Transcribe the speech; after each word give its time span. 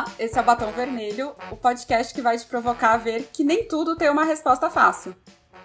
Olá, 0.00 0.10
esse 0.18 0.38
é 0.38 0.40
o 0.40 0.44
Batom 0.44 0.70
Vermelho, 0.72 1.34
o 1.52 1.56
podcast 1.56 2.14
que 2.14 2.22
vai 2.22 2.38
te 2.38 2.46
provocar 2.46 2.94
a 2.94 2.96
ver 2.96 3.28
que 3.30 3.44
nem 3.44 3.68
tudo 3.68 3.94
tem 3.96 4.08
uma 4.08 4.24
resposta 4.24 4.70
fácil. 4.70 5.14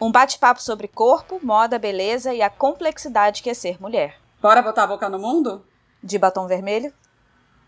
Um 0.02 0.12
bate-papo 0.12 0.62
sobre 0.62 0.90
corpo, 0.90 1.40
moda, 1.42 1.80
beleza 1.80 2.34
e 2.34 2.42
a 2.42 2.50
complexidade 2.50 3.42
que 3.42 3.50
é 3.50 3.54
ser 3.54 3.82
mulher. 3.82 4.20
Bora 4.42 4.62
botar 4.62 4.84
a 4.84 4.88
boca 4.88 5.08
no 5.08 5.18
mundo? 5.18 5.66
De 6.04 6.20
batom 6.20 6.48
vermelho? 6.48 6.92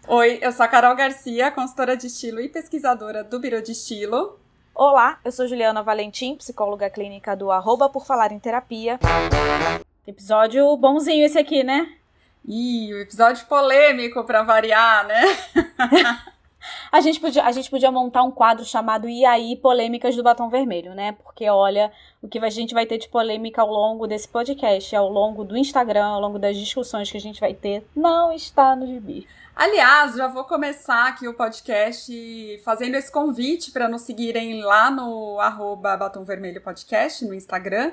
Oi, 0.09 0.39
eu 0.41 0.51
sou 0.51 0.65
a 0.65 0.67
Carol 0.67 0.93
Garcia, 0.93 1.49
consultora 1.51 1.95
de 1.95 2.07
estilo 2.07 2.41
e 2.41 2.49
pesquisadora 2.49 3.23
do 3.23 3.39
Biro 3.39 3.61
de 3.61 3.71
Estilo. 3.71 4.37
Olá, 4.75 5.19
eu 5.23 5.31
sou 5.31 5.47
Juliana 5.47 5.81
Valentim, 5.81 6.35
psicóloga 6.35 6.89
clínica 6.89 7.33
do 7.33 7.49
Arroba 7.49 7.87
por 7.87 8.05
Falar 8.05 8.33
em 8.33 8.39
Terapia. 8.39 8.99
Episódio 10.05 10.75
bonzinho 10.75 11.25
esse 11.25 11.39
aqui, 11.39 11.63
né? 11.63 11.93
Ih, 12.45 12.93
o 12.93 12.99
episódio 12.99 13.45
polêmico 13.45 14.25
pra 14.25 14.43
variar, 14.43 15.07
né? 15.07 15.23
a, 16.91 17.01
gente 17.01 17.19
podia, 17.19 17.43
a 17.43 17.51
gente 17.51 17.69
podia 17.69 17.91
montar 17.91 18.23
um 18.23 18.31
quadro 18.31 18.65
chamado 18.65 19.07
E 19.09 19.25
aí, 19.25 19.55
Polêmicas 19.55 20.15
do 20.15 20.23
Batom 20.23 20.49
Vermelho, 20.49 20.93
né? 20.93 21.13
Porque 21.23 21.49
olha, 21.49 21.91
o 22.21 22.27
que 22.27 22.39
a 22.39 22.49
gente 22.49 22.73
vai 22.73 22.85
ter 22.85 22.97
de 22.97 23.09
polêmica 23.09 23.61
ao 23.61 23.69
longo 23.69 24.07
desse 24.07 24.27
podcast, 24.27 24.95
ao 24.95 25.09
longo 25.09 25.43
do 25.43 25.57
Instagram, 25.57 26.05
ao 26.05 26.21
longo 26.21 26.39
das 26.39 26.55
discussões 26.55 27.11
que 27.11 27.17
a 27.17 27.21
gente 27.21 27.39
vai 27.39 27.53
ter, 27.53 27.85
não 27.95 28.31
está 28.31 28.75
no 28.75 28.87
gibi. 28.87 29.27
Aliás, 29.55 30.15
já 30.15 30.27
vou 30.27 30.43
começar 30.43 31.07
aqui 31.07 31.27
o 31.27 31.33
podcast 31.33 32.61
fazendo 32.63 32.95
esse 32.95 33.11
convite 33.11 33.71
para 33.71 33.89
nos 33.89 34.03
seguirem 34.03 34.61
lá 34.61 34.91
no 34.91 35.39
arroba 35.39 35.97
Batom 35.97 36.23
Vermelho 36.23 36.61
Podcast 36.61 37.25
no 37.25 37.33
Instagram 37.33 37.91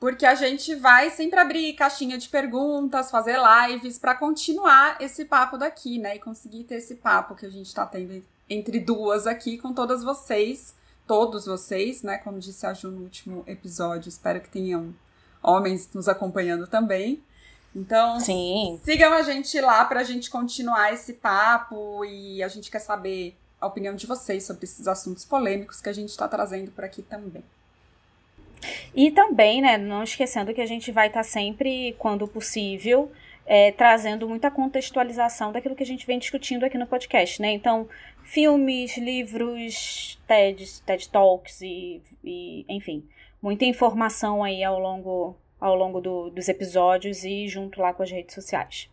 porque 0.00 0.24
a 0.24 0.34
gente 0.34 0.74
vai 0.74 1.10
sempre 1.10 1.38
abrir 1.38 1.74
caixinha 1.74 2.16
de 2.16 2.26
perguntas, 2.26 3.10
fazer 3.10 3.36
lives 3.38 3.98
para 3.98 4.14
continuar 4.14 4.96
esse 4.98 5.26
papo 5.26 5.58
daqui, 5.58 5.98
né? 5.98 6.16
E 6.16 6.18
conseguir 6.18 6.64
ter 6.64 6.76
esse 6.76 6.94
papo 6.94 7.34
que 7.34 7.44
a 7.44 7.50
gente 7.50 7.66
está 7.66 7.84
tendo 7.84 8.24
entre 8.48 8.80
duas 8.80 9.26
aqui 9.26 9.58
com 9.58 9.74
todas 9.74 10.02
vocês, 10.02 10.74
todos 11.06 11.44
vocês, 11.44 12.02
né? 12.02 12.16
Como 12.16 12.38
disse 12.38 12.64
a 12.64 12.72
Ju 12.72 12.90
no 12.90 13.02
último 13.02 13.44
episódio, 13.46 14.08
espero 14.08 14.40
que 14.40 14.48
tenham 14.48 14.94
homens 15.42 15.90
nos 15.92 16.08
acompanhando 16.08 16.66
também. 16.66 17.22
Então, 17.76 18.18
Sim. 18.20 18.80
sigam 18.82 19.12
a 19.12 19.22
gente 19.22 19.60
lá 19.60 19.84
para 19.84 20.00
a 20.00 20.04
gente 20.04 20.30
continuar 20.30 20.94
esse 20.94 21.12
papo 21.12 22.06
e 22.06 22.42
a 22.42 22.48
gente 22.48 22.70
quer 22.70 22.80
saber 22.80 23.36
a 23.60 23.66
opinião 23.66 23.94
de 23.94 24.06
vocês 24.06 24.44
sobre 24.44 24.64
esses 24.64 24.88
assuntos 24.88 25.26
polêmicos 25.26 25.78
que 25.78 25.90
a 25.90 25.92
gente 25.92 26.08
está 26.08 26.26
trazendo 26.26 26.70
por 26.70 26.84
aqui 26.84 27.02
também. 27.02 27.44
E 28.94 29.10
também, 29.10 29.60
né, 29.60 29.78
não 29.78 30.02
esquecendo 30.02 30.52
que 30.52 30.60
a 30.60 30.66
gente 30.66 30.90
vai 30.90 31.06
estar 31.06 31.20
tá 31.20 31.24
sempre, 31.24 31.94
quando 31.98 32.26
possível, 32.26 33.10
é, 33.46 33.72
trazendo 33.72 34.28
muita 34.28 34.50
contextualização 34.50 35.52
daquilo 35.52 35.74
que 35.74 35.82
a 35.82 35.86
gente 35.86 36.06
vem 36.06 36.18
discutindo 36.18 36.64
aqui 36.64 36.78
no 36.78 36.86
podcast, 36.86 37.40
né? 37.40 37.50
Então, 37.52 37.88
filmes, 38.22 38.96
livros, 38.96 40.20
TED, 40.26 40.82
TED 40.82 41.08
Talks 41.08 41.60
e, 41.60 42.00
e 42.22 42.64
enfim, 42.68 43.04
muita 43.42 43.64
informação 43.64 44.44
aí 44.44 44.62
ao 44.62 44.78
longo, 44.78 45.36
ao 45.60 45.74
longo 45.74 46.00
do, 46.00 46.30
dos 46.30 46.48
episódios 46.48 47.24
e 47.24 47.48
junto 47.48 47.80
lá 47.80 47.92
com 47.92 48.02
as 48.02 48.10
redes 48.10 48.34
sociais. 48.34 48.88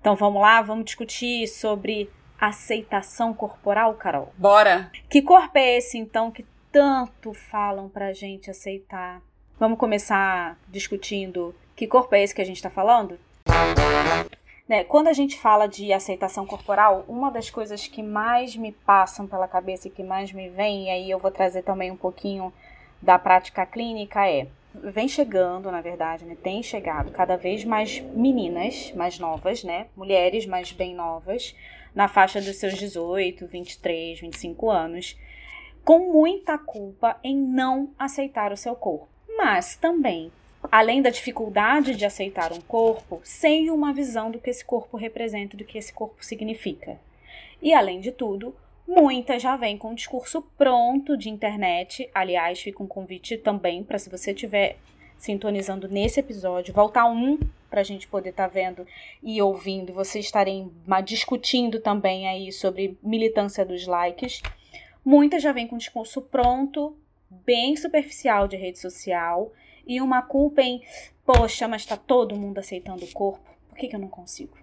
Então 0.00 0.14
vamos 0.14 0.40
lá, 0.40 0.62
vamos 0.62 0.84
discutir 0.84 1.48
sobre 1.48 2.08
aceitação 2.40 3.34
corporal, 3.34 3.94
Carol? 3.94 4.32
Bora! 4.36 4.90
Que 5.08 5.22
corpo 5.22 5.58
é 5.58 5.78
esse, 5.78 5.98
então, 5.98 6.30
que 6.30 6.44
tanto 6.70 7.32
falam 7.32 7.88
pra 7.88 8.12
gente 8.12 8.50
aceitar. 8.50 9.20
Vamos 9.58 9.78
começar 9.78 10.58
discutindo 10.68 11.54
que 11.74 11.86
corpo 11.86 12.14
é 12.14 12.22
esse 12.22 12.34
que 12.34 12.42
a 12.42 12.44
gente 12.44 12.62
tá 12.62 12.68
falando? 12.68 13.18
Né, 14.68 14.84
quando 14.84 15.08
a 15.08 15.14
gente 15.14 15.38
fala 15.38 15.66
de 15.66 15.94
aceitação 15.94 16.44
corporal, 16.44 17.06
uma 17.08 17.30
das 17.30 17.48
coisas 17.48 17.88
que 17.88 18.02
mais 18.02 18.54
me 18.54 18.72
passam 18.72 19.26
pela 19.26 19.48
cabeça 19.48 19.88
e 19.88 19.90
que 19.90 20.02
mais 20.02 20.30
me 20.30 20.50
vem, 20.50 20.84
e 20.84 20.90
aí 20.90 21.10
eu 21.10 21.18
vou 21.18 21.30
trazer 21.30 21.62
também 21.62 21.90
um 21.90 21.96
pouquinho 21.96 22.52
da 23.00 23.18
prática 23.18 23.64
clínica, 23.64 24.28
é 24.28 24.46
vem 24.74 25.08
chegando, 25.08 25.70
na 25.70 25.80
verdade, 25.80 26.26
né? 26.26 26.36
Tem 26.42 26.62
chegado 26.62 27.10
cada 27.10 27.38
vez 27.38 27.64
mais 27.64 27.98
meninas 27.98 28.92
mais 28.94 29.18
novas, 29.18 29.64
né? 29.64 29.86
Mulheres 29.96 30.44
mais 30.44 30.70
bem 30.70 30.94
novas, 30.94 31.56
na 31.94 32.08
faixa 32.08 32.42
dos 32.42 32.56
seus 32.56 32.74
18, 32.74 33.46
23, 33.46 34.20
25 34.20 34.70
anos, 34.70 35.18
com 35.82 36.12
muita 36.12 36.58
culpa 36.58 37.16
em 37.24 37.34
não 37.34 37.94
aceitar 37.98 38.52
o 38.52 38.56
seu 38.56 38.74
corpo. 38.74 39.15
Mas 39.36 39.76
também, 39.76 40.32
além 40.72 41.02
da 41.02 41.10
dificuldade 41.10 41.94
de 41.94 42.04
aceitar 42.06 42.52
um 42.52 42.60
corpo, 42.60 43.20
sem 43.22 43.70
uma 43.70 43.92
visão 43.92 44.30
do 44.30 44.40
que 44.40 44.50
esse 44.50 44.64
corpo 44.64 44.96
representa, 44.96 45.56
do 45.56 45.64
que 45.64 45.78
esse 45.78 45.92
corpo 45.92 46.24
significa. 46.24 46.98
E 47.60 47.72
além 47.74 48.00
de 48.00 48.12
tudo, 48.12 48.54
muitas 48.86 49.42
já 49.42 49.56
vêm 49.56 49.76
com 49.76 49.90
um 49.90 49.94
discurso 49.94 50.42
pronto 50.56 51.16
de 51.16 51.28
internet. 51.28 52.08
Aliás, 52.14 52.60
fica 52.60 52.82
um 52.82 52.86
convite 52.86 53.36
também 53.36 53.84
para 53.84 53.98
se 53.98 54.08
você 54.08 54.32
estiver 54.32 54.76
sintonizando 55.18 55.88
nesse 55.88 56.20
episódio, 56.20 56.74
voltar 56.74 57.06
um 57.06 57.38
para 57.70 57.80
a 57.80 57.84
gente 57.84 58.06
poder 58.06 58.30
estar 58.30 58.48
tá 58.48 58.52
vendo 58.52 58.86
e 59.22 59.40
ouvindo, 59.40 59.92
vocês 59.92 60.24
estarem 60.24 60.70
discutindo 61.04 61.80
também 61.80 62.28
aí 62.28 62.52
sobre 62.52 62.96
militância 63.02 63.64
dos 63.64 63.86
likes. 63.86 64.40
Muitas 65.04 65.42
já 65.42 65.52
vêm 65.52 65.66
com 65.66 65.74
um 65.74 65.78
discurso 65.78 66.20
pronto, 66.22 66.96
bem 67.30 67.76
superficial 67.76 68.48
de 68.48 68.56
rede 68.56 68.78
social 68.78 69.52
e 69.86 70.00
uma 70.00 70.22
culpa 70.22 70.62
em, 70.62 70.82
poxa, 71.24 71.68
mas 71.68 71.82
está 71.82 71.96
todo 71.96 72.36
mundo 72.36 72.58
aceitando 72.58 73.04
o 73.04 73.12
corpo, 73.12 73.48
por 73.68 73.78
que, 73.78 73.88
que 73.88 73.96
eu 73.96 74.00
não 74.00 74.08
consigo? 74.08 74.56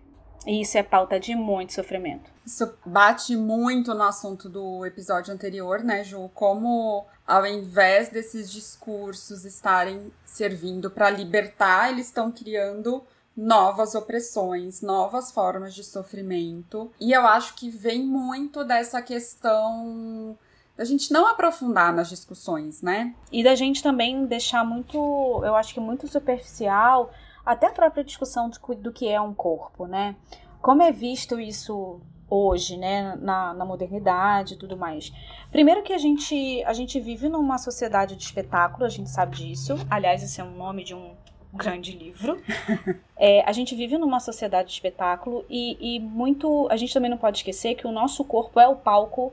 E 0.45 0.61
isso 0.61 0.77
é 0.77 0.83
pauta 0.83 1.19
de 1.19 1.35
muito 1.35 1.73
sofrimento. 1.73 2.29
Isso 2.45 2.77
bate 2.85 3.35
muito 3.35 3.93
no 3.93 4.03
assunto 4.03 4.49
do 4.49 4.85
episódio 4.85 5.33
anterior, 5.33 5.81
né, 5.81 6.03
Ju? 6.03 6.29
Como 6.33 7.05
ao 7.25 7.45
invés 7.45 8.09
desses 8.09 8.51
discursos 8.51 9.45
estarem 9.45 10.11
servindo 10.25 10.91
para 10.91 11.09
libertar, 11.09 11.89
eles 11.89 12.07
estão 12.07 12.29
criando 12.29 13.01
novas 13.35 13.95
opressões, 13.95 14.81
novas 14.81 15.31
formas 15.31 15.73
de 15.73 15.83
sofrimento. 15.83 16.91
E 16.99 17.13
eu 17.13 17.25
acho 17.25 17.55
que 17.55 17.69
vem 17.69 18.03
muito 18.03 18.63
dessa 18.63 19.01
questão 19.01 20.37
da 20.77 20.83
gente 20.83 21.11
não 21.11 21.27
aprofundar 21.27 21.93
nas 21.93 22.09
discussões, 22.09 22.81
né? 22.81 23.13
E 23.31 23.43
da 23.43 23.55
gente 23.55 23.83
também 23.83 24.25
deixar 24.25 24.65
muito, 24.65 24.97
eu 25.45 25.55
acho 25.55 25.73
que 25.73 25.79
muito 25.79 26.07
superficial, 26.07 27.11
até 27.45 27.67
a 27.67 27.71
própria 27.71 28.03
discussão 28.03 28.49
do, 28.49 28.75
do 28.75 28.91
que 28.91 29.07
é 29.07 29.21
um 29.21 29.33
corpo, 29.33 29.85
né? 29.85 30.15
Como 30.61 30.81
é 30.81 30.91
visto 30.91 31.39
isso 31.39 32.01
hoje, 32.29 32.77
né, 32.77 33.15
na, 33.21 33.53
na 33.53 33.65
modernidade 33.65 34.55
e 34.55 34.57
tudo 34.57 34.75
mais. 34.75 35.13
Primeiro 35.51 35.83
que 35.83 35.93
a 35.93 35.97
gente, 35.99 36.63
a 36.63 36.73
gente 36.73 36.99
vive 36.99 37.29
numa 37.29 37.59
sociedade 37.59 38.15
de 38.15 38.23
espetáculo, 38.23 38.85
a 38.85 38.89
gente 38.89 39.09
sabe 39.09 39.35
disso. 39.35 39.75
Aliás, 39.89 40.23
esse 40.23 40.41
é 40.41 40.43
um 40.43 40.55
nome 40.55 40.83
de 40.83 40.95
um 40.95 41.11
grande 41.53 41.91
livro. 41.91 42.41
É, 43.15 43.41
a 43.47 43.53
gente 43.53 43.73
vive 43.73 43.97
numa 43.97 44.19
sociedade 44.19 44.67
de 44.67 44.73
espetáculo 44.73 45.45
e, 45.49 45.95
e 45.95 45.97
muito. 45.97 46.67
A 46.69 46.75
gente 46.75 46.93
também 46.93 47.09
não 47.09 47.17
pode 47.17 47.37
esquecer 47.37 47.73
que 47.75 47.87
o 47.87 47.91
nosso 47.91 48.25
corpo 48.25 48.59
é 48.59 48.67
o 48.67 48.75
palco 48.75 49.31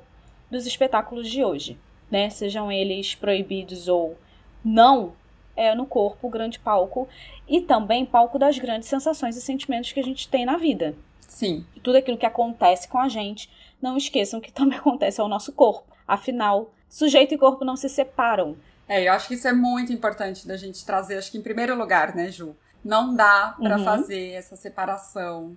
dos 0.51 0.67
espetáculos 0.67 1.31
de 1.31 1.45
hoje, 1.45 1.79
né? 2.11 2.29
Sejam 2.31 2.71
eles 2.71 3.15
proibidos 3.15 3.89
ou 3.89 4.17
não, 4.65 5.15
é 5.57 5.75
no 5.75 5.87
corpo 5.87 6.27
o 6.27 6.31
grande 6.31 6.59
palco 6.59 7.09
e 7.49 7.61
também 7.61 8.07
palco 8.07 8.39
das 8.39 8.59
grandes 8.59 8.89
sensações 8.89 9.37
e 9.37 9.41
sentimentos 9.41 9.93
que 9.93 10.01
a 10.01 10.05
gente 10.05 10.29
tem 10.29 10.45
na 10.45 10.57
vida. 10.57 10.95
Sim. 11.21 11.65
Tudo 11.83 11.97
aquilo 11.97 12.19
que 12.19 12.27
acontece 12.27 12.89
com 12.89 12.99
a 12.99 13.09
gente, 13.09 13.51
não 13.81 13.97
esqueçam 13.97 14.41
que 14.41 14.51
também 14.53 14.79
acontece 14.79 15.21
ao 15.21 15.29
nosso 15.29 15.53
corpo. 15.53 15.97
Afinal, 16.07 16.73
sujeito 16.89 17.35
e 17.35 17.39
corpo 17.39 17.65
não 17.65 17.77
se 17.77 17.89
separam. 17.89 18.57
É, 18.89 19.07
eu 19.07 19.13
acho 19.13 19.29
que 19.29 19.35
isso 19.35 19.47
é 19.47 19.53
muito 19.53 19.93
importante 19.93 20.47
da 20.49 20.57
gente 20.57 20.85
trazer, 20.85 21.17
acho 21.17 21.31
que 21.31 21.39
em 21.39 21.43
primeiro 21.43 21.77
lugar, 21.77 22.15
né, 22.15 22.31
Ju? 22.31 22.57
Não 22.85 23.15
dá 23.15 23.55
para 23.61 23.77
uhum. 23.79 23.85
fazer 23.85 24.31
essa 24.33 24.57
separação 24.57 25.57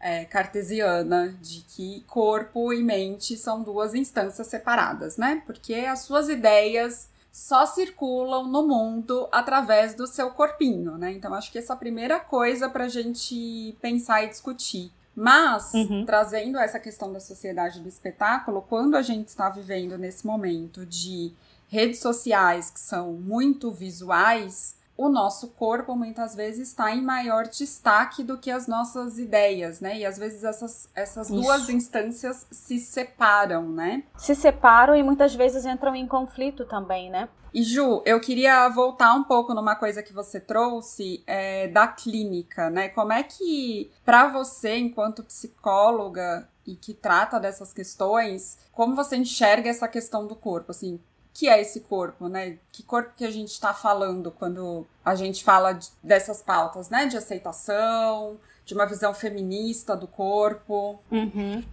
é, 0.00 0.24
cartesiana 0.24 1.36
de 1.40 1.60
que 1.60 2.02
corpo 2.08 2.72
e 2.72 2.82
mente 2.82 3.36
são 3.36 3.62
duas 3.62 3.94
instâncias 3.94 4.46
separadas, 4.46 5.16
né? 5.18 5.42
Porque 5.44 5.74
as 5.74 6.00
suas 6.00 6.28
ideias 6.28 7.10
só 7.30 7.64
circulam 7.66 8.46
no 8.48 8.66
mundo 8.66 9.28
através 9.30 9.94
do 9.94 10.06
seu 10.06 10.30
corpinho, 10.30 10.96
né? 10.96 11.12
Então 11.12 11.32
acho 11.34 11.52
que 11.52 11.58
essa 11.58 11.74
é 11.74 11.76
a 11.76 11.78
primeira 11.78 12.18
coisa 12.18 12.68
para 12.68 12.84
a 12.84 12.88
gente 12.88 13.76
pensar 13.80 14.24
e 14.24 14.28
discutir. 14.28 14.90
Mas, 15.14 15.74
uhum. 15.74 16.04
trazendo 16.06 16.58
essa 16.58 16.78
questão 16.78 17.12
da 17.12 17.20
sociedade 17.20 17.80
do 17.80 17.88
espetáculo, 17.88 18.62
quando 18.62 18.96
a 18.96 19.02
gente 19.02 19.28
está 19.28 19.50
vivendo 19.50 19.98
nesse 19.98 20.26
momento 20.26 20.86
de 20.86 21.32
redes 21.68 22.00
sociais 22.00 22.70
que 22.70 22.80
são 22.80 23.12
muito 23.12 23.70
visuais, 23.70 24.76
o 25.00 25.08
nosso 25.08 25.48
corpo 25.52 25.96
muitas 25.96 26.34
vezes 26.34 26.68
está 26.68 26.94
em 26.94 27.00
maior 27.00 27.48
destaque 27.48 28.22
do 28.22 28.36
que 28.36 28.50
as 28.50 28.66
nossas 28.66 29.18
ideias, 29.18 29.80
né? 29.80 29.96
E 29.96 30.04
às 30.04 30.18
vezes 30.18 30.44
essas, 30.44 30.90
essas 30.94 31.30
duas 31.30 31.70
instâncias 31.70 32.46
se 32.50 32.78
separam, 32.78 33.66
né? 33.66 34.04
Se 34.18 34.34
separam 34.34 34.94
e 34.94 35.02
muitas 35.02 35.34
vezes 35.34 35.64
entram 35.64 35.96
em 35.96 36.06
conflito 36.06 36.66
também, 36.66 37.08
né? 37.08 37.30
E 37.54 37.62
Ju, 37.62 38.02
eu 38.04 38.20
queria 38.20 38.68
voltar 38.68 39.14
um 39.14 39.24
pouco 39.24 39.54
numa 39.54 39.74
coisa 39.74 40.02
que 40.02 40.12
você 40.12 40.38
trouxe 40.38 41.24
é, 41.26 41.66
da 41.68 41.88
clínica, 41.88 42.68
né? 42.68 42.90
Como 42.90 43.14
é 43.14 43.22
que, 43.22 43.90
para 44.04 44.28
você, 44.28 44.76
enquanto 44.76 45.24
psicóloga, 45.24 46.46
e 46.66 46.76
que 46.76 46.94
trata 46.94 47.40
dessas 47.40 47.72
questões, 47.72 48.58
como 48.70 48.94
você 48.94 49.16
enxerga 49.16 49.68
essa 49.68 49.88
questão 49.88 50.26
do 50.26 50.36
corpo, 50.36 50.70
assim, 50.70 51.00
que 51.40 51.48
é 51.48 51.58
esse 51.58 51.80
corpo, 51.80 52.28
né? 52.28 52.58
Que 52.70 52.82
corpo 52.82 53.14
que 53.16 53.24
a 53.24 53.30
gente 53.30 53.48
está 53.48 53.72
falando 53.72 54.30
quando 54.30 54.86
a 55.02 55.14
gente 55.14 55.42
fala 55.42 55.72
de, 55.72 55.88
dessas 56.02 56.42
pautas, 56.42 56.90
né? 56.90 57.06
De 57.06 57.16
aceitação, 57.16 58.36
de 58.62 58.74
uma 58.74 58.84
visão 58.84 59.14
feminista 59.14 59.96
do 59.96 60.06
corpo. 60.06 61.00
Uhum. 61.10 61.64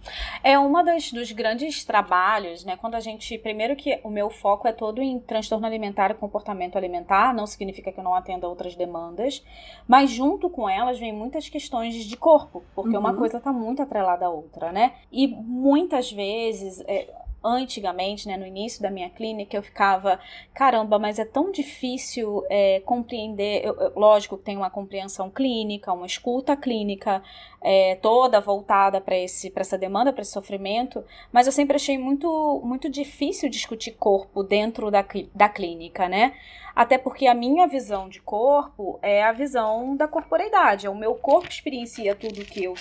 É 0.42 0.58
uma 0.58 0.82
das, 0.82 1.12
dos 1.12 1.32
grandes 1.32 1.84
trabalhos, 1.84 2.64
né? 2.64 2.78
Quando 2.78 2.94
a 2.94 3.00
gente. 3.00 3.36
Primeiro 3.36 3.76
que 3.76 4.00
o 4.02 4.08
meu 4.08 4.30
foco 4.30 4.66
é 4.66 4.72
todo 4.72 5.02
em 5.02 5.20
transtorno 5.20 5.66
alimentar 5.66 6.10
e 6.12 6.14
comportamento 6.14 6.78
alimentar, 6.78 7.34
não 7.34 7.46
significa 7.46 7.92
que 7.92 8.00
eu 8.00 8.04
não 8.04 8.14
atenda 8.14 8.48
outras 8.48 8.74
demandas, 8.74 9.44
mas 9.86 10.08
junto 10.08 10.48
com 10.48 10.66
elas 10.66 10.98
vem 10.98 11.12
muitas 11.12 11.46
questões 11.46 11.94
de 11.94 12.16
corpo, 12.16 12.64
porque 12.74 12.96
uhum. 12.96 13.00
uma 13.00 13.14
coisa 13.14 13.36
está 13.36 13.52
muito 13.52 13.82
atrelada 13.82 14.24
à 14.24 14.30
outra, 14.30 14.72
né? 14.72 14.94
E 15.12 15.26
muitas 15.28 16.10
vezes. 16.10 16.82
É, 16.86 17.27
antigamente, 17.44 18.26
né, 18.26 18.36
no 18.36 18.46
início 18.46 18.82
da 18.82 18.90
minha 18.90 19.08
clínica, 19.08 19.56
eu 19.56 19.62
ficava, 19.62 20.18
caramba, 20.54 20.98
mas 20.98 21.18
é 21.18 21.24
tão 21.24 21.50
difícil 21.50 22.44
é, 22.48 22.80
compreender. 22.80 23.64
Eu, 23.64 23.74
eu, 23.74 23.92
lógico 23.94 24.36
que 24.36 24.44
tem 24.44 24.56
uma 24.56 24.70
compreensão 24.70 25.30
clínica, 25.30 25.92
uma 25.92 26.06
escuta 26.06 26.56
clínica 26.56 27.22
é, 27.60 27.96
toda 27.96 28.40
voltada 28.40 29.00
para 29.00 29.16
essa 29.16 29.78
demanda, 29.78 30.12
para 30.12 30.22
esse 30.22 30.32
sofrimento, 30.32 31.04
mas 31.32 31.46
eu 31.46 31.52
sempre 31.52 31.76
achei 31.76 31.98
muito, 31.98 32.60
muito 32.64 32.88
difícil 32.88 33.48
discutir 33.48 33.92
corpo 33.92 34.42
dentro 34.42 34.90
da, 34.90 35.04
da 35.34 35.48
clínica, 35.48 36.08
né? 36.08 36.34
Até 36.78 36.96
porque 36.96 37.26
a 37.26 37.34
minha 37.34 37.66
visão 37.66 38.08
de 38.08 38.20
corpo 38.20 39.00
é 39.02 39.24
a 39.24 39.32
visão 39.32 39.96
da 39.96 40.06
corporeidade. 40.06 40.86
É 40.86 40.90
o 40.90 40.94
meu 40.94 41.16
corpo 41.16 41.48
experiencia 41.48 42.14
tudo 42.14 42.44
que 42.44 42.62
eu, 42.62 42.74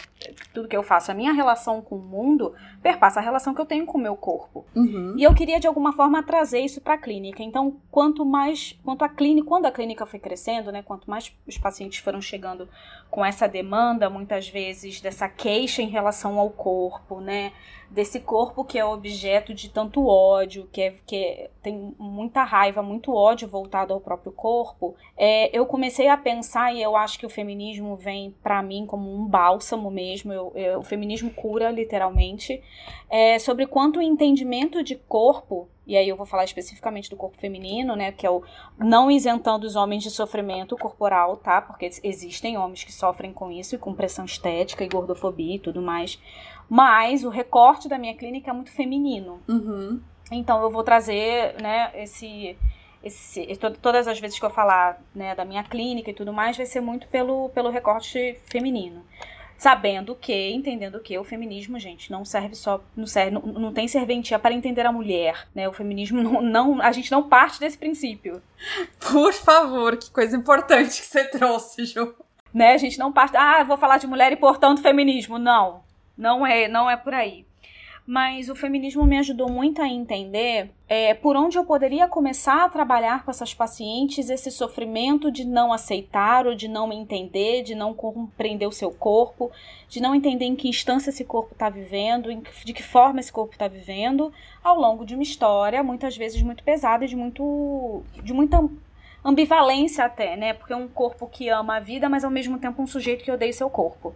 tudo 0.54 0.68
que 0.68 0.78
eu 0.78 0.84
faço. 0.84 1.12
A 1.12 1.16
minha 1.16 1.34
relação 1.34 1.82
com 1.82 1.96
o 1.96 2.00
mundo 2.00 2.54
perpassa 2.80 3.20
a 3.20 3.24
relação 3.24 3.56
que 3.56 3.62
eu 3.62 3.66
tenho 3.66 3.88
com 3.88 3.98
o 3.98 4.02
meu 4.02 4.16
corpo. 4.16 4.47
Uhum. 4.76 5.16
E 5.18 5.24
eu 5.24 5.34
queria 5.34 5.60
de 5.60 5.68
alguma 5.68 5.94
forma 5.94 6.22
trazer 6.24 6.60
isso 6.60 6.82
para 6.82 6.94
a 6.94 6.98
clínica. 6.98 7.44
Então, 7.44 7.78
quanto 7.92 8.26
mais, 8.26 8.78
quanto 8.84 9.04
a 9.04 9.10
clínica, 9.10 9.48
quando 9.48 9.66
a 9.66 9.72
clínica 9.72 10.06
foi 10.06 10.20
crescendo, 10.20 10.72
né, 10.72 10.82
quanto 10.82 11.10
mais 11.10 11.34
os 11.48 11.58
pacientes 11.58 12.00
foram 12.00 12.22
chegando 12.22 12.68
com 13.10 13.24
essa 13.24 13.48
demanda, 13.48 14.10
muitas 14.10 14.48
vezes 14.48 15.02
dessa 15.02 15.28
queixa 15.30 15.82
em 15.82 15.90
relação 15.90 16.40
ao 16.40 16.50
corpo, 16.50 17.20
né, 17.20 17.52
desse 17.90 18.20
corpo 18.20 18.64
que 18.64 18.78
é 18.78 18.86
objeto 18.86 19.54
de 19.54 19.70
tanto 19.70 20.06
ódio, 20.06 20.68
que, 20.72 20.82
é, 20.82 20.96
que 21.06 21.16
é, 21.16 21.50
tem 21.62 21.96
muita 21.98 22.44
raiva, 22.44 22.82
muito 22.82 23.14
ódio 23.14 23.48
voltado 23.48 23.94
ao 23.94 24.02
próprio 24.02 24.32
corpo, 24.32 24.96
é, 25.16 25.56
eu 25.58 25.66
comecei 25.66 26.08
a 26.08 26.18
pensar, 26.18 26.74
e 26.74 26.82
eu 26.82 26.96
acho 26.96 27.18
que 27.18 27.26
o 27.26 27.30
feminismo 27.30 27.96
vem 27.96 28.36
para 28.44 28.62
mim 28.62 28.86
como 28.86 29.14
um 29.14 29.26
bálsamo 29.26 29.90
mesmo, 29.90 30.34
eu, 30.34 30.52
eu, 30.56 30.80
o 30.80 30.84
feminismo 30.84 31.32
cura 31.32 31.72
literalmente, 31.72 32.62
é, 33.10 33.40
sobre 33.40 33.66
quanto 33.66 34.00
o 34.00 34.02
entendimento 34.02 34.84
de 34.84 34.96
corpo 34.96 35.68
e 35.88 35.96
aí 35.96 36.10
eu 36.10 36.18
vou 36.18 36.26
falar 36.26 36.44
especificamente 36.44 37.10
do 37.10 37.16
corpo 37.16 37.38
feminino, 37.38 37.96
né, 37.96 38.12
que 38.12 38.28
é 38.28 38.30
o 38.30 38.44
não 38.78 39.10
isentando 39.10 39.66
os 39.66 39.78
homens 39.78 40.04
de 40.04 40.12
sofrimento 40.12 40.76
corporal, 40.76 41.38
tá? 41.38 41.62
Porque 41.62 41.90
existem 42.04 42.58
homens 42.58 42.84
que 42.84 42.92
sofrem 42.92 43.32
com 43.32 43.50
isso 43.50 43.76
e 43.76 43.78
com 43.78 43.94
pressão 43.94 44.26
estética 44.26 44.84
e 44.84 44.90
gordofobia 44.90 45.56
e 45.56 45.60
tudo 45.60 45.82
mais. 45.82 46.20
Mas 46.70 47.24
o 47.24 47.30
recorte 47.30 47.88
da 47.88 47.98
minha 47.98 48.16
clínica 48.16 48.52
é 48.52 48.54
muito 48.54 48.72
feminino. 48.72 49.42
Uhum. 49.48 50.02
Então 50.32 50.62
eu 50.62 50.70
vou 50.70 50.84
trazer, 50.84 51.56
né, 51.62 51.92
esse, 51.96 52.58
esse 53.04 53.56
todas 53.82 54.08
as 54.08 54.20
vezes 54.20 54.38
que 54.38 54.46
eu 54.46 54.50
falar, 54.50 55.02
né, 55.16 55.34
da 55.34 55.46
minha 55.46 55.64
clínica 55.64 56.12
e 56.12 56.14
tudo 56.14 56.34
mais, 56.34 56.58
vai 56.58 56.66
ser 56.66 56.82
muito 56.82 57.08
pelo, 57.08 57.50
pelo 57.50 57.70
recorte 57.70 58.38
feminino. 58.46 59.04
Sabendo 59.58 60.14
que, 60.14 60.52
entendendo 60.52 61.00
que 61.00 61.18
o 61.18 61.24
feminismo, 61.24 61.80
gente, 61.80 62.12
não 62.12 62.24
serve 62.24 62.54
só, 62.54 62.80
não 62.96 63.08
serve, 63.08 63.32
não, 63.32 63.42
não 63.42 63.74
tem 63.74 63.88
serventia 63.88 64.38
para 64.38 64.54
entender 64.54 64.86
a 64.86 64.92
mulher, 64.92 65.48
né? 65.56 65.68
O 65.68 65.74
feminismo 65.74 66.22
não, 66.22 66.42
não, 66.42 66.82
a 66.82 66.92
gente 66.92 67.12
não 67.12 67.28
parte 67.28 67.60
desse 67.60 67.78
princípio. 67.78 68.40
Por 69.00 69.34
favor, 69.34 69.98
que 69.98 70.12
coisa 70.12 70.38
importante 70.38 71.02
que 71.02 71.08
você 71.08 71.24
trouxe, 71.24 71.86
Ju. 71.86 72.14
Né? 72.54 72.74
A 72.74 72.78
gente 72.78 73.00
não 73.00 73.12
parte, 73.12 73.36
ah, 73.36 73.64
vou 73.64 73.78
falar 73.78 73.98
de 73.98 74.06
mulher 74.06 74.32
e 74.32 74.36
portanto 74.36 74.82
feminismo. 74.82 75.40
Não, 75.40 75.82
não 76.18 76.46
é, 76.46 76.68
não 76.68 76.90
é 76.90 76.98
por 76.98 77.14
aí. 77.14 77.46
Mas 78.10 78.48
o 78.48 78.56
feminismo 78.56 79.06
me 79.06 79.18
ajudou 79.18 79.50
muito 79.50 79.82
a 79.82 79.88
entender 79.88 80.72
é, 80.88 81.14
por 81.14 81.36
onde 81.36 81.58
eu 81.58 81.66
poderia 81.66 82.08
começar 82.08 82.64
a 82.64 82.70
trabalhar 82.70 83.26
com 83.26 83.30
essas 83.30 83.54
pacientes 83.54 84.30
esse 84.30 84.50
sofrimento 84.50 85.30
de 85.30 85.44
não 85.44 85.74
aceitar 85.74 86.48
ou 86.48 86.56
de 86.56 86.70
não 86.70 86.90
entender, 86.94 87.64
de 87.64 87.76
não 87.76 87.94
compreender 87.94 88.66
o 88.66 88.72
seu 88.72 88.92
corpo, 88.92 89.52
de 89.90 90.00
não 90.00 90.16
entender 90.16 90.46
em 90.46 90.56
que 90.56 90.70
instância 90.70 91.10
esse 91.10 91.26
corpo 91.26 91.52
está 91.52 91.70
vivendo, 91.70 92.34
de 92.64 92.72
que 92.74 92.82
forma 92.82 93.20
esse 93.20 93.32
corpo 93.32 93.52
está 93.52 93.68
vivendo, 93.68 94.32
ao 94.64 94.80
longo 94.80 95.06
de 95.06 95.14
uma 95.14 95.24
história, 95.24 95.84
muitas 95.84 96.16
vezes 96.16 96.42
muito 96.42 96.64
pesada 96.64 97.04
e 97.04 97.10
de, 97.10 97.16
muito, 97.18 98.04
de 98.24 98.32
muita 98.32 98.58
ambivalência 99.22 100.06
até, 100.06 100.38
né? 100.38 100.54
Porque 100.54 100.72
é 100.72 100.78
um 100.78 100.88
corpo 100.88 101.28
que 101.28 101.50
ama 101.50 101.76
a 101.76 101.80
vida, 101.82 102.08
mas 102.08 102.24
ao 102.24 102.32
mesmo 102.32 102.58
tempo 102.58 102.82
um 102.82 102.88
sujeito 102.88 103.26
que 103.26 103.32
odeia 103.32 103.52
seu 103.52 103.70
corpo. 103.70 104.16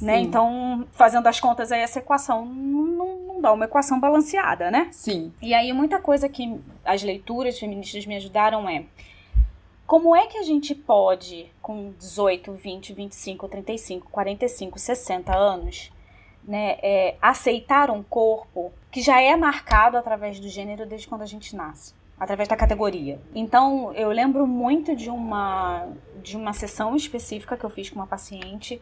Né? 0.00 0.20
Então, 0.20 0.86
fazendo 0.92 1.26
as 1.26 1.40
contas 1.40 1.72
aí, 1.72 1.80
essa 1.80 1.98
equação 1.98 2.44
não, 2.44 3.16
não 3.16 3.40
dá 3.40 3.52
uma 3.52 3.64
equação 3.64 3.98
balanceada, 3.98 4.70
né? 4.70 4.88
Sim. 4.90 5.32
E 5.40 5.54
aí, 5.54 5.72
muita 5.72 6.00
coisa 6.00 6.28
que 6.28 6.60
as 6.84 7.02
leituras 7.02 7.58
feministas 7.58 8.06
me 8.06 8.16
ajudaram 8.16 8.68
é 8.68 8.84
como 9.86 10.14
é 10.14 10.26
que 10.26 10.38
a 10.38 10.42
gente 10.42 10.74
pode, 10.74 11.52
com 11.60 11.92
18, 11.98 12.52
20, 12.52 12.92
25, 12.92 13.48
35, 13.48 14.10
45, 14.10 14.78
60 14.78 15.36
anos, 15.36 15.92
né, 16.42 16.78
é, 16.82 17.16
aceitar 17.20 17.90
um 17.90 18.02
corpo 18.02 18.72
que 18.90 19.00
já 19.00 19.20
é 19.20 19.34
marcado 19.36 19.96
através 19.96 20.38
do 20.38 20.48
gênero 20.48 20.86
desde 20.86 21.08
quando 21.08 21.22
a 21.22 21.26
gente 21.26 21.54
nasce? 21.54 21.94
através 22.18 22.48
da 22.48 22.56
categoria. 22.56 23.20
Então, 23.34 23.92
eu 23.92 24.08
lembro 24.10 24.46
muito 24.46 24.94
de 24.94 25.10
uma 25.10 25.88
de 26.22 26.36
uma 26.36 26.52
sessão 26.52 26.96
específica 26.96 27.56
que 27.56 27.64
eu 27.64 27.70
fiz 27.70 27.90
com 27.90 27.96
uma 27.96 28.06
paciente 28.06 28.80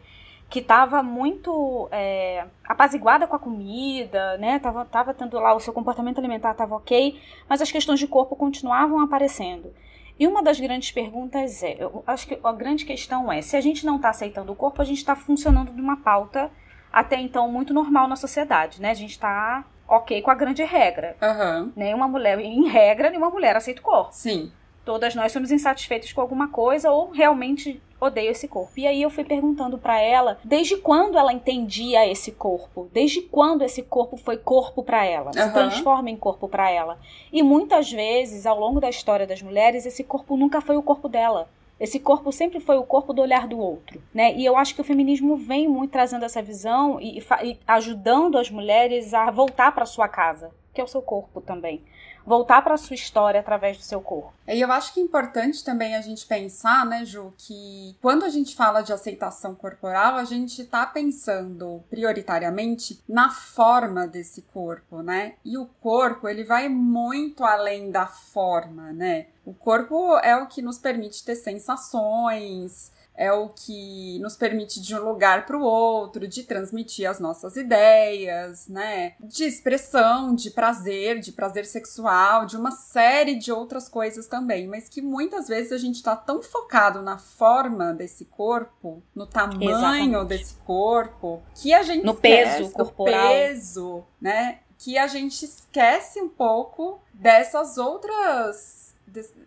que 0.53 0.59
estava 0.59 1.03
muito 1.03 1.89
é, 1.91 2.45
apaziguada 2.63 3.27
com 3.27 3.35
a 3.35 3.39
comida, 3.39 4.37
né? 4.37 4.59
Tava, 4.59 4.85
tava 4.85 5.15
tendo 5.15 5.41
lá 5.41 5.55
o 5.55 5.61
seu 5.61 5.73
comportamento 5.73 6.19
alimentar 6.19 6.51
estava 6.51 6.77
ok, 6.77 7.19
mas 7.49 7.63
as 7.63 7.73
questões 7.73 7.99
de 7.99 8.07
corpo 8.07 8.37
continuavam 8.37 9.01
aparecendo. 9.01 9.73
E 10.21 10.27
uma 10.27 10.43
das 10.43 10.61
grandes 10.61 10.93
perguntas 10.93 11.63
é, 11.63 11.77
eu 11.79 12.05
acho 12.07 12.27
que 12.27 12.39
a 12.45 12.53
grande 12.53 12.85
questão 12.85 13.33
é, 13.33 13.41
se 13.41 13.57
a 13.57 13.63
gente 13.63 13.87
não 13.87 13.97
está 13.97 14.11
aceitando 14.11 14.53
o 14.53 14.55
corpo, 14.55 14.83
a 14.83 14.85
gente 14.85 14.99
está 14.99 15.17
funcionando 15.17 15.73
de 15.73 15.81
uma 15.81 15.97
pauta 15.97 16.51
até 16.93 17.19
então 17.19 17.51
muito 17.51 17.73
normal 17.73 18.07
na 18.07 18.15
sociedade, 18.15 18.79
né? 18.79 18.91
A 18.91 18.95
gente 18.95 19.13
está 19.13 19.65
ok 19.89 20.21
com 20.21 20.31
a 20.31 20.35
grande 20.35 20.63
regra. 20.63 21.17
Uhum. 21.23 21.73
Nenhuma 21.75 22.07
mulher, 22.07 22.39
em 22.39 22.69
regra, 22.69 23.09
nenhuma 23.09 23.31
mulher 23.31 23.57
aceita 23.57 23.81
o 23.81 23.85
corpo. 23.85 24.13
Sim. 24.13 24.53
Todas 24.85 25.15
nós 25.15 25.33
somos 25.33 25.51
insatisfeitos 25.51 26.13
com 26.13 26.21
alguma 26.21 26.49
coisa 26.49 26.91
ou 26.91 27.11
realmente 27.11 27.81
odeio 28.01 28.33
esse 28.33 28.49
corpo. 28.49 28.73
E 28.77 28.87
aí 28.87 29.01
eu 29.01 29.11
fui 29.11 29.23
perguntando 29.23 29.79
para 29.79 30.01
ela 30.01 30.39
desde 30.43 30.77
quando 30.77 31.17
ela 31.17 31.33
entendia 31.33 32.07
esse 32.09 32.33
corpo, 32.33 32.89
desde 32.93 33.23
quando 33.23 33.63
esse 33.63 33.83
corpo 33.83 34.17
foi 34.17 34.37
corpo 34.37 34.83
para 34.83 35.05
ela, 35.05 35.27
uhum. 35.27 35.33
se 35.33 35.53
transforma 35.53 36.11
em 36.11 36.17
corpo 36.17 36.49
para 36.49 36.69
ela. 36.69 36.99
E 37.33 37.43
muitas 37.43 37.93
vezes, 37.93 38.45
ao 38.45 38.59
longo 38.59 38.81
da 38.81 38.91
história 38.91 39.27
das 39.27 39.41
mulheres, 39.41 39.87
esse 39.87 40.03
corpo 40.03 40.37
nunca 40.37 40.61
foi 40.61 40.77
o 40.77 40.83
corpo 40.83 41.09
dela. 41.09 41.49
Esse 41.79 41.99
corpo 41.99 42.31
sempre 42.31 42.61
foi 42.61 42.77
o 42.77 42.85
corpo 42.85 43.13
do 43.13 43.23
olhar 43.23 43.49
do 43.49 43.59
outro, 43.59 44.01
né? 44.15 44.35
E 44.35 44.45
eu 44.45 44.57
acho 44.57 44.73
que 44.75 44.81
o 44.81 44.85
feminismo 44.85 45.37
vem 45.37 45.67
muito 45.67 45.91
trazendo 45.91 46.25
essa 46.25 46.41
visão 46.41 47.01
e, 47.01 47.19
e 47.43 47.59
ajudando 47.67 48.39
as 48.39 48.51
mulheres 48.51 49.13
a 49.13 49.31
voltar 49.33 49.73
para 49.73 49.85
sua 49.85 50.07
casa, 50.07 50.51
que 50.73 50.81
é 50.81 50.85
o 50.85 50.89
seu 50.89 51.03
corpo 51.03 51.41
também 51.41 51.83
voltar 52.25 52.63
para 52.63 52.77
sua 52.77 52.95
história 52.95 53.41
através 53.41 53.77
do 53.77 53.83
seu 53.83 54.01
corpo. 54.01 54.33
E 54.47 54.61
eu 54.61 54.71
acho 54.73 54.93
que 54.93 55.01
é 55.01 55.03
importante 55.03 55.65
também 55.65 55.95
a 55.95 56.01
gente 56.01 56.27
pensar, 56.27 56.85
né, 56.85 57.05
Ju, 57.05 57.33
que 57.37 57.97
quando 58.01 58.25
a 58.25 58.29
gente 58.29 58.55
fala 58.55 58.83
de 58.83 58.93
aceitação 58.93 59.55
corporal, 59.55 60.17
a 60.17 60.25
gente 60.25 60.63
está 60.63 60.85
pensando 60.87 61.83
prioritariamente 61.89 63.03
na 63.09 63.31
forma 63.31 64.07
desse 64.07 64.43
corpo, 64.43 65.03
né? 65.03 65.35
E 65.45 65.57
o 65.57 65.67
corpo, 65.81 66.29
ele 66.29 66.45
vai 66.45 66.69
muito 66.69 67.45
além 67.45 67.91
da 67.91 68.07
forma, 68.07 68.93
né? 68.93 69.27
O 69.45 69.53
corpo 69.53 70.17
é 70.19 70.37
o 70.37 70.47
que 70.47 70.63
nos 70.63 70.79
permite 70.79 71.25
ter 71.25 71.35
sensações, 71.35 72.93
é 73.15 73.31
o 73.33 73.51
que 73.51 74.19
nos 74.21 74.37
permite 74.37 74.81
de 74.81 74.95
um 74.95 75.05
lugar 75.05 75.45
para 75.45 75.57
o 75.57 75.63
outro, 75.63 76.27
de 76.27 76.43
transmitir 76.43 77.09
as 77.09 77.21
nossas 77.21 77.57
ideias, 77.57 78.69
né? 78.69 79.15
De 79.21 79.45
expressão, 79.45 80.35
de 80.35 80.51
prazer, 80.51 81.21
de 81.21 81.33
prazer 81.33 81.67
sexual, 81.67 82.47
de 82.47 82.57
uma 82.57 82.71
série 82.71 83.35
de 83.35 83.53
outras 83.53 83.89
coisas 83.89 84.27
também, 84.27 84.67
mas 84.67 84.89
que 84.89 85.03
muitas 85.03 85.49
vezes 85.49 85.73
a 85.73 85.79
gente 85.79 85.97
está 85.97 86.17
tão 86.17 86.43
focado 86.43 87.03
na 87.03 87.19
forma 87.19 87.93
desse 87.93 88.25
corpo, 88.25 89.03
no 89.15 89.27
tamanho 89.27 89.71
Exatamente. 89.71 90.29
desse 90.29 90.55
corpo, 90.65 91.43
que 91.55 91.73
a 91.73 91.83
gente 91.83 92.05
no 92.05 92.15
peso 92.15 92.71
corporal, 92.71 93.23
no 93.23 93.29
peso, 93.29 94.05
né? 94.21 94.61
Que 94.79 94.99
a 94.99 95.07
gente 95.07 95.45
esquece 95.45 96.21
um 96.21 96.29
pouco 96.29 97.01
dessas 97.15 97.79
outras 97.79 98.92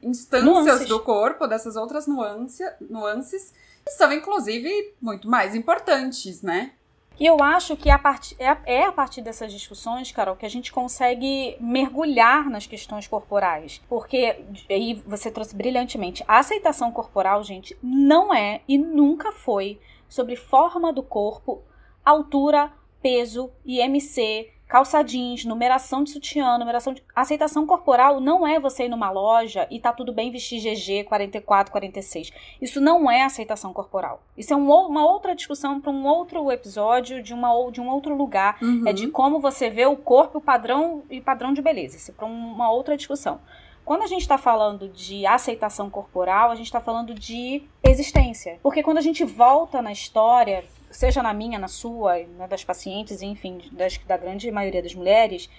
instâncias 0.02 0.44
nuances. 0.44 0.88
do 0.88 1.00
corpo, 1.00 1.48
dessas 1.48 1.76
outras 1.76 2.08
nuances, 2.08 2.66
nuances, 2.82 3.54
que 3.84 3.92
são 3.92 4.12
inclusive 4.12 4.94
muito 5.02 5.30
mais 5.30 5.56
importantes, 5.56 6.42
né? 6.42 6.72
E 7.20 7.26
eu 7.26 7.42
acho 7.42 7.78
que 7.78 7.90
a 7.90 7.98
part... 7.98 8.36
é, 8.38 8.58
é 8.66 8.84
a 8.84 8.92
partir 8.92 9.22
dessas 9.22 9.52
discussões, 9.52 10.12
Carol, 10.12 10.36
que 10.36 10.46
a 10.46 10.50
gente 10.50 10.72
consegue 10.72 11.56
mergulhar 11.62 12.50
nas 12.50 12.68
questões 12.68 13.08
corporais. 13.08 13.82
Porque, 13.88 14.44
aí 14.70 15.02
você 15.08 15.32
trouxe 15.32 15.56
brilhantemente, 15.56 16.24
a 16.28 16.40
aceitação 16.40 16.92
corporal, 16.92 17.42
gente, 17.44 17.78
não 17.82 18.34
é 18.34 18.62
e 18.68 18.78
nunca 18.78 19.32
foi 19.32 19.80
sobre 20.10 20.36
forma 20.36 20.92
do 20.92 21.02
corpo, 21.02 21.64
altura, 22.04 22.72
peso, 23.02 23.50
IMC, 23.66 24.50
calça 24.68 25.04
jeans, 25.04 25.46
numeração 25.46 26.04
de 26.04 26.12
sutiã, 26.12 26.58
numeração 26.58 26.94
de... 26.94 27.04
Aceitação 27.16 27.66
corporal 27.66 28.20
não 28.20 28.46
é 28.46 28.60
você 28.60 28.86
ir 28.86 28.90
numa 28.90 29.12
loja 29.12 29.68
e 29.70 29.80
tá 29.80 29.94
tudo 29.94 30.12
bem 30.12 30.32
vestir 30.32 30.60
GG 30.60 31.08
44, 31.08 31.72
46. 31.72 32.32
Isso 32.62 32.82
não 32.82 33.10
é 33.10 33.24
aceitação 33.24 33.72
corporal. 33.72 34.22
Isso 34.38 34.54
é 34.54 34.56
um, 34.56 34.70
uma 34.70 35.06
outra 35.06 35.36
discussão 35.36 35.80
para 35.80 35.92
um 35.92 36.06
outro 36.06 36.52
episódio 36.52 37.22
de, 37.22 37.34
uma, 37.34 37.50
de 37.72 37.80
um 37.80 37.90
outro 37.90 38.16
lugar. 38.16 38.58
Uhum. 38.62 38.84
É 38.88 38.94
de 38.94 39.08
como 39.08 39.40
você 39.40 39.70
vê 39.70 39.86
o 39.86 39.96
corpo, 39.96 40.40
o 40.40 40.42
padrão 40.42 41.04
e 41.10 41.22
padrão 41.22 41.54
de 41.54 41.62
beleza. 41.62 41.98
Isso 41.98 42.12
é 42.12 42.14
para 42.14 42.26
uma 42.26 42.72
outra 42.72 42.98
discussão. 42.98 43.40
Quando 43.86 44.02
a 44.02 44.08
gente 44.08 44.22
está 44.22 44.38
falando 44.38 44.90
de 44.90 45.28
aceitação 45.28 45.92
corporal, 45.92 46.50
a 46.50 46.56
gente 46.56 46.66
está 46.66 46.82
falando 46.82 47.14
de 47.14 47.62
existência. 47.84 48.60
Porque 48.64 48.82
quando 48.82 48.98
a 48.98 49.02
gente 49.02 49.24
volta 49.24 49.80
na 49.80 49.92
história, 49.92 50.66
seja 50.98 51.22
na 51.22 51.34
minha, 51.34 51.60
na 51.60 51.68
sua, 51.68 52.18
né, 52.20 52.48
das 52.48 52.64
pacientes, 52.64 53.22
enfim, 53.22 53.62
das, 53.72 53.98
da 54.00 54.18
grande 54.18 54.50
maioria 54.52 54.82
das 54.82 54.96
mulheres, 54.96 55.50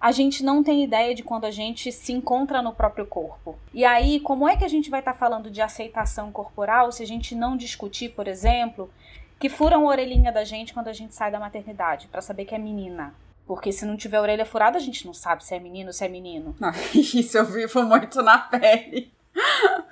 a 0.00 0.12
gente 0.12 0.44
não 0.44 0.62
tem 0.62 0.84
ideia 0.84 1.14
de 1.14 1.22
quando 1.22 1.46
a 1.46 1.50
gente 1.50 1.90
se 1.90 2.12
encontra 2.12 2.60
no 2.60 2.74
próprio 2.74 3.06
corpo. 3.06 3.58
E 3.72 3.84
aí, 3.84 4.20
como 4.20 4.46
é 4.46 4.56
que 4.56 4.64
a 4.64 4.68
gente 4.68 4.90
vai 4.90 5.00
estar 5.00 5.12
tá 5.12 5.18
falando 5.18 5.50
de 5.50 5.60
aceitação 5.62 6.30
corporal 6.30 6.92
se 6.92 7.02
a 7.02 7.06
gente 7.06 7.34
não 7.34 7.56
discutir, 7.56 8.10
por 8.10 8.28
exemplo, 8.28 8.90
que 9.38 9.48
furam 9.48 9.86
a 9.86 9.90
orelhinha 9.90 10.30
da 10.30 10.44
gente 10.44 10.74
quando 10.74 10.88
a 10.88 10.92
gente 10.92 11.14
sai 11.14 11.30
da 11.30 11.40
maternidade, 11.40 12.08
para 12.08 12.20
saber 12.20 12.44
que 12.44 12.54
é 12.54 12.58
menina? 12.58 13.14
Porque 13.46 13.72
se 13.72 13.86
não 13.86 13.96
tiver 13.96 14.20
orelha 14.20 14.44
furada, 14.44 14.76
a 14.76 14.80
gente 14.80 15.06
não 15.06 15.14
sabe 15.14 15.44
se 15.44 15.54
é 15.54 15.60
menino 15.60 15.88
ou 15.88 15.92
se 15.92 16.04
é 16.04 16.08
menino. 16.08 16.54
isso 16.92 17.38
eu 17.38 17.46
vivo 17.46 17.82
muito 17.84 18.20
na 18.22 18.38
pele. 18.38 19.12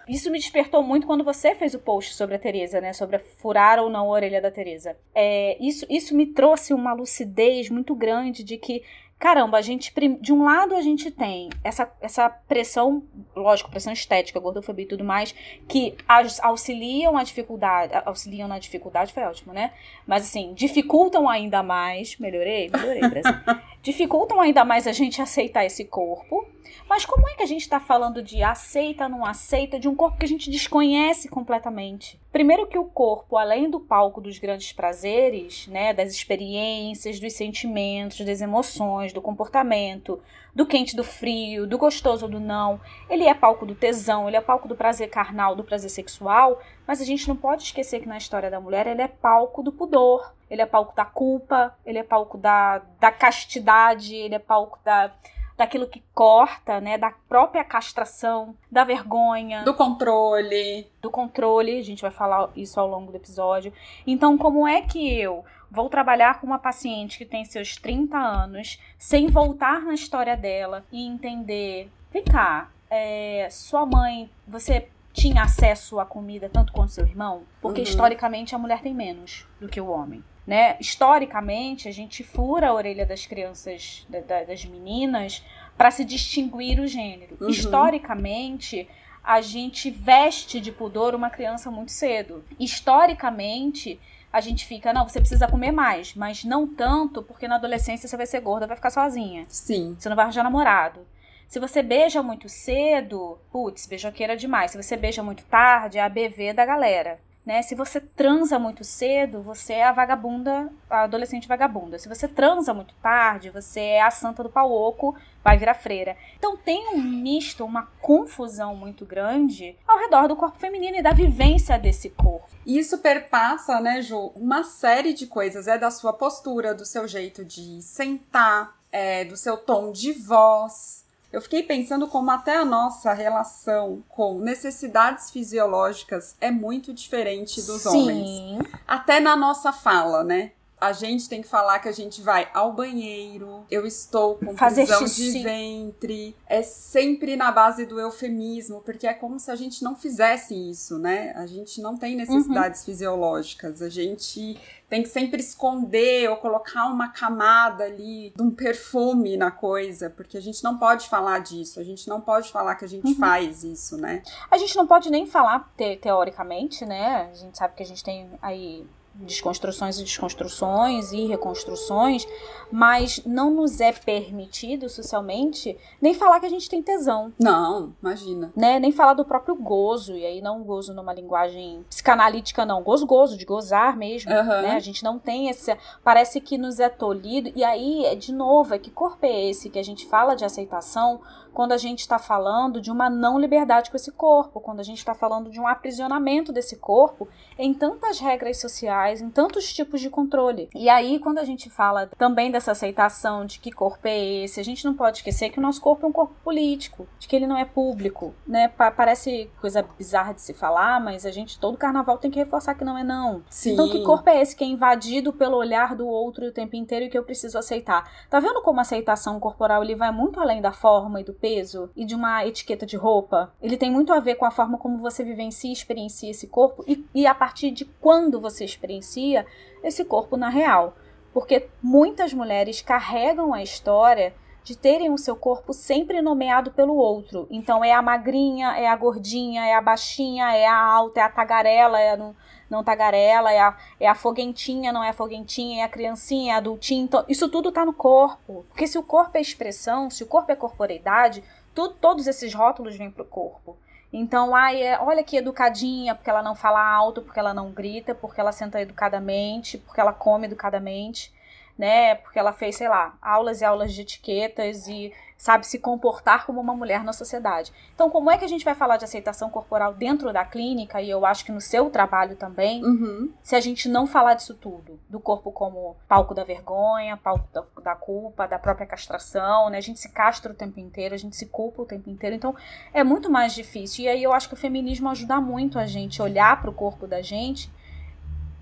Isso 0.08 0.30
me 0.30 0.38
despertou 0.38 0.82
muito 0.82 1.06
quando 1.06 1.24
você 1.24 1.54
fez 1.54 1.74
o 1.74 1.78
post 1.78 2.14
sobre 2.14 2.34
a 2.34 2.38
Teresa, 2.38 2.80
né? 2.80 2.92
Sobre 2.92 3.18
furar 3.18 3.78
ou 3.78 3.88
não 3.88 4.06
a 4.06 4.10
orelha 4.10 4.40
da 4.40 4.50
Teresa. 4.50 4.96
É, 5.14 5.56
isso, 5.60 5.86
isso 5.88 6.14
me 6.14 6.26
trouxe 6.26 6.74
uma 6.74 6.92
lucidez 6.92 7.70
muito 7.70 7.94
grande 7.94 8.44
de 8.44 8.58
que 8.58 8.82
caramba, 9.18 9.58
a 9.58 9.62
gente, 9.62 9.92
de 10.20 10.32
um 10.32 10.44
lado 10.44 10.74
a 10.74 10.80
gente 10.80 11.10
tem 11.10 11.50
essa, 11.62 11.90
essa 12.00 12.28
pressão, 12.28 13.02
lógico, 13.34 13.70
pressão 13.70 13.92
estética, 13.92 14.40
gordofobia 14.40 14.84
e 14.84 14.88
tudo 14.88 15.04
mais, 15.04 15.34
que 15.68 15.96
auxiliam 16.42 17.16
a 17.16 17.22
dificuldade, 17.22 17.92
auxiliam 18.04 18.48
na 18.48 18.58
dificuldade, 18.58 19.12
foi 19.12 19.22
ótimo, 19.22 19.52
né? 19.52 19.72
Mas 20.06 20.24
assim, 20.24 20.52
dificultam 20.54 21.28
ainda 21.28 21.62
mais, 21.62 22.18
melhorei, 22.18 22.70
melhorei, 22.70 23.00
Brasil. 23.08 23.34
dificultam 23.82 24.40
ainda 24.40 24.64
mais 24.64 24.86
a 24.86 24.92
gente 24.92 25.20
aceitar 25.20 25.64
esse 25.64 25.84
corpo. 25.84 26.46
Mas 26.88 27.06
como 27.06 27.28
é 27.28 27.34
que 27.34 27.42
a 27.42 27.46
gente 27.46 27.62
está 27.62 27.80
falando 27.80 28.22
de 28.22 28.42
aceita, 28.42 29.08
não 29.08 29.24
aceita, 29.24 29.78
de 29.78 29.88
um 29.88 29.94
corpo 29.94 30.18
que 30.18 30.24
a 30.24 30.28
gente 30.28 30.50
desconhece 30.50 31.28
completamente? 31.28 32.20
Primeiro 32.30 32.66
que 32.66 32.78
o 32.78 32.84
corpo, 32.84 33.36
além 33.36 33.70
do 33.70 33.80
palco 33.80 34.20
dos 34.20 34.38
grandes 34.38 34.72
prazeres, 34.72 35.66
né, 35.68 35.94
das 35.94 36.12
experiências, 36.12 37.20
dos 37.20 37.32
sentimentos, 37.32 38.20
das 38.20 38.40
emoções, 38.40 39.03
do 39.12 39.20
comportamento, 39.20 40.20
do 40.54 40.64
quente, 40.64 40.94
do 40.94 41.02
frio, 41.02 41.66
do 41.66 41.76
gostoso 41.76 42.26
ou 42.26 42.30
do 42.30 42.40
não, 42.40 42.80
ele 43.10 43.24
é 43.24 43.34
palco 43.34 43.66
do 43.66 43.74
tesão, 43.74 44.28
ele 44.28 44.36
é 44.36 44.40
palco 44.40 44.68
do 44.68 44.76
prazer 44.76 45.10
carnal, 45.10 45.56
do 45.56 45.64
prazer 45.64 45.90
sexual, 45.90 46.60
mas 46.86 47.00
a 47.00 47.04
gente 47.04 47.26
não 47.28 47.36
pode 47.36 47.64
esquecer 47.64 48.00
que 48.00 48.08
na 48.08 48.18
história 48.18 48.50
da 48.50 48.60
mulher 48.60 48.86
ele 48.86 49.02
é 49.02 49.08
palco 49.08 49.62
do 49.62 49.72
pudor, 49.72 50.32
ele 50.48 50.62
é 50.62 50.66
palco 50.66 50.94
da 50.94 51.04
culpa, 51.04 51.76
ele 51.84 51.98
é 51.98 52.04
palco 52.04 52.38
da, 52.38 52.82
da 53.00 53.10
castidade, 53.10 54.14
ele 54.14 54.34
é 54.34 54.38
palco 54.38 54.78
da 54.84 55.12
daquilo 55.56 55.86
que 55.86 56.02
corta, 56.12 56.80
né, 56.80 56.98
da 56.98 57.12
própria 57.28 57.62
castração, 57.62 58.56
da 58.70 58.82
vergonha, 58.82 59.62
do 59.62 59.72
controle, 59.72 60.88
do 61.00 61.10
controle, 61.10 61.78
a 61.78 61.82
gente 61.84 62.02
vai 62.02 62.10
falar 62.10 62.50
isso 62.56 62.80
ao 62.80 62.88
longo 62.88 63.12
do 63.12 63.16
episódio. 63.16 63.72
Então, 64.06 64.36
como 64.36 64.66
é 64.66 64.82
que 64.82 65.16
eu 65.16 65.44
vou 65.74 65.88
trabalhar 65.88 66.40
com 66.40 66.46
uma 66.46 66.58
paciente 66.58 67.18
que 67.18 67.26
tem 67.26 67.44
seus 67.44 67.76
30 67.76 68.16
anos, 68.16 68.78
sem 68.96 69.26
voltar 69.26 69.82
na 69.82 69.92
história 69.92 70.36
dela 70.36 70.84
e 70.92 71.04
entender, 71.04 71.90
vem 72.12 72.24
cá, 72.24 72.70
é, 72.88 73.48
sua 73.50 73.84
mãe, 73.84 74.30
você 74.46 74.88
tinha 75.12 75.42
acesso 75.42 75.98
à 75.98 76.06
comida 76.06 76.48
tanto 76.48 76.72
quanto 76.72 76.92
seu 76.92 77.04
irmão? 77.04 77.42
Porque 77.60 77.80
uhum. 77.80 77.86
historicamente 77.86 78.54
a 78.54 78.58
mulher 78.58 78.80
tem 78.80 78.94
menos 78.94 79.46
do 79.60 79.68
que 79.68 79.80
o 79.80 79.88
homem. 79.88 80.22
Né? 80.46 80.76
Historicamente, 80.78 81.88
a 81.88 81.92
gente 81.92 82.22
fura 82.22 82.68
a 82.68 82.74
orelha 82.74 83.04
das 83.04 83.26
crianças, 83.26 84.06
da, 84.08 84.20
da, 84.20 84.44
das 84.44 84.64
meninas, 84.64 85.44
para 85.76 85.90
se 85.90 86.04
distinguir 86.04 86.78
o 86.78 86.86
gênero. 86.86 87.36
Uhum. 87.40 87.48
Historicamente, 87.48 88.88
a 89.22 89.40
gente 89.40 89.90
veste 89.90 90.60
de 90.60 90.70
pudor 90.70 91.14
uma 91.14 91.30
criança 91.30 91.70
muito 91.70 91.90
cedo. 91.90 92.44
Historicamente, 92.60 93.98
a 94.34 94.40
gente 94.40 94.66
fica, 94.66 94.92
não, 94.92 95.08
você 95.08 95.20
precisa 95.20 95.46
comer 95.46 95.70
mais, 95.70 96.12
mas 96.16 96.42
não 96.42 96.66
tanto, 96.66 97.22
porque 97.22 97.46
na 97.46 97.54
adolescência 97.54 98.08
você 98.08 98.16
vai 98.16 98.26
ser 98.26 98.40
gorda, 98.40 98.66
vai 98.66 98.74
ficar 98.74 98.90
sozinha. 98.90 99.46
Sim. 99.48 99.94
Você 99.96 100.08
não 100.08 100.16
vai 100.16 100.24
arranjar 100.24 100.42
namorado. 100.42 101.06
Se 101.46 101.60
você 101.60 101.84
beija 101.84 102.20
muito 102.20 102.48
cedo, 102.48 103.38
putz, 103.52 103.86
beijoqueira 103.86 104.36
demais. 104.36 104.72
Se 104.72 104.82
você 104.82 104.96
beija 104.96 105.22
muito 105.22 105.44
tarde, 105.44 105.98
é 105.98 106.02
a 106.02 106.08
BV 106.08 106.52
da 106.52 106.66
galera. 106.66 107.20
Né? 107.44 107.60
Se 107.60 107.74
você 107.74 108.00
transa 108.00 108.58
muito 108.58 108.82
cedo, 108.82 109.42
você 109.42 109.74
é 109.74 109.84
a 109.84 109.92
vagabunda, 109.92 110.72
a 110.88 111.02
adolescente 111.02 111.46
vagabunda. 111.46 111.98
Se 111.98 112.08
você 112.08 112.26
transa 112.26 112.72
muito 112.72 112.94
tarde, 113.02 113.50
você 113.50 113.80
é 113.80 114.02
a 114.02 114.10
santa 114.10 114.42
do 114.42 114.48
pau 114.48 114.72
oco, 114.72 115.14
vai 115.42 115.58
virar 115.58 115.74
freira. 115.74 116.16
Então 116.38 116.56
tem 116.56 116.94
um 116.94 117.02
misto, 117.02 117.64
uma 117.64 117.82
confusão 118.00 118.74
muito 118.74 119.04
grande 119.04 119.76
ao 119.86 119.98
redor 119.98 120.26
do 120.26 120.36
corpo 120.36 120.58
feminino 120.58 120.96
e 120.96 121.02
da 121.02 121.12
vivência 121.12 121.78
desse 121.78 122.08
corpo. 122.10 122.48
Isso 122.66 122.98
perpassa, 122.98 123.78
né, 123.78 124.00
Ju, 124.00 124.32
uma 124.34 124.64
série 124.64 125.12
de 125.12 125.26
coisas. 125.26 125.68
É 125.68 125.76
da 125.76 125.90
sua 125.90 126.14
postura, 126.14 126.74
do 126.74 126.86
seu 126.86 127.06
jeito 127.06 127.44
de 127.44 127.82
sentar, 127.82 128.74
é, 128.90 129.24
do 129.24 129.36
seu 129.36 129.58
tom 129.58 129.92
de 129.92 130.12
voz 130.12 131.03
eu 131.34 131.40
fiquei 131.40 131.64
pensando 131.64 132.06
como 132.06 132.30
até 132.30 132.56
a 132.56 132.64
nossa 132.64 133.12
relação 133.12 134.04
com 134.08 134.38
necessidades 134.38 135.32
fisiológicas 135.32 136.36
é 136.40 136.48
muito 136.48 136.94
diferente 136.94 137.60
dos 137.60 137.82
Sim. 137.82 137.88
homens. 137.88 138.68
Até 138.86 139.18
na 139.18 139.34
nossa 139.34 139.72
fala, 139.72 140.22
né? 140.22 140.52
A 140.84 140.92
gente 140.92 141.28
tem 141.30 141.40
que 141.40 141.48
falar 141.48 141.78
que 141.78 141.88
a 141.88 141.92
gente 141.92 142.20
vai 142.20 142.46
ao 142.52 142.72
banheiro, 142.72 143.64
eu 143.70 143.86
estou 143.86 144.36
com 144.36 144.54
Fazer 144.54 144.82
prisão 144.82 145.06
xixi. 145.06 145.32
de 145.32 145.42
ventre. 145.42 146.36
É 146.46 146.62
sempre 146.62 147.36
na 147.36 147.50
base 147.50 147.86
do 147.86 147.98
eufemismo, 147.98 148.82
porque 148.82 149.06
é 149.06 149.14
como 149.14 149.40
se 149.40 149.50
a 149.50 149.56
gente 149.56 149.82
não 149.82 149.96
fizesse 149.96 150.54
isso, 150.54 150.98
né? 150.98 151.32
A 151.36 151.46
gente 151.46 151.80
não 151.80 151.96
tem 151.96 152.14
necessidades 152.14 152.80
uhum. 152.80 152.86
fisiológicas. 152.86 153.80
A 153.80 153.88
gente 153.88 154.58
tem 154.88 155.02
que 155.02 155.08
sempre 155.08 155.40
esconder 155.40 156.28
ou 156.28 156.36
colocar 156.36 156.86
uma 156.86 157.08
camada 157.08 157.84
ali 157.84 158.32
de 158.36 158.42
um 158.42 158.50
perfume 158.50 159.38
na 159.38 159.50
coisa, 159.50 160.10
porque 160.10 160.36
a 160.36 160.40
gente 160.40 160.62
não 160.62 160.76
pode 160.76 161.08
falar 161.08 161.38
disso, 161.38 161.80
a 161.80 161.82
gente 161.82 162.06
não 162.08 162.20
pode 162.20 162.52
falar 162.52 162.74
que 162.74 162.84
a 162.84 162.88
gente 162.88 163.06
uhum. 163.06 163.16
faz 163.16 163.64
isso, 163.64 163.96
né? 163.96 164.22
A 164.50 164.58
gente 164.58 164.76
não 164.76 164.86
pode 164.86 165.10
nem 165.10 165.26
falar 165.26 165.72
te 165.76 165.96
teoricamente, 165.96 166.84
né? 166.84 167.30
A 167.32 167.34
gente 167.34 167.56
sabe 167.56 167.74
que 167.74 167.82
a 167.82 167.86
gente 167.86 168.04
tem 168.04 168.30
aí 168.42 168.86
desconstruções 169.14 169.98
e 169.98 170.04
desconstruções 170.04 171.12
e 171.12 171.26
reconstruções, 171.26 172.26
mas 172.70 173.22
não 173.24 173.50
nos 173.50 173.80
é 173.80 173.92
permitido 173.92 174.88
socialmente 174.88 175.76
nem 176.00 176.12
falar 176.14 176.40
que 176.40 176.46
a 176.46 176.50
gente 176.50 176.68
tem 176.68 176.82
tesão. 176.82 177.32
Não, 177.38 177.94
imagina. 178.02 178.52
Né? 178.56 178.78
Nem 178.80 178.90
falar 178.90 179.14
do 179.14 179.24
próprio 179.24 179.54
gozo, 179.54 180.16
e 180.16 180.26
aí 180.26 180.40
não 180.40 180.62
gozo 180.62 180.92
numa 180.92 181.12
linguagem 181.12 181.84
psicanalítica, 181.88 182.66
não. 182.66 182.82
Gozo, 182.82 183.06
gozo, 183.06 183.36
de 183.36 183.44
gozar 183.44 183.96
mesmo. 183.96 184.32
Uhum. 184.32 184.62
Né? 184.62 184.72
A 184.72 184.80
gente 184.80 185.04
não 185.04 185.18
tem 185.18 185.48
esse. 185.48 185.76
Parece 186.02 186.40
que 186.40 186.58
nos 186.58 186.80
é 186.80 186.88
tolhido. 186.88 187.52
E 187.54 187.62
aí, 187.62 188.16
de 188.16 188.32
novo, 188.32 188.74
é 188.74 188.78
que 188.78 188.90
corpo 188.90 189.24
é 189.24 189.50
esse 189.50 189.70
que 189.70 189.78
a 189.78 189.84
gente 189.84 190.06
fala 190.06 190.34
de 190.34 190.44
aceitação 190.44 191.20
quando 191.54 191.72
a 191.72 191.78
gente 191.78 192.00
está 192.00 192.18
falando 192.18 192.80
de 192.80 192.90
uma 192.90 193.08
não 193.08 193.38
liberdade 193.38 193.90
com 193.90 193.96
esse 193.96 194.10
corpo, 194.12 194.60
quando 194.60 194.80
a 194.80 194.82
gente 194.82 194.98
está 194.98 195.14
falando 195.14 195.50
de 195.50 195.60
um 195.60 195.66
aprisionamento 195.66 196.52
desse 196.52 196.76
corpo 196.76 197.28
em 197.56 197.72
tantas 197.72 198.18
regras 198.18 198.60
sociais, 198.60 199.22
em 199.22 199.30
tantos 199.30 199.72
tipos 199.72 200.00
de 200.00 200.10
controle. 200.10 200.68
E 200.74 200.88
aí, 200.88 201.18
quando 201.20 201.38
a 201.38 201.44
gente 201.44 201.70
fala 201.70 202.08
também 202.18 202.50
dessa 202.50 202.72
aceitação 202.72 203.46
de 203.46 203.60
que 203.60 203.70
corpo 203.70 204.06
é 204.06 204.44
esse, 204.44 204.58
a 204.58 204.64
gente 204.64 204.84
não 204.84 204.94
pode 204.94 205.18
esquecer 205.18 205.50
que 205.50 205.58
o 205.58 205.62
nosso 205.62 205.80
corpo 205.80 206.04
é 206.04 206.08
um 206.08 206.12
corpo 206.12 206.34
político, 206.42 207.06
de 207.18 207.28
que 207.28 207.36
ele 207.36 207.46
não 207.46 207.56
é 207.56 207.64
público, 207.64 208.34
né? 208.46 208.68
parece 208.68 209.50
coisa 209.60 209.86
bizarra 209.96 210.34
de 210.34 210.42
se 210.42 210.52
falar, 210.52 211.00
mas 211.00 211.24
a 211.24 211.30
gente 211.30 211.58
todo 211.58 211.78
carnaval 211.78 212.18
tem 212.18 212.30
que 212.30 212.38
reforçar 212.38 212.74
que 212.74 212.84
não 212.84 212.98
é 212.98 213.04
não. 213.04 213.42
Sim. 213.48 213.72
Então, 213.72 213.88
que 213.88 214.02
corpo 214.02 214.28
é 214.28 214.42
esse 214.42 214.56
que 214.56 214.64
é 214.64 214.66
invadido 214.66 215.32
pelo 215.32 215.56
olhar 215.56 215.94
do 215.94 216.06
outro 216.06 216.46
o 216.46 216.52
tempo 216.52 216.74
inteiro 216.74 217.04
e 217.04 217.08
que 217.08 217.16
eu 217.16 217.22
preciso 217.22 217.56
aceitar? 217.56 218.10
Tá 218.28 218.40
vendo 218.40 218.60
como 218.62 218.80
a 218.80 218.82
aceitação 218.82 219.38
corporal 219.38 219.84
ele 219.84 219.94
vai 219.94 220.10
muito 220.10 220.40
além 220.40 220.60
da 220.60 220.72
forma 220.72 221.20
e 221.20 221.24
do 221.24 221.32
peso 221.44 221.90
e 221.94 222.06
de 222.06 222.14
uma 222.14 222.46
etiqueta 222.46 222.86
de 222.86 222.96
roupa. 222.96 223.52
Ele 223.60 223.76
tem 223.76 223.90
muito 223.90 224.14
a 224.14 224.18
ver 224.18 224.36
com 224.36 224.46
a 224.46 224.50
forma 224.50 224.78
como 224.78 224.96
você 224.96 225.22
vivencia 225.22 225.68
e 225.68 225.74
experiencia 225.74 226.30
esse 226.30 226.46
corpo 226.46 226.82
e, 226.88 227.04
e 227.14 227.26
a 227.26 227.34
partir 227.34 227.70
de 227.70 227.84
quando 227.84 228.40
você 228.40 228.64
experiencia 228.64 229.44
esse 229.82 230.06
corpo 230.06 230.38
na 230.38 230.48
real. 230.48 230.94
porque 231.34 231.68
muitas 231.82 232.32
mulheres 232.32 232.80
carregam 232.80 233.52
a 233.52 233.62
história 233.62 234.32
de 234.62 234.74
terem 234.74 235.10
o 235.10 235.18
seu 235.18 235.36
corpo 235.36 235.74
sempre 235.74 236.22
nomeado 236.22 236.70
pelo 236.70 236.94
outro. 236.94 237.46
Então 237.50 237.84
é 237.84 237.92
a 237.92 238.00
magrinha, 238.00 238.78
é 238.78 238.86
a 238.86 238.96
gordinha, 238.96 239.66
é 239.66 239.74
a 239.74 239.82
baixinha, 239.82 240.56
é 240.56 240.66
a 240.66 240.82
alta, 240.82 241.20
é 241.20 241.22
a 241.24 241.28
tagarela, 241.28 242.00
é 242.00 242.12
a 242.12 242.34
não 242.70 242.84
tagarela, 242.84 243.52
é 243.52 243.60
a, 243.60 243.76
é 244.00 244.08
a 244.08 244.14
foguentinha, 244.14 244.92
não 244.92 245.02
é 245.02 245.10
a 245.10 245.12
foguentinha, 245.12 245.82
é 245.82 245.84
a 245.84 245.88
criancinha, 245.88 246.52
é 246.52 246.54
a 246.54 246.58
adultinha. 246.58 247.02
Então, 247.02 247.24
isso 247.28 247.48
tudo 247.48 247.72
tá 247.72 247.84
no 247.84 247.92
corpo. 247.92 248.64
Porque 248.68 248.86
se 248.86 248.98
o 248.98 249.02
corpo 249.02 249.36
é 249.36 249.40
expressão, 249.40 250.10
se 250.10 250.22
o 250.22 250.26
corpo 250.26 250.50
é 250.52 250.56
corporeidade, 250.56 251.42
tudo, 251.74 251.94
todos 251.94 252.26
esses 252.26 252.54
rótulos 252.54 252.96
vêm 252.96 253.10
pro 253.10 253.24
corpo. 253.24 253.76
Então, 254.12 254.54
ai, 254.54 254.80
é, 254.80 254.98
olha 255.00 255.24
que 255.24 255.36
educadinha, 255.36 256.14
porque 256.14 256.30
ela 256.30 256.42
não 256.42 256.54
fala 256.54 256.80
alto, 256.80 257.20
porque 257.20 257.38
ela 257.40 257.52
não 257.52 257.72
grita, 257.72 258.14
porque 258.14 258.40
ela 258.40 258.52
senta 258.52 258.80
educadamente, 258.80 259.76
porque 259.78 260.00
ela 260.00 260.12
come 260.12 260.46
educadamente 260.46 261.33
né? 261.76 262.14
Porque 262.16 262.38
ela 262.38 262.52
fez, 262.52 262.76
sei 262.76 262.88
lá, 262.88 263.16
aulas 263.20 263.60
e 263.60 263.64
aulas 263.64 263.92
de 263.92 264.02
etiquetas 264.02 264.86
e 264.86 265.12
sabe 265.36 265.66
se 265.66 265.78
comportar 265.78 266.46
como 266.46 266.60
uma 266.60 266.74
mulher 266.74 267.04
na 267.04 267.12
sociedade. 267.12 267.72
Então, 267.94 268.08
como 268.08 268.30
é 268.30 268.38
que 268.38 268.44
a 268.44 268.48
gente 268.48 268.64
vai 268.64 268.74
falar 268.74 268.96
de 268.96 269.04
aceitação 269.04 269.50
corporal 269.50 269.92
dentro 269.92 270.32
da 270.32 270.44
clínica, 270.44 271.02
e 271.02 271.10
eu 271.10 271.26
acho 271.26 271.44
que 271.44 271.52
no 271.52 271.60
seu 271.60 271.90
trabalho 271.90 272.36
também, 272.36 272.82
uhum. 272.84 273.32
se 273.42 273.54
a 273.54 273.60
gente 273.60 273.88
não 273.88 274.06
falar 274.06 274.34
disso 274.34 274.54
tudo? 274.54 274.98
Do 275.10 275.20
corpo 275.20 275.50
como 275.52 275.96
palco 276.08 276.34
da 276.34 276.44
vergonha, 276.44 277.16
palco 277.16 277.46
da, 277.52 277.64
da, 277.82 277.94
culpa, 277.94 278.46
da 278.46 278.58
própria 278.58 278.86
castração, 278.86 279.68
né? 279.68 279.78
A 279.78 279.82
gente 279.82 279.98
se 279.98 280.08
castra 280.08 280.52
o 280.52 280.56
tempo 280.56 280.80
inteiro, 280.80 281.14
a 281.14 281.18
gente 281.18 281.36
se 281.36 281.46
culpa 281.46 281.82
o 281.82 281.86
tempo 281.86 282.08
inteiro. 282.08 282.34
Então, 282.34 282.54
é 282.92 283.04
muito 283.04 283.30
mais 283.30 283.54
difícil. 283.54 284.04
E 284.04 284.08
aí 284.08 284.22
eu 284.22 284.32
acho 284.32 284.48
que 284.48 284.54
o 284.54 284.56
feminismo 284.56 285.08
ajuda 285.10 285.40
muito 285.40 285.78
a 285.78 285.86
gente 285.86 286.22
a 286.22 286.24
olhar 286.24 286.60
para 286.60 286.70
o 286.70 286.74
corpo 286.74 287.06
da 287.06 287.20
gente 287.20 287.70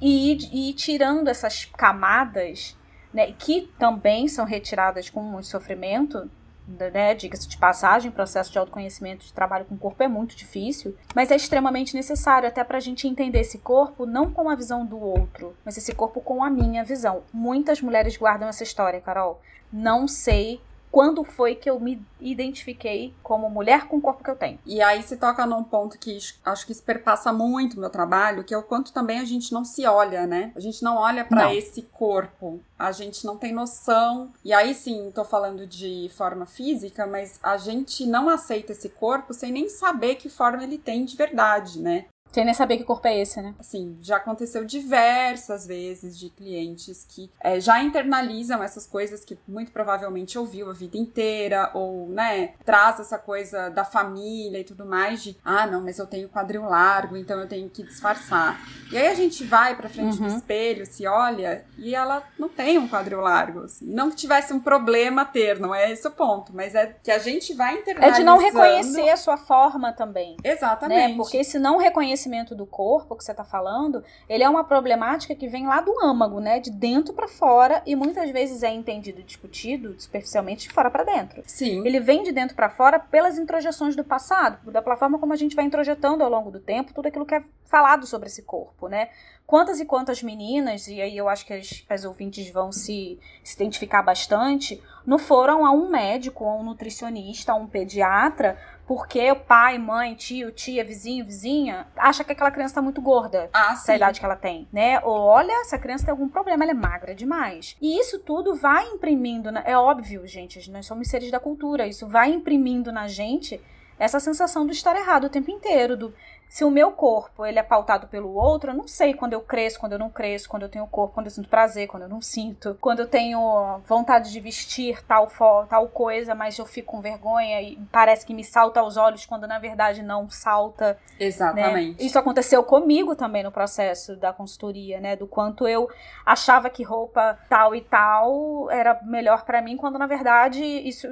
e 0.01 0.33
ir, 0.33 0.49
e 0.53 0.71
ir 0.71 0.75
tirando 0.75 1.29
essas 1.29 1.65
camadas 1.65 2.77
né, 3.13 3.33
que 3.33 3.71
também 3.79 4.29
são 4.29 4.45
retiradas 4.45 5.11
com 5.11 5.23
muito 5.23 5.47
sofrimento, 5.47 6.31
né, 6.67 7.15
diga-se 7.15 7.49
de 7.49 7.59
passagem, 7.59 8.11
processo 8.11 8.53
de 8.53 8.59
autoconhecimento 8.59 9.25
de 9.27 9.33
trabalho 9.33 9.65
com 9.65 9.75
o 9.75 9.79
corpo 9.79 10.03
é 10.03 10.09
muito 10.09 10.37
difícil, 10.37 10.97
mas 11.15 11.31
é 11.31 11.37
extremamente 11.37 11.95
necessário 11.95 12.49
até 12.49 12.63
para 12.63 12.79
a 12.79 12.81
gente 12.81 13.09
entender 13.09 13.41
esse 13.41 13.59
corpo 13.59 14.07
não 14.07 14.31
com 14.31 14.49
a 14.49 14.55
visão 14.55 14.87
do 14.87 14.99
outro, 14.99 15.55
mas 15.65 15.77
esse 15.77 15.95
corpo 15.95 16.21
com 16.21 16.43
a 16.43 16.51
minha 16.51 16.85
visão. 16.85 17.23
Muitas 17.33 17.81
mulheres 17.83 18.17
guardam 18.17 18.49
essa 18.49 18.63
história, 18.63 19.01
Carol. 19.01 19.41
Não 19.73 20.07
sei 20.07 20.61
quando 20.93 21.25
foi 21.25 21.55
que 21.55 21.71
eu 21.71 21.81
me 21.81 22.05
identifiquei 22.21 23.15
como 23.23 23.49
mulher 23.49 23.89
com 23.89 23.97
o 23.97 24.01
corpo 24.01 24.23
que 24.23 24.31
eu 24.31 24.37
tenho. 24.37 24.59
E 24.67 24.83
aí 24.83 25.03
se 25.03 25.17
toca 25.17 25.47
num 25.47 25.65
ponto 25.65 25.99
que 25.99 26.19
acho 26.45 26.67
que 26.67 26.73
isso 26.73 26.83
perpassa 26.83 27.33
muito 27.33 27.79
o 27.79 27.81
meu 27.81 27.89
trabalho, 27.89 28.45
que 28.45 28.53
é 28.53 28.59
o 28.59 28.63
quanto 28.63 28.93
também 28.93 29.19
a 29.19 29.25
gente 29.25 29.55
não 29.55 29.65
se 29.65 29.87
olha, 29.87 30.27
né? 30.27 30.53
A 30.55 30.61
gente 30.61 30.85
não 30.85 30.99
olha 30.99 31.25
para 31.25 31.55
esse 31.55 31.83
corpo, 31.91 32.61
a 32.79 32.93
gente 32.93 33.25
não 33.25 33.39
tem 33.39 33.55
noção. 33.55 34.31
E 34.45 34.53
aí 34.53 34.75
sim, 34.75 35.11
tô 35.15 35.25
falando 35.25 35.67
de 35.67 36.11
forma 36.15 36.45
física, 36.45 37.07
mas 37.07 37.41
a 37.43 37.57
gente 37.57 38.05
não 38.05 38.29
aceita 38.29 38.73
esse 38.73 38.91
corpo 38.91 39.33
sem 39.33 39.51
nem 39.51 39.71
saber 39.71 40.17
que 40.17 40.29
forma 40.29 40.63
ele 40.63 40.77
tem 40.77 41.07
de 41.07 41.17
verdade, 41.17 41.81
né? 41.81 42.05
Sem 42.33 42.45
nem 42.45 42.55
saber 42.55 42.79
que 42.79 42.85
corpo 42.85 43.07
é 43.07 43.21
esse, 43.21 43.41
né? 43.43 43.55
Assim, 43.59 43.99
já 44.01 44.17
aconteceu 44.17 44.65
diversas 44.65 45.67
vezes 45.67 46.19
de 46.19 46.31
clientes 46.31 47.07
que 47.09 47.31
é, 47.41 47.61
já 47.61 47.83
internalizam 47.83 48.63
essas 48.63 48.87
coisas 48.87 49.25
que 49.25 49.39
muito 49.47 49.71
provavelmente 49.71 50.39
ouviu 50.39 50.71
a 50.71 50.73
vida 50.73 50.97
inteira, 50.97 51.71
ou, 51.75 52.09
né, 52.09 52.55
traz 52.65 53.01
essa 53.01 53.19
coisa 53.19 53.69
da 53.69 53.85
família 53.85 54.59
e 54.59 54.65
tudo 54.65 54.87
mais, 54.87 55.23
de 55.23 55.37
ah, 55.45 55.67
não, 55.67 55.83
mas 55.83 55.99
eu 55.99 56.07
tenho 56.07 56.29
quadril 56.29 56.65
largo, 56.65 57.17
então 57.17 57.39
eu 57.39 57.47
tenho 57.47 57.69
que 57.69 57.83
disfarçar. 57.83 58.59
E 58.91 58.97
aí 58.97 59.09
a 59.09 59.15
gente 59.15 59.45
vai 59.45 59.77
pra 59.77 59.89
frente 59.89 60.21
uhum. 60.21 60.29
do 60.29 60.35
espelho, 60.35 60.87
se 60.87 61.07
olha, 61.07 61.65
e 61.77 61.95
ela 61.95 62.23
não 62.39 62.49
tem 62.49 62.79
um 62.79 62.89
quadril 62.89 63.21
largo. 63.21 63.61
Assim. 63.65 63.87
Não 63.87 64.09
que 64.11 64.17
tivesse 64.17 64.53
um 64.55 64.61
problema 64.61 65.25
ter, 65.25 65.61
não 65.61 65.75
é 65.75 65.93
esse 65.93 66.07
o 66.09 66.11
ponto, 66.11 66.55
mas 66.55 66.75
é 66.75 66.97
que 67.03 67.11
a 67.11 67.19
gente 67.19 67.53
vai 67.55 67.79
internalizando. 67.79 68.15
É 68.15 68.19
de 68.19 68.25
não 68.25 68.39
reconhecer 68.39 69.09
a 69.11 69.17
sua 69.17 69.37
forma 69.37 69.93
também. 69.93 70.37
Exatamente. 70.43 71.11
Né? 71.11 71.17
Porque 71.17 71.45
se 71.45 71.59
não 71.59 71.77
reconhecer 71.77 72.22
reconhecimento 72.23 72.55
do 72.55 72.67
corpo 72.67 73.17
que 73.17 73.25
você 73.25 73.33
está 73.33 73.45
falando, 73.45 74.05
ele 74.29 74.45
é 74.45 74.49
uma 74.49 74.65
problemática 74.65 75.35
que 75.35 75.49
vem 75.49 75.67
lá 75.67 75.81
do 75.81 75.93
âmago, 76.05 76.41
né? 76.41 76.61
De 76.61 76.71
dentro 76.71 77.13
para 77.13 77.29
fora 77.29 77.83
e 77.85 77.97
muitas 77.97 78.31
vezes 78.31 78.63
é 78.63 78.73
entendido 78.73 79.21
e 79.21 79.23
discutido 79.23 79.95
superficialmente 79.99 80.69
de 80.69 80.75
fora 80.75 80.91
para 80.91 81.05
dentro. 81.05 81.43
Sim. 81.47 81.85
Ele 81.87 82.01
vem 82.01 82.23
de 82.23 82.33
dentro 82.33 82.55
para 82.55 82.71
fora 82.71 82.99
pelas 82.99 83.39
introjeções 83.39 83.97
do 83.97 84.05
passado, 84.05 84.71
da 84.71 84.83
forma 84.97 85.19
como 85.19 85.33
a 85.33 85.37
gente 85.37 85.57
vai 85.57 85.65
introjetando 85.65 86.23
ao 86.23 86.31
longo 86.31 86.51
do 86.51 86.61
tempo 86.61 86.93
tudo 86.93 87.09
aquilo 87.09 87.27
que 87.27 87.35
é 87.35 87.43
falado 87.67 88.07
sobre 88.07 88.29
esse 88.29 88.43
corpo, 88.43 88.89
né? 88.89 89.09
Quantas 89.47 89.81
e 89.81 89.85
quantas 89.85 90.23
meninas, 90.23 90.87
e 90.89 91.01
aí 91.01 91.17
eu 91.17 91.29
acho 91.29 91.45
que 91.45 91.53
as, 91.53 91.85
as 91.89 92.05
ouvintes 92.05 92.51
vão 92.51 92.73
se, 92.73 93.19
se 93.43 93.55
identificar 93.57 94.03
bastante, 94.03 94.81
não 95.05 95.19
foram 95.19 95.67
a 95.67 95.73
um 95.73 95.91
médico, 95.91 96.45
a 96.45 96.55
um 96.55 96.63
nutricionista, 96.63 97.53
a 97.53 97.55
um 97.55 97.67
pediatra, 97.67 98.57
porque 98.95 99.33
o 99.33 99.37
pai, 99.37 99.79
mãe, 99.79 100.15
tio, 100.15 100.53
tia, 100.53 100.85
vizinho, 100.85 101.25
vizinha 101.25 101.87
acha 101.97 102.23
que 102.23 102.33
aquela 102.33 102.51
criança 102.51 102.75
tá 102.75 102.83
muito 102.83 103.01
gorda. 103.01 103.49
Ah, 103.51 103.75
sim. 103.75 103.95
idade 103.95 104.21
que 104.21 104.27
ela 104.27 104.37
tem, 104.37 104.69
né? 104.71 105.01
Ou 105.01 105.19
olha, 105.19 105.63
essa 105.63 105.79
criança 105.79 106.05
tem 106.05 106.13
algum 106.13 106.29
problema, 106.29 106.63
ela 106.63 106.73
é 106.73 106.75
magra 106.75 107.15
demais. 107.15 107.75
E 107.81 107.99
isso 107.99 108.19
tudo 108.19 108.55
vai 108.55 108.87
imprimindo, 108.89 109.51
na... 109.51 109.63
é 109.65 109.79
óbvio, 109.79 110.27
gente, 110.27 110.71
nós 110.71 110.85
somos 110.85 111.09
seres 111.09 111.31
da 111.31 111.41
cultura, 111.41 111.87
isso 111.87 112.07
vai 112.07 112.35
imprimindo 112.35 112.93
na 112.93 113.09
gente 113.09 113.59
essa 113.99 114.21
sensação 114.21 114.67
do 114.67 114.73
estar 114.73 114.95
errado 114.95 115.25
o 115.25 115.31
tempo 115.31 115.51
inteiro, 115.51 115.97
do 115.97 116.15
se 116.53 116.67
o 116.67 116.71
meu 116.71 116.93
corpo 116.93 117.47
ele 117.47 117.59
é 117.59 117.63
pautado 117.63 118.09
pelo 118.09 118.35
outro, 118.35 118.73
eu 118.73 118.75
não 118.75 118.87
sei 118.87 119.15
quando 119.15 119.33
eu 119.33 119.41
cresço, 119.41 119.81
quando 119.81 119.95
eu 119.95 119.99
não 119.99 120.11
cresço, 120.11 120.51
quando 120.51 120.65
eu 120.65 120.69
tenho 120.69 120.87
corpo, 120.87 121.15
quando 121.15 121.25
eu 121.25 121.31
sinto 121.31 121.49
prazer, 121.49 121.89
quando 121.89 122.03
eu 122.03 122.11
não 122.11 122.21
sinto, 122.21 122.77
quando 122.79 122.99
eu 122.99 123.09
tenho 123.09 123.81
vontade 123.87 124.31
de 124.31 124.39
vestir 124.39 125.03
tal 125.07 125.29
tal 125.67 125.89
coisa, 125.89 126.35
mas 126.35 126.59
eu 126.59 126.67
fico 126.67 126.93
com 126.93 127.01
vergonha 127.01 127.63
e 127.63 127.79
parece 127.91 128.27
que 128.27 128.35
me 128.35 128.45
salta 128.45 128.81
aos 128.81 128.99
olhos 128.99 129.25
quando 129.25 129.47
na 129.47 129.59
verdade 129.59 130.03
não 130.03 130.29
salta. 130.29 130.99
Né? 131.19 131.27
Exatamente. 131.27 131.99
Né? 131.99 132.07
Isso 132.07 132.19
aconteceu 132.19 132.63
comigo 132.63 133.17
também 133.17 133.43
no 133.43 133.51
processo 133.51 134.15
da 134.15 134.31
consultoria, 134.31 135.01
né, 135.01 135.17
do 135.17 135.27
quanto 135.27 135.67
eu 135.67 135.89
achava 136.27 136.69
que 136.69 136.83
roupa 136.83 137.39
tal 137.49 137.75
e 137.75 137.81
tal 137.81 138.71
era 138.71 139.01
melhor 139.05 139.47
para 139.47 139.63
mim, 139.63 139.79
quando 139.79 139.99
na 139.99 140.07
verdade 140.07 140.63
isso 140.63 141.09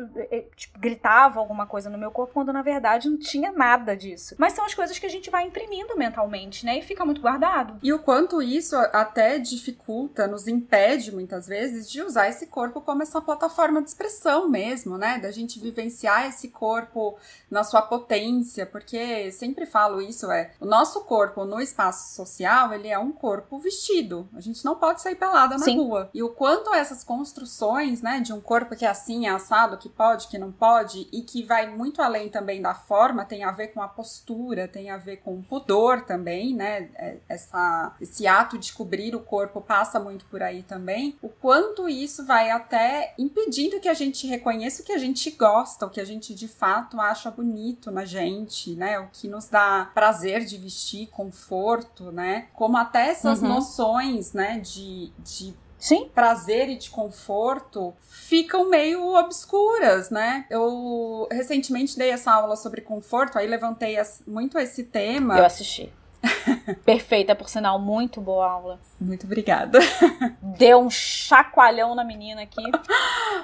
tipo, 0.54 0.78
gritava 0.78 1.40
alguma 1.40 1.66
coisa 1.66 1.88
no 1.88 1.96
meu 1.96 2.10
corpo, 2.10 2.34
quando 2.34 2.52
na 2.52 2.60
verdade 2.60 3.08
não 3.08 3.18
tinha 3.18 3.50
nada 3.50 3.96
disso. 3.96 4.34
Mas 4.36 4.52
são 4.52 4.66
as 4.66 4.74
coisas 4.74 4.98
que 4.98 5.06
a 5.06 5.08
gente 5.08 5.29
vai 5.30 5.46
imprimindo 5.46 5.96
mentalmente, 5.96 6.66
né? 6.66 6.78
E 6.78 6.82
fica 6.82 7.04
muito 7.04 7.20
guardado. 7.20 7.78
E 7.82 7.92
o 7.92 7.98
quanto 7.98 8.42
isso 8.42 8.76
até 8.76 9.38
dificulta, 9.38 10.26
nos 10.26 10.46
impede 10.46 11.12
muitas 11.12 11.46
vezes 11.46 11.90
de 11.90 12.02
usar 12.02 12.28
esse 12.28 12.46
corpo 12.46 12.80
como 12.80 13.02
essa 13.02 13.20
plataforma 13.20 13.80
de 13.82 13.88
expressão 13.88 14.48
mesmo, 14.48 14.98
né? 14.98 15.18
Da 15.18 15.30
gente 15.30 15.58
vivenciar 15.60 16.26
esse 16.26 16.48
corpo 16.48 17.16
na 17.50 17.64
sua 17.64 17.82
potência, 17.82 18.66
porque 18.66 19.30
sempre 19.32 19.66
falo 19.66 20.00
isso 20.00 20.30
é, 20.30 20.52
o 20.60 20.66
nosso 20.66 21.00
corpo 21.04 21.44
no 21.44 21.60
espaço 21.60 22.14
social, 22.14 22.72
ele 22.72 22.88
é 22.88 22.98
um 22.98 23.12
corpo 23.12 23.58
vestido. 23.58 24.28
A 24.34 24.40
gente 24.40 24.64
não 24.64 24.76
pode 24.76 25.00
sair 25.00 25.16
pelada 25.16 25.56
na 25.56 25.64
Sim. 25.64 25.76
rua. 25.76 26.10
E 26.12 26.22
o 26.22 26.30
quanto 26.30 26.74
essas 26.74 27.04
construções, 27.04 28.02
né, 28.02 28.20
de 28.20 28.32
um 28.32 28.40
corpo 28.40 28.76
que 28.76 28.84
é 28.84 28.88
assim, 28.88 29.26
é 29.26 29.30
assado, 29.30 29.78
que 29.78 29.88
pode, 29.88 30.28
que 30.28 30.38
não 30.38 30.52
pode 30.52 31.08
e 31.12 31.22
que 31.22 31.44
vai 31.44 31.68
muito 31.68 32.02
além 32.02 32.28
também 32.28 32.60
da 32.60 32.74
forma, 32.74 33.24
tem 33.24 33.44
a 33.44 33.52
ver 33.52 33.68
com 33.68 33.82
a 33.82 33.88
postura, 33.88 34.68
tem 34.68 34.90
a 34.90 34.96
ver 34.96 35.18
com 35.24 35.42
pudor 35.42 36.02
também, 36.02 36.54
né? 36.54 36.88
É, 36.94 37.16
essa, 37.28 37.94
esse 38.00 38.26
ato 38.26 38.58
de 38.58 38.72
cobrir 38.72 39.14
o 39.14 39.20
corpo 39.20 39.60
passa 39.60 39.98
muito 39.98 40.24
por 40.26 40.42
aí 40.42 40.62
também. 40.62 41.16
O 41.22 41.28
quanto 41.28 41.88
isso 41.88 42.24
vai 42.26 42.50
até 42.50 43.14
impedindo 43.18 43.80
que 43.80 43.88
a 43.88 43.94
gente 43.94 44.26
reconheça 44.26 44.82
o 44.82 44.84
que 44.84 44.92
a 44.92 44.98
gente 44.98 45.30
gosta, 45.30 45.86
o 45.86 45.90
que 45.90 46.00
a 46.00 46.04
gente 46.04 46.34
de 46.34 46.48
fato 46.48 47.00
acha 47.00 47.30
bonito 47.30 47.90
na 47.90 48.04
gente, 48.04 48.74
né? 48.74 48.98
O 48.98 49.08
que 49.12 49.28
nos 49.28 49.48
dá 49.48 49.90
prazer 49.94 50.44
de 50.44 50.56
vestir, 50.56 51.08
conforto, 51.08 52.10
né? 52.10 52.48
Como 52.54 52.76
até 52.76 53.08
essas 53.08 53.42
uhum. 53.42 53.48
noções, 53.48 54.32
né, 54.32 54.58
de, 54.60 55.12
de 55.18 55.54
Sim. 55.80 56.08
prazer 56.14 56.68
e 56.68 56.76
de 56.76 56.90
conforto 56.90 57.94
ficam 58.00 58.68
meio 58.68 59.14
obscuras, 59.16 60.10
né? 60.10 60.44
Eu 60.50 61.26
recentemente 61.32 61.96
dei 61.98 62.10
essa 62.10 62.30
aula 62.30 62.54
sobre 62.54 62.82
conforto, 62.82 63.38
aí 63.38 63.46
levantei 63.46 63.96
muito 64.26 64.58
esse 64.58 64.84
tema. 64.84 65.38
Eu 65.38 65.46
assisti. 65.46 65.90
Perfeita, 66.84 67.34
por 67.34 67.48
sinal, 67.48 67.78
muito 67.78 68.20
boa 68.20 68.50
aula. 68.50 68.80
Muito 69.00 69.24
obrigada. 69.24 69.78
Deu 70.58 70.78
um 70.80 70.90
chacoalhão 70.90 71.94
na 71.94 72.04
menina 72.04 72.42
aqui. 72.42 72.62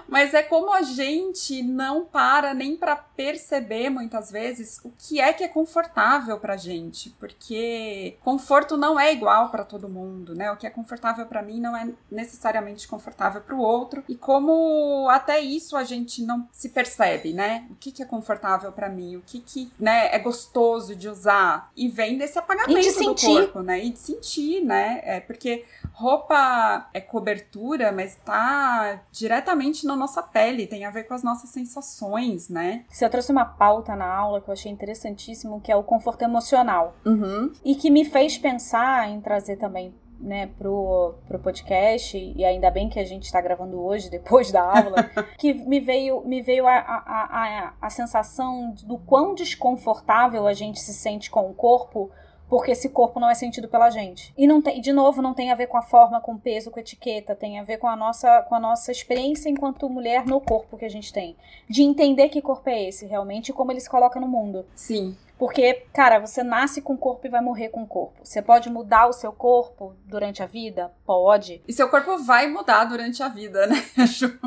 Mas 0.09 0.35
é 0.35 0.42
como 0.42 0.72
a 0.72 0.83
gente 0.83 1.62
não 1.62 2.05
para 2.05 2.55
nem 2.55 2.76
para 2.76 2.94
perceber 2.94 3.90
muitas 3.90 4.31
vezes 4.31 4.81
o 4.85 4.92
que 4.96 5.20
é 5.20 5.33
que 5.33 5.42
é 5.42 5.48
confortável 5.48 6.38
pra 6.38 6.57
gente, 6.57 7.11
porque 7.18 8.16
conforto 8.22 8.76
não 8.76 9.00
é 9.00 9.12
igual 9.12 9.48
para 9.50 9.64
todo 9.64 9.88
mundo, 9.88 10.35
né? 10.35 10.50
O 10.50 10.57
que 10.57 10.66
é 10.66 10.70
confortável 10.70 11.26
para 11.26 11.42
mim 11.42 11.61
não 11.61 11.76
é 11.76 11.88
necessariamente 12.11 12.87
confortável 12.87 13.40
para 13.40 13.55
o 13.55 13.61
outro, 13.61 14.05
e 14.09 14.14
como 14.14 15.09
até 15.11 15.40
isso 15.40 15.76
a 15.76 15.85
gente 15.85 16.22
não 16.22 16.48
se 16.52 16.68
percebe, 16.68 17.33
né? 17.33 17.66
O 17.70 17.74
que 17.74 17.90
que 17.90 18.02
é 18.02 18.07
confortável 18.07 18.70
para 18.72 18.88
mim, 18.88 19.16
o 19.16 19.22
que 19.22 19.40
que, 19.40 19.72
né, 19.79 20.14
é 20.14 20.18
gostoso 20.18 20.94
de 20.94 21.09
usar 21.09 21.70
e 21.76 21.88
vem 21.88 22.18
desse 22.18 22.38
apagamento 22.38 22.74
sentir. 23.09 23.27
corpo, 23.27 23.61
né? 23.61 23.85
E 23.85 23.90
de 23.90 23.99
sentir, 23.99 24.64
né? 24.64 25.01
É 25.05 25.21
porque 25.21 25.64
roupa 25.92 26.88
é 26.92 27.01
cobertura, 27.01 27.92
mas 27.92 28.16
tá 28.16 29.03
diretamente 29.11 29.87
na 29.87 29.97
nossa 29.97 30.23
pele, 30.23 30.66
tem 30.66 30.85
a 30.85 30.90
ver 30.90 31.05
com 31.05 31.14
as 31.14 31.23
nossas 31.23 31.51
sensações, 31.51 32.49
né? 32.49 32.85
Você 32.88 33.09
trouxe 33.09 33.33
uma 33.33 33.45
pauta 33.45 33.97
na 33.97 34.07
aula 34.07 34.40
que 34.40 34.49
eu 34.49 34.53
achei 34.53 34.71
interessantíssimo, 34.71 35.61
que 35.61 35.73
é 35.73 35.77
o 35.77 35.83
conforto 35.83 36.23
emocional. 36.23 36.95
Uhum. 37.05 37.53
E 37.64 37.75
que 37.75 37.90
me 37.90 38.05
fez 38.05 38.38
pensar 38.38 39.09
em 39.09 39.21
trazer 39.21 39.57
também 39.57 39.95
né, 40.21 40.49
pro, 40.59 41.14
pro 41.27 41.38
podcast, 41.38 42.16
e 42.16 42.45
ainda 42.45 42.71
bem 42.71 42.88
que 42.88 42.99
a 42.99 43.05
gente 43.05 43.25
está 43.25 43.40
gravando 43.40 43.81
hoje, 43.81 44.11
depois 44.11 44.51
da 44.51 44.62
aula, 44.62 45.11
que 45.38 45.55
me 45.55 45.81
veio, 45.81 46.23
me 46.25 46.42
veio 46.42 46.66
a, 46.66 46.75
a, 46.75 47.27
a, 47.31 47.73
a 47.81 47.90
sensação 47.90 48.75
do 48.85 48.99
quão 48.99 49.35
desconfortável 49.35 50.47
a 50.47 50.53
gente 50.53 50.81
se 50.81 50.95
sente 50.95 51.31
com 51.31 51.51
o 51.51 51.55
corpo 51.55 52.11
porque 52.48 52.72
esse 52.72 52.88
corpo 52.88 53.18
não 53.18 53.28
é 53.28 53.35
sentido 53.35 53.68
pela 53.68 53.90
gente. 53.90 54.32
E 54.37 54.46
não 54.46 54.62
tem, 54.62 54.80
de 54.80 54.92
novo, 54.92 55.20
não 55.20 55.35
tem 55.35 55.50
a 55.50 55.54
ver 55.54 55.66
com 55.66 55.76
a 55.76 55.82
forma, 55.82 56.20
com 56.20 56.32
o 56.32 56.38
peso, 56.38 56.70
com 56.70 56.78
a 56.78 56.82
etiqueta, 56.82 57.35
tem 57.35 57.59
a 57.59 57.64
ver 57.64 57.78
com 57.78 57.88
a 57.88 57.96
nossa 57.96 58.42
com 58.42 58.54
a 58.54 58.61
nossa 58.61 58.92
experiência 58.92 59.48
enquanto 59.48 59.88
mulher 59.88 60.26
no 60.26 60.40
corpo 60.40 60.76
que 60.76 60.85
a 60.85 60.90
gente 60.90 61.12
tem, 61.12 61.37
de 61.68 61.82
entender 61.82 62.28
que 62.28 62.40
corpo 62.40 62.68
é 62.68 62.88
esse 62.88 63.06
realmente 63.06 63.48
e 63.48 63.52
como 63.52 63.72
ele 63.72 63.80
se 63.80 63.90
coloca 63.90 64.20
no 64.20 64.28
mundo. 64.28 64.64
Sim. 64.74 65.16
Porque, 65.38 65.87
cara, 65.92 66.18
você 66.18 66.42
nasce 66.42 66.81
com 66.81 66.94
o 66.94 66.99
corpo 66.99 67.27
e 67.27 67.31
vai 67.31 67.42
morrer 67.42 67.68
com 67.68 67.83
o 67.83 67.87
corpo. 67.87 68.20
Você 68.22 68.40
pode 68.40 68.70
mudar 68.70 69.07
o 69.07 69.12
seu 69.12 69.33
corpo 69.33 69.94
durante 70.07 70.42
a 70.42 70.46
vida? 70.46 70.92
Pode. 71.05 71.62
E 71.68 71.72
seu 71.72 71.88
corpo 71.88 72.16
vai 72.18 72.46
mudar 72.46 72.85
durante 72.85 73.22
a 73.22 73.29
vida, 73.29 73.66
né, 73.66 73.77
Ju? 74.07 74.38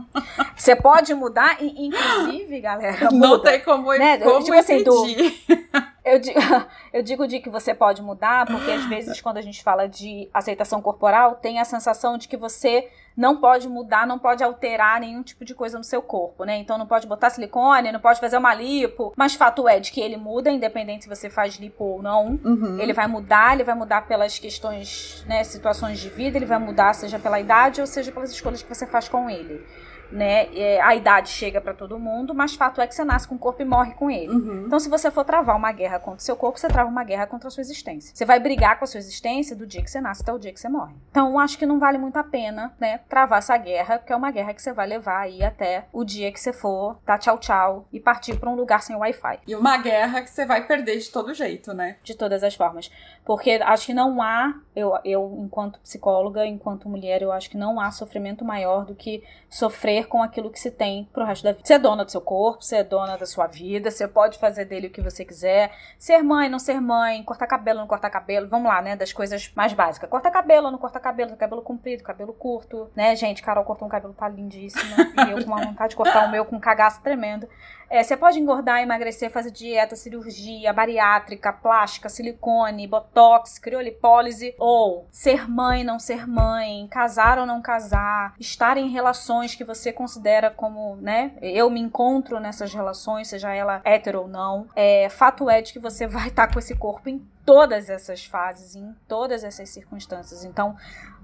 Você 0.55 0.75
pode 0.75 1.13
mudar, 1.13 1.61
e, 1.61 1.87
inclusive, 1.87 2.59
galera. 2.59 3.11
Muda, 3.11 3.27
Não 3.27 3.41
tem 3.41 3.61
como, 3.61 3.93
né? 3.93 4.17
como 4.17 4.43
tipo 4.43 4.57
assim, 4.57 4.83
do, 4.83 5.05
eu, 6.03 6.19
digo, 6.19 6.39
eu 6.91 7.03
digo 7.03 7.27
de 7.27 7.39
que 7.39 7.49
você 7.49 7.73
pode 7.73 8.01
mudar, 8.01 8.47
porque 8.47 8.71
às 8.71 8.85
vezes, 8.85 9.21
quando 9.21 9.37
a 9.37 9.41
gente 9.41 9.63
fala 9.63 9.87
de 9.87 10.27
aceitação 10.33 10.81
corporal, 10.81 11.35
tem 11.35 11.59
a 11.59 11.65
sensação 11.65 12.17
de 12.17 12.27
que 12.27 12.35
você 12.37 12.89
não 13.15 13.37
pode 13.37 13.67
mudar, 13.67 14.07
não 14.07 14.17
pode 14.17 14.43
alterar 14.43 14.99
nenhum 14.99 15.21
tipo 15.21 15.43
de 15.43 15.53
coisa 15.53 15.77
no 15.77 15.83
seu 15.83 16.01
corpo, 16.01 16.43
né? 16.43 16.57
Então 16.57 16.77
não 16.77 16.87
pode 16.87 17.07
botar 17.07 17.29
silicone, 17.29 17.91
não 17.91 17.99
pode 17.99 18.19
fazer 18.19 18.37
uma 18.37 18.53
lipo. 18.53 19.13
Mas 19.15 19.35
fato 19.35 19.67
é 19.67 19.79
de 19.79 19.91
que 19.91 19.99
ele 19.99 20.17
muda, 20.17 20.49
independente 20.49 21.03
se 21.03 21.09
você 21.09 21.29
faz 21.29 21.55
lipo 21.55 21.83
ou 21.83 22.01
não. 22.01 22.39
Uhum. 22.43 22.79
Ele 22.79 22.93
vai 22.93 23.07
mudar, 23.07 23.53
ele 23.53 23.63
vai 23.63 23.75
mudar 23.75 24.07
pelas 24.07 24.39
questões, 24.39 25.23
né, 25.27 25.43
situações 25.43 25.99
de 25.99 26.09
vida, 26.09 26.37
ele 26.37 26.45
vai 26.45 26.59
mudar 26.59 26.93
seja 26.93 27.19
pela 27.19 27.39
idade 27.39 27.81
ou 27.81 27.87
seja 27.87 28.11
pelas 28.11 28.31
escolhas 28.31 28.61
que 28.61 28.73
você 28.73 28.87
faz 28.87 29.07
com 29.07 29.29
ele 29.29 29.65
né? 30.11 30.47
É, 30.55 30.81
a 30.81 30.95
idade 30.95 31.29
chega 31.29 31.61
para 31.61 31.73
todo 31.73 31.99
mundo, 31.99 32.33
mas 32.33 32.55
fato 32.55 32.81
é 32.81 32.87
que 32.87 32.95
você 32.95 33.03
nasce 33.03 33.27
com 33.27 33.35
o 33.35 33.39
corpo 33.39 33.61
e 33.61 33.65
morre 33.65 33.93
com 33.93 34.09
ele. 34.09 34.31
Uhum. 34.31 34.65
Então, 34.67 34.79
se 34.79 34.89
você 34.89 35.11
for 35.11 35.23
travar 35.23 35.55
uma 35.55 35.71
guerra 35.71 35.99
contra 35.99 36.19
o 36.19 36.23
seu 36.23 36.35
corpo, 36.35 36.59
você 36.59 36.67
trava 36.67 36.89
uma 36.89 37.03
guerra 37.03 37.27
contra 37.27 37.47
a 37.47 37.51
sua 37.51 37.61
existência. 37.61 38.15
Você 38.15 38.25
vai 38.25 38.39
brigar 38.39 38.77
com 38.77 38.85
a 38.85 38.87
sua 38.87 38.99
existência 38.99 39.55
do 39.55 39.65
dia 39.65 39.81
que 39.83 39.89
você 39.89 40.01
nasce 40.01 40.21
até 40.21 40.33
o 40.33 40.39
dia 40.39 40.51
que 40.51 40.59
você 40.59 40.69
morre. 40.69 40.95
Então, 41.11 41.39
acho 41.39 41.57
que 41.57 41.65
não 41.65 41.79
vale 41.79 41.97
muito 41.97 42.17
a 42.17 42.23
pena, 42.23 42.73
né, 42.79 42.99
travar 43.09 43.39
essa 43.39 43.57
guerra, 43.57 43.99
porque 43.99 44.13
é 44.13 44.15
uma 44.15 44.31
guerra 44.31 44.53
que 44.53 44.61
você 44.61 44.73
vai 44.73 44.87
levar 44.87 45.19
aí 45.19 45.43
até 45.43 45.85
o 45.91 46.03
dia 46.03 46.31
que 46.31 46.39
você 46.39 46.53
for 46.53 46.97
dar 47.05 47.17
tchau 47.17 47.37
tchau 47.37 47.87
e 47.91 47.99
partir 47.99 48.37
para 48.37 48.49
um 48.49 48.55
lugar 48.55 48.81
sem 48.81 48.95
Wi-Fi. 48.95 49.39
E 49.47 49.55
uma 49.55 49.77
guerra 49.77 50.21
que 50.21 50.29
você 50.29 50.45
vai 50.45 50.65
perder 50.65 50.97
de 50.97 51.09
todo 51.09 51.33
jeito, 51.33 51.73
né? 51.73 51.97
De 52.03 52.15
todas 52.15 52.43
as 52.43 52.55
formas. 52.55 52.91
Porque 53.25 53.51
acho 53.51 53.87
que 53.87 53.93
não 53.93 54.21
há, 54.21 54.55
eu, 54.75 54.97
eu 55.03 55.37
enquanto 55.39 55.79
psicóloga, 55.79 56.45
enquanto 56.45 56.89
mulher, 56.89 57.21
eu 57.21 57.31
acho 57.31 57.49
que 57.49 57.57
não 57.57 57.79
há 57.79 57.91
sofrimento 57.91 58.43
maior 58.43 58.85
do 58.85 58.95
que 58.95 59.23
sofrer 59.49 59.98
com 60.07 60.21
aquilo 60.21 60.49
que 60.49 60.59
se 60.59 60.71
tem 60.71 61.09
pro 61.11 61.25
resto 61.25 61.43
da 61.43 61.51
vida. 61.51 61.63
Você 61.65 61.73
é 61.73 61.79
dona 61.79 62.05
do 62.05 62.11
seu 62.11 62.21
corpo, 62.21 62.63
você 62.63 62.77
é 62.77 62.83
dona 62.83 63.17
da 63.17 63.25
sua 63.25 63.47
vida, 63.47 63.91
você 63.91 64.07
pode 64.07 64.37
fazer 64.37 64.65
dele 64.65 64.87
o 64.87 64.89
que 64.89 65.01
você 65.01 65.25
quiser. 65.25 65.71
Ser 65.97 66.21
mãe, 66.23 66.49
não 66.49 66.59
ser 66.59 66.79
mãe, 66.79 67.23
cortar 67.23 67.47
cabelo, 67.47 67.79
não 67.79 67.87
cortar 67.87 68.09
cabelo. 68.09 68.47
Vamos 68.47 68.67
lá, 68.67 68.81
né? 68.81 68.95
Das 68.95 69.13
coisas 69.13 69.51
mais 69.55 69.73
básicas. 69.73 70.09
Cortar 70.09 70.31
cabelo, 70.31 70.71
não 70.71 70.77
cortar 70.77 70.99
cabelo, 70.99 71.35
cabelo 71.35 71.61
comprido, 71.61 72.03
cabelo 72.03 72.33
curto, 72.33 72.89
né, 72.95 73.15
gente? 73.15 73.41
Carol 73.41 73.63
cortou 73.63 73.87
um 73.87 73.91
cabelo, 73.91 74.13
tá 74.13 74.27
lindíssima. 74.27 74.95
e 75.27 75.31
eu 75.31 75.43
com 75.43 75.51
uma 75.51 75.63
vontade 75.63 75.91
de 75.91 75.95
cortar 75.95 76.27
o 76.27 76.31
meu 76.31 76.45
com 76.45 76.55
um 76.55 76.59
cagaço 76.59 77.01
tremendo. 77.01 77.47
É, 77.89 78.03
você 78.03 78.15
pode 78.15 78.39
engordar, 78.39 78.81
emagrecer, 78.81 79.31
fazer 79.31 79.51
dieta, 79.51 79.95
cirurgia, 79.95 80.71
bariátrica, 80.71 81.51
plástica, 81.51 82.07
silicone, 82.07 82.87
botox, 82.87 83.57
criolipólise, 83.57 84.53
ou 84.57 85.07
ser 85.11 85.49
mãe, 85.49 85.83
não 85.83 85.97
ser 85.99 86.27
mãe, 86.27 86.87
casar 86.89 87.39
ou 87.39 87.45
não 87.45 87.61
casar, 87.61 88.35
estar 88.39 88.77
em 88.77 88.89
relações 88.89 89.55
que 89.55 89.63
você 89.63 89.91
considera 89.91 90.51
como, 90.51 90.97
né? 90.97 91.31
Eu 91.41 91.69
me 91.69 91.79
encontro 91.79 92.39
nessas 92.39 92.73
relações, 92.73 93.27
seja 93.27 93.53
ela 93.53 93.81
hétero 93.83 94.21
ou 94.21 94.27
não. 94.27 94.67
É, 94.75 95.09
fato 95.09 95.49
é 95.49 95.61
de 95.61 95.73
que 95.73 95.79
você 95.79 96.05
vai 96.07 96.27
estar 96.27 96.51
com 96.51 96.59
esse 96.59 96.75
corpo 96.75 97.09
em 97.09 97.25
todas 97.49 97.89
essas 97.89 98.23
fases, 98.23 98.75
em 98.75 98.93
todas 99.07 99.43
essas 99.43 99.69
circunstâncias. 99.69 100.45
Então, 100.45 100.75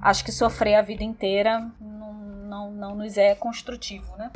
acho 0.01 0.25
que 0.25 0.31
sofrer 0.31 0.73
a 0.73 0.81
vida 0.81 1.03
inteira 1.03 1.69
não 1.79 2.15
não, 2.45 2.71
não 2.71 2.95
nos 2.95 3.17
é 3.17 3.35
construtivo, 3.35 4.15
né? 4.17 4.31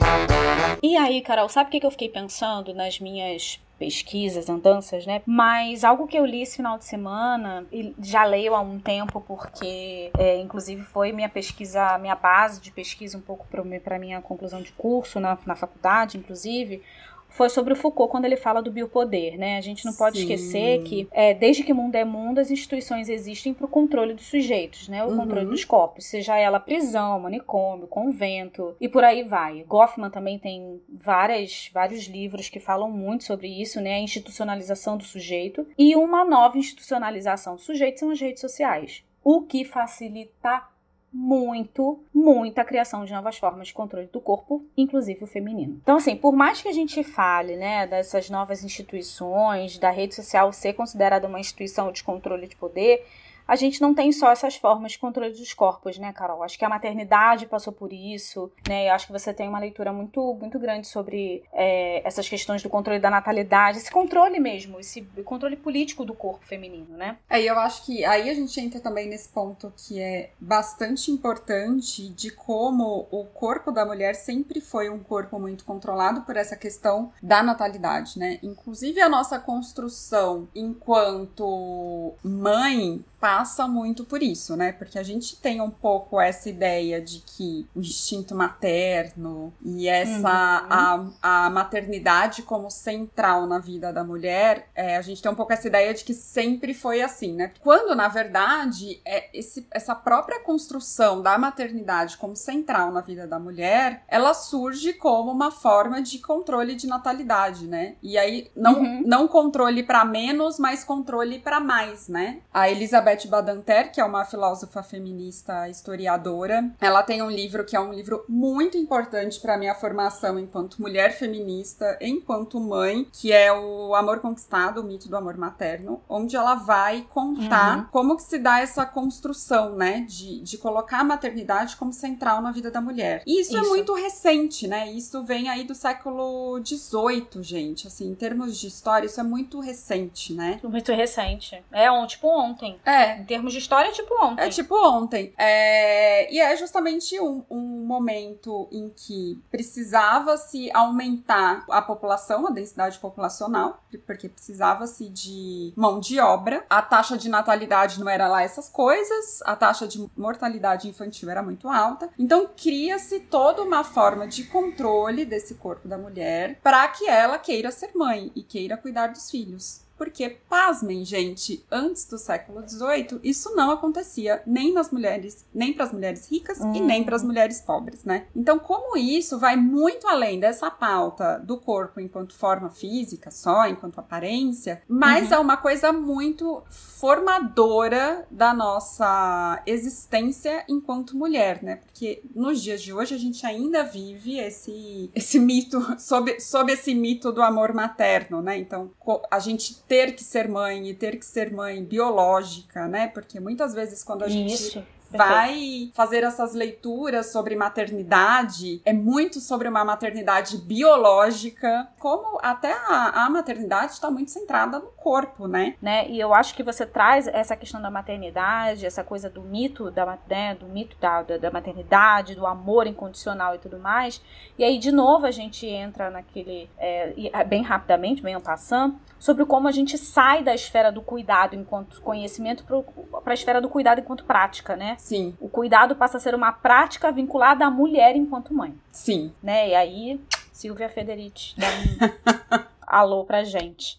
E 0.83 0.97
aí, 0.97 1.21
Carol, 1.21 1.47
sabe 1.47 1.69
o 1.69 1.79
que 1.79 1.85
eu 1.85 1.91
fiquei 1.91 2.09
pensando 2.09 2.73
nas 2.73 2.99
minhas 2.99 3.61
pesquisas, 3.77 4.49
andanças, 4.49 5.05
né? 5.05 5.21
Mas 5.25 5.85
algo 5.85 6.05
que 6.05 6.17
eu 6.17 6.25
li 6.25 6.41
esse 6.41 6.57
final 6.57 6.77
de 6.77 6.83
semana, 6.83 7.65
e 7.71 7.95
já 8.01 8.25
leio 8.25 8.53
há 8.53 8.59
um 8.59 8.77
tempo, 8.77 9.21
porque 9.21 10.11
é, 10.17 10.37
inclusive 10.41 10.83
foi 10.83 11.13
minha 11.13 11.29
pesquisa, 11.29 11.97
minha 11.97 12.15
base 12.15 12.59
de 12.59 12.71
pesquisa 12.71 13.17
um 13.17 13.21
pouco 13.21 13.47
para 13.47 13.97
minha 13.97 14.21
conclusão 14.21 14.61
de 14.61 14.73
curso 14.73 15.19
na, 15.19 15.37
na 15.45 15.55
faculdade, 15.55 16.17
inclusive, 16.17 16.83
foi 17.29 17.49
sobre 17.49 17.73
o 17.73 17.75
Foucault 17.75 18.11
quando 18.11 18.25
ele 18.25 18.35
fala 18.35 18.61
do 18.61 18.71
biopoder, 18.71 19.37
né? 19.37 19.57
A 19.57 19.61
gente 19.61 19.85
não 19.85 19.93
pode 19.93 20.17
Sim. 20.17 20.23
esquecer 20.23 20.83
que 20.83 21.07
é, 21.11 21.33
desde 21.33 21.63
que 21.63 21.71
o 21.71 21.75
mundo 21.75 21.95
é 21.95 22.03
mundo, 22.03 22.39
as 22.39 22.51
instituições 22.51 23.07
existem 23.07 23.53
para 23.53 23.65
o 23.65 23.69
controle 23.69 24.13
dos 24.13 24.25
sujeitos, 24.25 24.87
né? 24.87 25.03
O 25.03 25.09
uhum. 25.09 25.17
controle 25.17 25.45
dos 25.45 25.63
corpos, 25.63 26.05
seja 26.05 26.37
ela 26.37 26.59
prisão, 26.59 27.19
manicômio, 27.19 27.87
convento 27.87 28.75
e 28.81 28.89
por 28.89 29.03
aí 29.03 29.23
vai. 29.23 29.63
Goffman 29.63 30.09
também 30.09 30.39
tem 30.39 30.81
várias, 30.89 31.69
vários 31.73 32.05
livros 32.07 32.49
que 32.49 32.59
falam 32.59 32.91
muito 32.91 33.23
sobre 33.23 33.47
isso, 33.47 33.79
né? 33.79 33.95
A 33.95 33.99
institucionalização 33.99 34.97
do 34.97 35.03
sujeito 35.03 35.67
e 35.77 35.95
uma 35.95 36.25
nova 36.25 36.57
institucionalização 36.57 37.55
do 37.55 37.61
sujeito 37.61 37.99
são 37.99 38.09
as 38.09 38.19
redes 38.19 38.41
sociais. 38.41 39.03
O 39.23 39.41
que 39.41 39.63
facilita 39.63 40.63
muito, 41.11 41.99
muito 42.13 42.59
a 42.59 42.65
criação 42.65 43.03
de 43.03 43.11
novas 43.11 43.37
formas 43.37 43.67
de 43.67 43.73
controle 43.73 44.07
do 44.07 44.21
corpo, 44.21 44.63
inclusive 44.77 45.23
o 45.23 45.27
feminino. 45.27 45.79
Então, 45.81 45.97
assim, 45.97 46.15
por 46.15 46.33
mais 46.33 46.61
que 46.61 46.67
a 46.67 46.73
gente 46.73 47.03
fale, 47.03 47.55
né, 47.55 47.87
dessas 47.87 48.29
novas 48.29 48.63
instituições, 48.63 49.77
da 49.77 49.89
rede 49.89 50.15
social 50.15 50.51
ser 50.53 50.73
considerada 50.73 51.27
uma 51.27 51.39
instituição 51.39 51.91
de 51.91 52.03
controle 52.03 52.47
de 52.47 52.55
poder, 52.55 53.05
a 53.49 53.55
gente 53.55 53.81
não 53.81 53.95
tem 53.95 54.11
só 54.11 54.31
essas 54.31 54.55
formas 54.55 54.91
de 54.91 54.99
controle 54.99 55.31
dos 55.31 55.53
corpos, 55.55 55.97
né, 55.97 56.13
Carol? 56.13 56.43
Acho 56.43 56.55
que 56.55 56.63
a 56.63 56.69
maternidade 56.69 57.47
passou 57.47 57.73
por 57.73 57.91
isso, 57.91 58.51
né? 58.67 58.87
Eu 58.87 58.93
acho 58.93 59.07
que 59.07 59.11
você 59.11 59.33
tem 59.33 59.49
uma 59.49 59.57
leitura 59.57 59.91
muito, 59.91 60.35
muito 60.35 60.59
grande 60.59 60.87
sobre 60.87 61.43
é, 61.51 62.07
essas 62.07 62.29
questões 62.29 62.61
do 62.61 62.69
controle 62.69 62.99
da 62.99 63.09
natalidade, 63.09 63.79
esse 63.79 63.89
controle 63.89 64.39
mesmo, 64.39 64.79
esse 64.79 65.01
controle 65.25 65.55
político 65.55 66.05
do 66.05 66.13
corpo 66.13 66.45
feminino, 66.45 66.95
né? 66.95 67.17
É, 67.27 67.41
eu 67.41 67.57
acho 67.57 67.87
que 67.87 68.05
aí 68.05 68.29
a 68.29 68.35
gente 68.35 68.61
entra 68.61 68.79
também 68.79 69.09
nesse 69.09 69.29
ponto 69.29 69.73
que 69.75 69.99
é 69.99 70.29
bastante 70.39 71.09
importante 71.09 72.07
de 72.09 72.29
como 72.29 73.07
o 73.09 73.25
corpo 73.25 73.71
da 73.71 73.83
mulher 73.83 74.13
sempre 74.13 74.61
foi 74.61 74.91
um 74.91 74.99
corpo 74.99 75.39
muito 75.39 75.65
controlado 75.65 76.21
por 76.21 76.37
essa 76.37 76.55
questão 76.55 77.11
da 77.19 77.41
natalidade, 77.41 78.19
né? 78.19 78.37
Inclusive 78.43 79.01
a 79.01 79.09
nossa 79.09 79.39
construção 79.39 80.47
enquanto 80.53 82.13
mãe 82.23 83.03
passa 83.19 83.67
muito 83.67 84.05
por 84.05 84.23
isso, 84.23 84.55
né? 84.55 84.71
Porque 84.71 84.97
a 84.97 85.03
gente 85.03 85.35
tem 85.35 85.61
um 85.61 85.69
pouco 85.69 86.19
essa 86.19 86.49
ideia 86.49 87.01
de 87.01 87.19
que 87.19 87.67
o 87.75 87.81
instinto 87.81 88.33
materno 88.33 89.53
e 89.63 89.87
essa 89.87 90.63
uhum. 91.01 91.13
a, 91.21 91.45
a 91.45 91.49
maternidade 91.49 92.41
como 92.43 92.69
central 92.69 93.45
na 93.45 93.59
vida 93.59 93.91
da 93.91 94.03
mulher, 94.03 94.69
é, 94.73 94.97
a 94.97 95.01
gente 95.01 95.21
tem 95.21 95.31
um 95.31 95.35
pouco 95.35 95.51
essa 95.51 95.67
ideia 95.67 95.93
de 95.93 96.03
que 96.03 96.13
sempre 96.13 96.73
foi 96.73 97.01
assim, 97.01 97.33
né? 97.33 97.51
Quando 97.59 97.95
na 97.95 98.07
verdade 98.07 99.01
é 99.05 99.29
esse, 99.37 99.67
essa 99.71 99.93
própria 99.93 100.39
construção 100.41 101.21
da 101.21 101.37
maternidade 101.37 102.17
como 102.17 102.35
central 102.35 102.91
na 102.91 103.01
vida 103.01 103.27
da 103.27 103.39
mulher, 103.39 104.03
ela 104.07 104.33
surge 104.33 104.93
como 104.93 105.31
uma 105.31 105.51
forma 105.51 106.01
de 106.01 106.19
controle 106.19 106.75
de 106.75 106.87
natalidade, 106.87 107.67
né? 107.67 107.95
E 108.01 108.17
aí 108.17 108.49
não, 108.55 108.79
uhum. 108.79 109.03
não 109.05 109.27
controle 109.27 109.83
para 109.83 110.05
menos, 110.05 110.57
mas 110.57 110.83
controle 110.83 111.39
para 111.39 111.59
mais, 111.59 112.07
né? 112.07 112.39
A 112.53 112.69
Elizabeth 112.69 113.08
Elizabeth 113.13 113.27
Badinter, 113.29 113.91
que 113.91 114.01
é 114.01 114.03
uma 114.03 114.25
filósofa 114.25 114.83
feminista 114.83 115.67
historiadora. 115.69 116.71
Ela 116.79 117.03
tem 117.03 117.21
um 117.21 117.29
livro 117.29 117.65
que 117.65 117.75
é 117.75 117.79
um 117.79 117.93
livro 117.93 118.23
muito 118.27 118.77
importante 118.77 119.39
para 119.39 119.57
minha 119.57 119.75
formação 119.75 120.39
enquanto 120.39 120.81
mulher 120.81 121.17
feminista, 121.17 121.97
enquanto 122.01 122.59
mãe, 122.59 123.07
que 123.11 123.31
é 123.31 123.51
o 123.51 123.95
Amor 123.95 124.19
Conquistado, 124.19 124.81
o 124.81 124.83
mito 124.83 125.09
do 125.09 125.17
amor 125.17 125.37
materno, 125.37 126.01
onde 126.07 126.35
ela 126.35 126.55
vai 126.55 127.05
contar 127.09 127.77
uhum. 127.77 127.85
como 127.91 128.17
que 128.17 128.23
se 128.23 128.37
dá 128.37 128.59
essa 128.59 128.85
construção, 128.85 129.75
né, 129.75 130.01
de, 130.07 130.41
de 130.41 130.57
colocar 130.57 130.99
a 130.99 131.03
maternidade 131.03 131.75
como 131.75 131.93
central 131.93 132.41
na 132.41 132.51
vida 132.51 132.71
da 132.71 132.81
mulher. 132.81 133.23
E 133.25 133.41
isso, 133.41 133.55
é 133.55 133.59
isso. 133.59 133.65
é 133.65 133.69
muito 133.69 133.93
recente, 133.93 134.67
né? 134.67 134.91
Isso 134.91 135.23
vem 135.23 135.49
aí 135.49 135.63
do 135.63 135.75
século 135.75 136.59
XVIII, 136.65 137.41
gente. 137.41 137.87
Assim, 137.87 138.09
em 138.09 138.15
termos 138.15 138.57
de 138.57 138.67
história, 138.67 139.05
isso 139.05 139.19
é 139.19 139.23
muito 139.23 139.59
recente, 139.59 140.33
né? 140.33 140.59
Muito 140.63 140.91
recente. 140.91 141.61
É 141.71 141.91
um, 141.91 142.05
tipo 142.05 142.27
ontem. 142.27 142.77
É. 142.85 142.98
Em 143.19 143.25
termos 143.25 143.53
de 143.53 143.59
história, 143.59 143.89
é 143.89 143.91
tipo 143.91 144.13
ontem. 144.23 144.43
É 144.43 144.49
tipo 144.49 144.75
ontem. 144.75 145.33
É... 145.37 146.33
E 146.33 146.39
é 146.39 146.55
justamente 146.55 147.19
um, 147.19 147.43
um 147.49 147.85
momento 147.85 148.67
em 148.71 148.89
que 148.89 149.41
precisava-se 149.51 150.69
aumentar 150.73 151.65
a 151.69 151.81
população, 151.81 152.47
a 152.47 152.51
densidade 152.51 152.99
populacional, 152.99 153.81
porque 154.05 154.29
precisava-se 154.29 155.09
de 155.09 155.73
mão 155.75 155.99
de 155.99 156.19
obra. 156.19 156.65
A 156.69 156.81
taxa 156.81 157.17
de 157.17 157.29
natalidade 157.29 157.99
não 157.99 158.09
era 158.09 158.27
lá 158.27 158.41
essas 158.41 158.69
coisas, 158.69 159.41
a 159.43 159.55
taxa 159.55 159.87
de 159.87 160.09
mortalidade 160.15 160.87
infantil 160.87 161.29
era 161.29 161.41
muito 161.41 161.67
alta. 161.67 162.09
Então 162.17 162.49
cria-se 162.55 163.21
toda 163.21 163.61
uma 163.61 163.83
forma 163.83 164.27
de 164.27 164.43
controle 164.43 165.25
desse 165.25 165.55
corpo 165.55 165.87
da 165.87 165.97
mulher 165.97 166.59
para 166.61 166.87
que 166.87 167.07
ela 167.07 167.37
queira 167.37 167.71
ser 167.71 167.91
mãe 167.95 168.31
e 168.35 168.43
queira 168.43 168.77
cuidar 168.77 169.07
dos 169.07 169.29
filhos. 169.29 169.81
Porque, 169.99 170.37
pasmem, 170.47 171.03
gente, 171.03 171.61
antes 171.69 172.05
do 172.05 172.17
século 172.17 172.63
XVIII, 172.65 173.19
isso 173.21 173.53
não 173.53 173.69
acontecia 173.69 174.41
nem 174.47 174.71
nas 174.71 174.91
mulheres, 174.91 175.45
nem 175.53 175.73
para 175.73 175.83
as 175.83 175.91
mulheres 175.91 176.31
ricas 176.31 176.57
uhum. 176.61 176.73
e 176.73 176.79
nem 176.79 177.03
para 177.03 177.17
as 177.17 177.23
mulheres 177.23 177.59
pobres, 177.59 178.05
né? 178.05 178.25
Então, 178.33 178.57
como 178.57 178.95
isso 178.95 179.37
vai 179.37 179.57
muito 179.57 180.07
além 180.07 180.39
dessa 180.39 180.71
pauta 180.71 181.37
do 181.39 181.57
corpo 181.57 181.99
enquanto 181.99 182.33
forma 182.33 182.69
física 182.69 183.29
só, 183.29 183.67
enquanto 183.67 183.99
aparência, 183.99 184.81
mas 184.87 185.31
uhum. 185.31 185.35
é 185.35 185.39
uma 185.39 185.57
coisa 185.57 185.91
muito 185.91 186.63
formadora 186.69 188.25
da 188.31 188.53
nossa 188.53 189.61
existência 189.65 190.63
enquanto 190.69 191.17
mulher, 191.17 191.61
né? 191.61 191.75
Porque 191.75 192.21
nos 192.33 192.61
dias 192.61 192.81
de 192.81 192.93
hoje 192.93 193.15
a 193.15 193.17
gente 193.17 193.45
ainda 193.45 193.83
vive 193.83 194.39
esse, 194.39 195.11
esse 195.13 195.39
mito, 195.39 195.85
sob, 195.99 196.39
sob 196.39 196.71
esse 196.71 196.95
mito 196.95 197.33
do 197.33 197.41
amor 197.41 197.73
materno, 197.73 198.41
né? 198.41 198.57
Então, 198.57 198.91
a 199.29 199.39
gente 199.39 199.81
ter 199.89 200.13
que 200.13 200.23
ser 200.23 200.47
mãe 200.47 200.87
e 200.87 200.93
ter 200.93 201.17
que 201.17 201.25
ser 201.25 201.51
mãe 201.51 201.83
biológica, 201.83 202.87
né? 202.87 203.07
Porque 203.07 203.39
muitas 203.39 203.73
vezes 203.73 204.03
quando 204.03 204.23
a 204.23 204.29
gente 204.29 204.53
Isso 204.53 204.85
vai 205.09 205.91
fazer 205.93 206.23
essas 206.23 206.53
leituras 206.53 207.31
sobre 207.31 207.55
maternidade, 207.55 208.81
é 208.85 208.93
muito 208.93 209.39
sobre 209.39 209.67
uma 209.67 209.83
maternidade 209.83 210.57
biológica, 210.57 211.87
como 211.99 212.39
até 212.41 212.73
a, 212.73 213.25
a 213.25 213.29
maternidade 213.29 213.93
está 213.93 214.09
muito 214.09 214.31
centrada 214.31 214.79
no 214.79 214.87
corpo, 214.87 215.47
né? 215.47 215.75
né? 215.81 216.07
E 216.09 216.19
eu 216.19 216.33
acho 216.33 216.53
que 216.53 216.63
você 216.63 216.85
traz 216.85 217.27
essa 217.27 217.55
questão 217.55 217.81
da 217.81 217.89
maternidade, 217.89 218.85
essa 218.85 219.03
coisa 219.03 219.29
do 219.29 219.41
mito 219.41 219.89
da, 219.91 220.17
né, 220.29 220.55
do 220.55 220.65
mito 220.67 220.95
da, 220.99 221.21
da, 221.21 221.37
da 221.37 221.51
maternidade, 221.51 222.35
do 222.35 222.45
amor 222.45 222.87
incondicional 222.87 223.55
e 223.55 223.57
tudo 223.57 223.79
mais. 223.79 224.21
E 224.57 224.63
aí, 224.63 224.77
de 224.77 224.91
novo, 224.91 225.25
a 225.25 225.31
gente 225.31 225.65
entra 225.65 226.09
naquele, 226.09 226.69
é, 226.77 227.13
é 227.31 227.43
bem 227.43 227.63
rapidamente, 227.63 228.21
bem 228.21 228.39
passando, 228.39 228.95
sobre 229.17 229.45
como 229.45 229.67
a 229.67 229.71
gente 229.71 229.97
sai 229.97 230.43
da 230.43 230.53
esfera 230.53 230.91
do 230.91 231.01
cuidado 231.01 231.55
enquanto 231.55 232.01
conhecimento 232.01 232.63
para 232.63 233.31
a 233.31 233.33
esfera 233.33 233.61
do 233.61 233.69
cuidado 233.69 233.99
enquanto 233.99 234.23
prática, 234.23 234.75
né? 234.75 234.95
Sim. 234.99 235.35
O 235.39 235.47
cuidado 235.47 235.95
passa 235.95 236.17
a 236.17 236.19
ser 236.19 236.35
uma 236.35 236.51
prática 236.51 237.09
vinculada 237.11 237.65
à 237.65 237.71
mulher 237.71 238.15
enquanto 238.15 238.53
mãe. 238.53 238.75
Sim. 238.91 239.33
Né? 239.41 239.69
E 239.69 239.75
aí, 239.75 240.19
Silvia 240.51 240.89
Federici 240.89 241.55
dá 241.57 241.67
um 241.67 242.63
alô 242.85 243.23
pra 243.23 243.43
gente. 243.45 243.97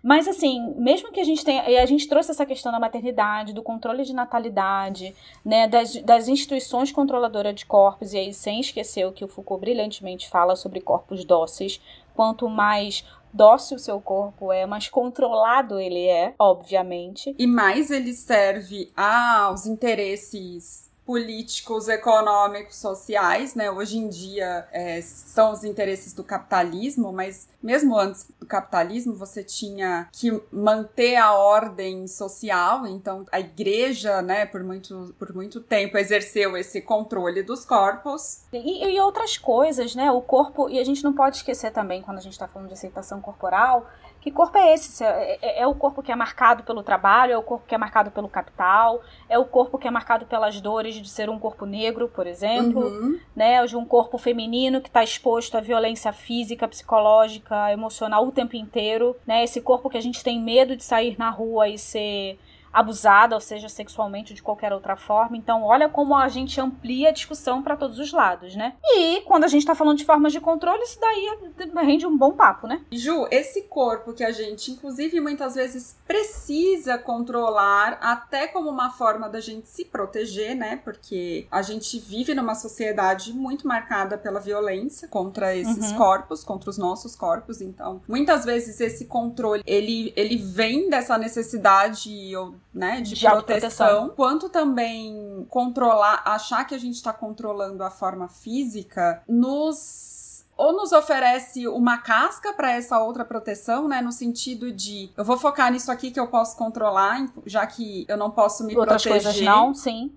Mas 0.00 0.28
assim, 0.28 0.74
mesmo 0.76 1.10
que 1.10 1.20
a 1.20 1.24
gente 1.24 1.44
tenha. 1.44 1.68
E 1.68 1.76
a 1.76 1.84
gente 1.84 2.08
trouxe 2.08 2.30
essa 2.30 2.46
questão 2.46 2.70
da 2.70 2.78
maternidade, 2.78 3.52
do 3.52 3.62
controle 3.62 4.04
de 4.04 4.14
natalidade, 4.14 5.14
né? 5.44 5.66
Das, 5.66 5.96
das 6.02 6.28
instituições 6.28 6.92
controladoras 6.92 7.54
de 7.56 7.66
corpos, 7.66 8.12
e 8.12 8.18
aí 8.18 8.32
sem 8.32 8.60
esquecer 8.60 9.06
o 9.06 9.12
que 9.12 9.24
o 9.24 9.28
Foucault 9.28 9.60
brilhantemente 9.60 10.28
fala 10.28 10.54
sobre 10.54 10.80
corpos 10.80 11.24
dóceis. 11.24 11.80
Quanto 12.14 12.48
mais 12.48 13.04
dócil 13.32 13.78
seu 13.78 14.00
corpo 14.00 14.52
é, 14.52 14.66
mais 14.66 14.88
controlado 14.88 15.78
ele 15.78 16.06
é, 16.06 16.34
obviamente. 16.38 17.34
E 17.38 17.46
mais 17.46 17.90
ele 17.90 18.12
serve 18.12 18.90
aos 18.96 19.66
interesses 19.66 20.87
políticos, 21.08 21.88
econômicos, 21.88 22.76
sociais, 22.76 23.54
né? 23.54 23.70
Hoje 23.70 23.96
em 23.96 24.10
dia 24.10 24.68
é, 24.70 25.00
são 25.00 25.52
os 25.52 25.64
interesses 25.64 26.12
do 26.12 26.22
capitalismo, 26.22 27.10
mas 27.10 27.48
mesmo 27.62 27.96
antes 27.96 28.30
do 28.38 28.44
capitalismo 28.44 29.14
você 29.14 29.42
tinha 29.42 30.06
que 30.12 30.38
manter 30.52 31.16
a 31.16 31.32
ordem 31.32 32.06
social, 32.06 32.86
então 32.86 33.24
a 33.32 33.40
igreja, 33.40 34.20
né, 34.20 34.44
por 34.44 34.62
muito, 34.62 35.14
por 35.18 35.34
muito 35.34 35.62
tempo 35.62 35.96
exerceu 35.96 36.54
esse 36.58 36.82
controle 36.82 37.42
dos 37.42 37.64
corpos. 37.64 38.42
E, 38.52 38.84
e 38.84 39.00
outras 39.00 39.38
coisas, 39.38 39.94
né? 39.94 40.12
O 40.12 40.20
corpo, 40.20 40.68
e 40.68 40.78
a 40.78 40.84
gente 40.84 41.02
não 41.02 41.14
pode 41.14 41.38
esquecer 41.38 41.72
também, 41.72 42.02
quando 42.02 42.18
a 42.18 42.20
gente 42.20 42.34
está 42.34 42.46
falando 42.46 42.68
de 42.68 42.74
aceitação 42.74 43.18
corporal, 43.18 43.88
que 44.28 44.32
corpo 44.32 44.58
é 44.58 44.74
esse? 44.74 45.02
É, 45.02 45.38
é, 45.40 45.62
é, 45.62 45.66
o 45.66 45.74
corpo 45.74 46.02
que 46.02 46.12
é 46.12 46.16
marcado 46.16 46.62
pelo 46.62 46.82
trabalho, 46.82 47.32
é 47.32 47.38
o 47.38 47.42
corpo 47.42 47.66
que 47.66 47.74
é 47.74 47.78
marcado 47.78 48.10
pelo 48.10 48.28
capital, 48.28 49.02
é 49.28 49.38
o 49.38 49.44
corpo 49.44 49.78
que 49.78 49.88
é 49.88 49.90
marcado 49.90 50.26
pelas 50.26 50.60
dores 50.60 50.94
de 50.96 51.08
ser 51.08 51.30
um 51.30 51.38
corpo 51.38 51.64
negro, 51.64 52.08
por 52.08 52.26
exemplo, 52.26 52.82
uhum. 52.82 53.18
né? 53.34 53.64
De 53.66 53.76
um 53.76 53.84
corpo 53.84 54.18
feminino 54.18 54.80
que 54.80 54.88
está 54.88 55.02
exposto 55.02 55.56
à 55.56 55.60
violência 55.60 56.12
física, 56.12 56.68
psicológica, 56.68 57.72
emocional 57.72 58.26
o 58.26 58.32
tempo 58.32 58.54
inteiro, 58.54 59.16
né? 59.26 59.42
Esse 59.42 59.60
corpo 59.60 59.88
que 59.88 59.96
a 59.96 60.02
gente 60.02 60.22
tem 60.22 60.40
medo 60.40 60.76
de 60.76 60.84
sair 60.84 61.16
na 61.18 61.30
rua 61.30 61.68
e 61.68 61.78
ser 61.78 62.38
abusada, 62.78 63.34
ou 63.34 63.40
seja, 63.40 63.68
sexualmente 63.68 64.32
ou 64.32 64.36
de 64.36 64.42
qualquer 64.42 64.72
outra 64.72 64.96
forma. 64.96 65.36
Então, 65.36 65.64
olha 65.64 65.88
como 65.88 66.14
a 66.14 66.28
gente 66.28 66.60
amplia 66.60 67.08
a 67.08 67.12
discussão 67.12 67.62
para 67.62 67.76
todos 67.76 67.98
os 67.98 68.12
lados, 68.12 68.54
né? 68.54 68.74
E 68.84 69.20
quando 69.22 69.44
a 69.44 69.48
gente 69.48 69.62
está 69.62 69.74
falando 69.74 69.98
de 69.98 70.04
formas 70.04 70.32
de 70.32 70.40
controle, 70.40 70.82
isso 70.82 70.98
daí 71.00 71.38
rende 71.84 72.06
um 72.06 72.16
bom 72.16 72.32
papo, 72.32 72.66
né? 72.66 72.80
Ju, 72.92 73.26
esse 73.30 73.62
corpo 73.62 74.12
que 74.12 74.22
a 74.22 74.30
gente, 74.30 74.70
inclusive, 74.70 75.20
muitas 75.20 75.56
vezes 75.56 75.96
precisa 76.06 76.96
controlar, 76.98 77.98
até 78.00 78.46
como 78.46 78.70
uma 78.70 78.90
forma 78.90 79.28
da 79.28 79.40
gente 79.40 79.68
se 79.68 79.84
proteger, 79.84 80.54
né? 80.54 80.76
Porque 80.76 81.46
a 81.50 81.62
gente 81.62 81.98
vive 81.98 82.34
numa 82.34 82.54
sociedade 82.54 83.32
muito 83.32 83.66
marcada 83.66 84.16
pela 84.16 84.38
violência 84.38 85.08
contra 85.08 85.56
esses 85.56 85.90
uhum. 85.90 85.96
corpos, 85.96 86.44
contra 86.44 86.70
os 86.70 86.78
nossos 86.78 87.16
corpos. 87.16 87.60
Então, 87.60 88.00
muitas 88.06 88.44
vezes 88.44 88.80
esse 88.80 89.06
controle, 89.06 89.62
ele, 89.66 90.12
ele 90.16 90.36
vem 90.36 90.88
dessa 90.88 91.18
necessidade 91.18 92.36
ou 92.36 92.54
né, 92.72 93.00
de, 93.00 93.14
de 93.14 93.24
proteção, 93.26 94.10
quanto 94.10 94.48
também 94.48 95.46
controlar, 95.48 96.22
achar 96.24 96.64
que 96.64 96.74
a 96.74 96.78
gente 96.78 96.94
está 96.94 97.12
controlando 97.12 97.82
a 97.82 97.90
forma 97.90 98.28
física, 98.28 99.22
nos 99.28 100.44
ou 100.56 100.72
nos 100.72 100.90
oferece 100.90 101.68
uma 101.68 101.98
casca 101.98 102.52
para 102.52 102.72
essa 102.72 102.98
outra 102.98 103.24
proteção, 103.24 103.86
né? 103.86 104.00
No 104.02 104.10
sentido 104.10 104.72
de 104.72 105.08
eu 105.16 105.24
vou 105.24 105.38
focar 105.38 105.70
nisso 105.70 105.90
aqui 105.90 106.10
que 106.10 106.18
eu 106.18 106.26
posso 106.26 106.56
controlar, 106.56 107.30
já 107.46 107.64
que 107.64 108.04
eu 108.08 108.16
não 108.16 108.28
posso 108.28 108.64
me 108.66 108.76
Outras 108.76 109.00
proteger. 109.00 109.32
coisas 109.32 109.40
não, 109.40 109.72
sim. 109.72 110.12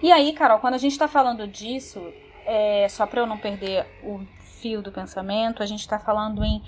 E 0.00 0.12
aí, 0.12 0.32
Carol, 0.32 0.60
quando 0.60 0.74
a 0.74 0.78
gente 0.78 0.92
está 0.92 1.08
falando 1.08 1.46
disso, 1.48 2.00
é, 2.46 2.88
só 2.88 3.04
para 3.04 3.20
eu 3.20 3.26
não 3.26 3.36
perder 3.36 3.84
o 4.04 4.20
fio 4.60 4.80
do 4.80 4.92
pensamento, 4.92 5.60
a 5.60 5.66
gente 5.66 5.80
está 5.80 5.98
falando 5.98 6.44
em 6.44 6.62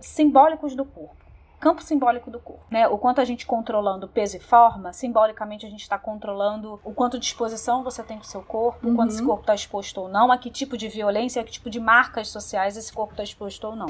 simbólicos 0.00 0.74
do 0.74 0.84
corpo 0.84 1.25
campo 1.58 1.82
simbólico 1.82 2.30
do 2.30 2.38
corpo, 2.38 2.64
né? 2.70 2.86
O 2.88 2.98
quanto 2.98 3.20
a 3.20 3.24
gente 3.24 3.46
controlando 3.46 4.08
peso 4.08 4.36
e 4.36 4.40
forma, 4.40 4.92
simbolicamente 4.92 5.66
a 5.66 5.70
gente 5.70 5.82
está 5.82 5.98
controlando 5.98 6.80
o 6.84 6.92
quanto 6.92 7.18
de 7.18 7.26
exposição 7.26 7.82
você 7.82 8.02
tem 8.02 8.18
com 8.18 8.24
o 8.24 8.26
seu 8.26 8.42
corpo, 8.42 8.86
uhum. 8.86 8.92
o 8.92 8.96
quanto 8.96 9.10
esse 9.10 9.20
uhum. 9.20 9.28
corpo 9.28 9.42
está 9.42 9.54
exposto 9.54 10.02
ou 10.02 10.08
não, 10.08 10.30
a 10.30 10.38
que 10.38 10.50
tipo 10.50 10.76
de 10.76 10.88
violência, 10.88 11.40
a 11.40 11.44
que 11.44 11.52
tipo 11.52 11.70
de 11.70 11.80
marcas 11.80 12.28
sociais 12.28 12.76
esse 12.76 12.92
corpo 12.92 13.12
está 13.12 13.22
exposto 13.22 13.64
ou 13.66 13.76
não. 13.76 13.86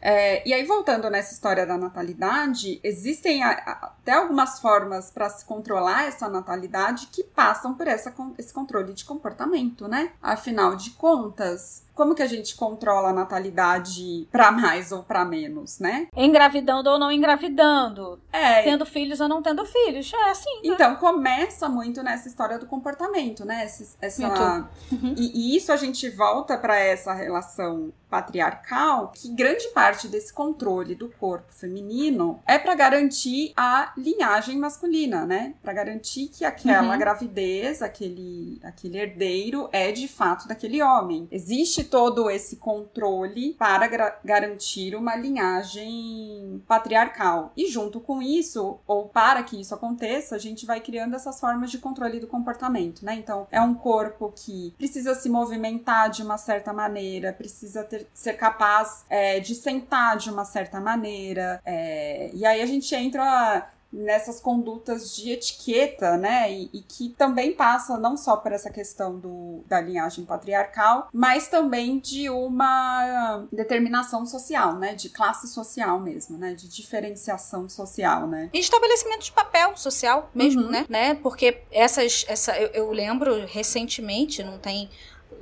É, 0.00 0.46
e 0.48 0.54
aí, 0.54 0.64
voltando 0.64 1.10
nessa 1.10 1.32
história 1.32 1.66
da 1.66 1.76
natalidade, 1.76 2.80
existem 2.82 3.42
a, 3.42 3.50
a, 3.50 3.92
até 4.00 4.12
algumas 4.12 4.58
formas 4.60 5.10
para 5.10 5.28
se 5.28 5.44
controlar 5.44 6.04
essa 6.04 6.28
natalidade 6.28 7.08
que 7.08 7.22
passam 7.22 7.74
por 7.74 7.86
essa, 7.86 8.14
esse 8.38 8.52
controle 8.52 8.92
de 8.92 9.04
comportamento, 9.04 9.88
né? 9.88 10.12
Afinal 10.22 10.76
de 10.76 10.90
contas, 10.90 11.84
como 12.00 12.14
que 12.14 12.22
a 12.22 12.26
gente 12.26 12.56
controla 12.56 13.10
a 13.10 13.12
natalidade 13.12 14.26
para 14.32 14.50
mais 14.50 14.90
ou 14.90 15.02
para 15.02 15.22
menos, 15.22 15.78
né? 15.78 16.08
Engravidando 16.16 16.88
ou 16.88 16.98
não 16.98 17.12
engravidando. 17.12 18.18
É. 18.32 18.62
Tendo 18.62 18.86
filhos 18.86 19.20
ou 19.20 19.28
não 19.28 19.42
tendo 19.42 19.66
filhos. 19.66 20.10
É 20.14 20.30
assim. 20.30 20.54
Né? 20.64 20.72
Então, 20.72 20.96
começa 20.96 21.68
muito 21.68 22.02
nessa 22.02 22.26
história 22.26 22.58
do 22.58 22.64
comportamento, 22.64 23.44
né? 23.44 23.64
Essa, 23.64 23.98
essa... 24.00 24.66
Uhum. 24.90 25.14
E, 25.14 25.52
e 25.52 25.56
isso 25.58 25.70
a 25.70 25.76
gente 25.76 26.08
volta 26.08 26.56
para 26.56 26.78
essa 26.78 27.12
relação 27.12 27.92
patriarcal 28.10 29.12
que 29.14 29.32
grande 29.32 29.68
parte 29.68 30.08
desse 30.08 30.32
controle 30.32 30.96
do 30.96 31.08
corpo 31.08 31.52
feminino 31.52 32.40
é 32.44 32.58
para 32.58 32.74
garantir 32.74 33.52
a 33.56 33.92
linhagem 33.96 34.58
masculina, 34.58 35.24
né? 35.24 35.54
Para 35.62 35.72
garantir 35.72 36.28
que 36.28 36.44
aquela 36.44 36.92
uhum. 36.92 36.98
gravidez, 36.98 37.80
aquele, 37.80 38.58
aquele 38.64 38.98
herdeiro 38.98 39.68
é 39.70 39.92
de 39.92 40.08
fato 40.08 40.48
daquele 40.48 40.82
homem. 40.82 41.28
Existe 41.30 41.84
todo 41.90 42.30
esse 42.30 42.56
controle 42.56 43.54
para 43.54 43.88
garantir 44.24 44.94
uma 44.94 45.16
linhagem 45.16 46.62
patriarcal. 46.66 47.52
E 47.56 47.66
junto 47.66 48.00
com 48.00 48.22
isso, 48.22 48.78
ou 48.86 49.08
para 49.08 49.42
que 49.42 49.60
isso 49.60 49.74
aconteça, 49.74 50.36
a 50.36 50.38
gente 50.38 50.64
vai 50.64 50.80
criando 50.80 51.16
essas 51.16 51.40
formas 51.40 51.70
de 51.70 51.78
controle 51.78 52.20
do 52.20 52.26
comportamento, 52.26 53.04
né? 53.04 53.14
Então, 53.14 53.46
é 53.50 53.60
um 53.60 53.74
corpo 53.74 54.32
que 54.34 54.72
precisa 54.78 55.14
se 55.14 55.28
movimentar 55.28 56.10
de 56.10 56.22
uma 56.22 56.38
certa 56.38 56.72
maneira, 56.72 57.32
precisa 57.32 57.82
ter 57.82 58.06
ser 58.14 58.34
capaz 58.34 59.04
é, 59.08 59.40
de 59.40 59.54
sentar 59.54 60.16
de 60.16 60.30
uma 60.30 60.44
certa 60.44 60.80
maneira. 60.80 61.60
É, 61.64 62.30
e 62.32 62.46
aí 62.46 62.62
a 62.62 62.66
gente 62.66 62.94
entra 62.94 63.68
nessas 63.92 64.40
condutas 64.40 65.14
de 65.14 65.30
etiqueta, 65.30 66.16
né? 66.16 66.52
E, 66.52 66.70
e, 66.72 66.82
que 66.82 67.08
também 67.10 67.52
passa 67.52 67.96
não 67.98 68.16
só 68.16 68.36
por 68.36 68.52
essa 68.52 68.70
questão 68.70 69.18
do, 69.18 69.64
da 69.66 69.80
linhagem 69.80 70.24
patriarcal, 70.24 71.08
mas 71.12 71.48
também 71.48 71.98
de 71.98 72.30
uma 72.30 73.46
determinação 73.52 74.24
social, 74.24 74.76
né? 74.78 74.94
De 74.94 75.08
classe 75.08 75.48
social 75.48 75.98
mesmo, 76.00 76.38
né? 76.38 76.54
De 76.54 76.68
diferenciação 76.68 77.68
social, 77.68 78.26
né? 78.26 78.48
E 78.52 78.58
estabelecimento 78.58 79.24
de 79.24 79.32
papel 79.32 79.76
social 79.76 80.30
mesmo, 80.34 80.62
uhum. 80.62 80.70
né? 80.70 80.86
né? 80.88 81.14
Porque 81.16 81.62
essas, 81.72 82.24
essa, 82.28 82.56
eu, 82.58 82.68
eu 82.68 82.92
lembro 82.92 83.44
recentemente, 83.46 84.42
não 84.42 84.58
tem 84.58 84.88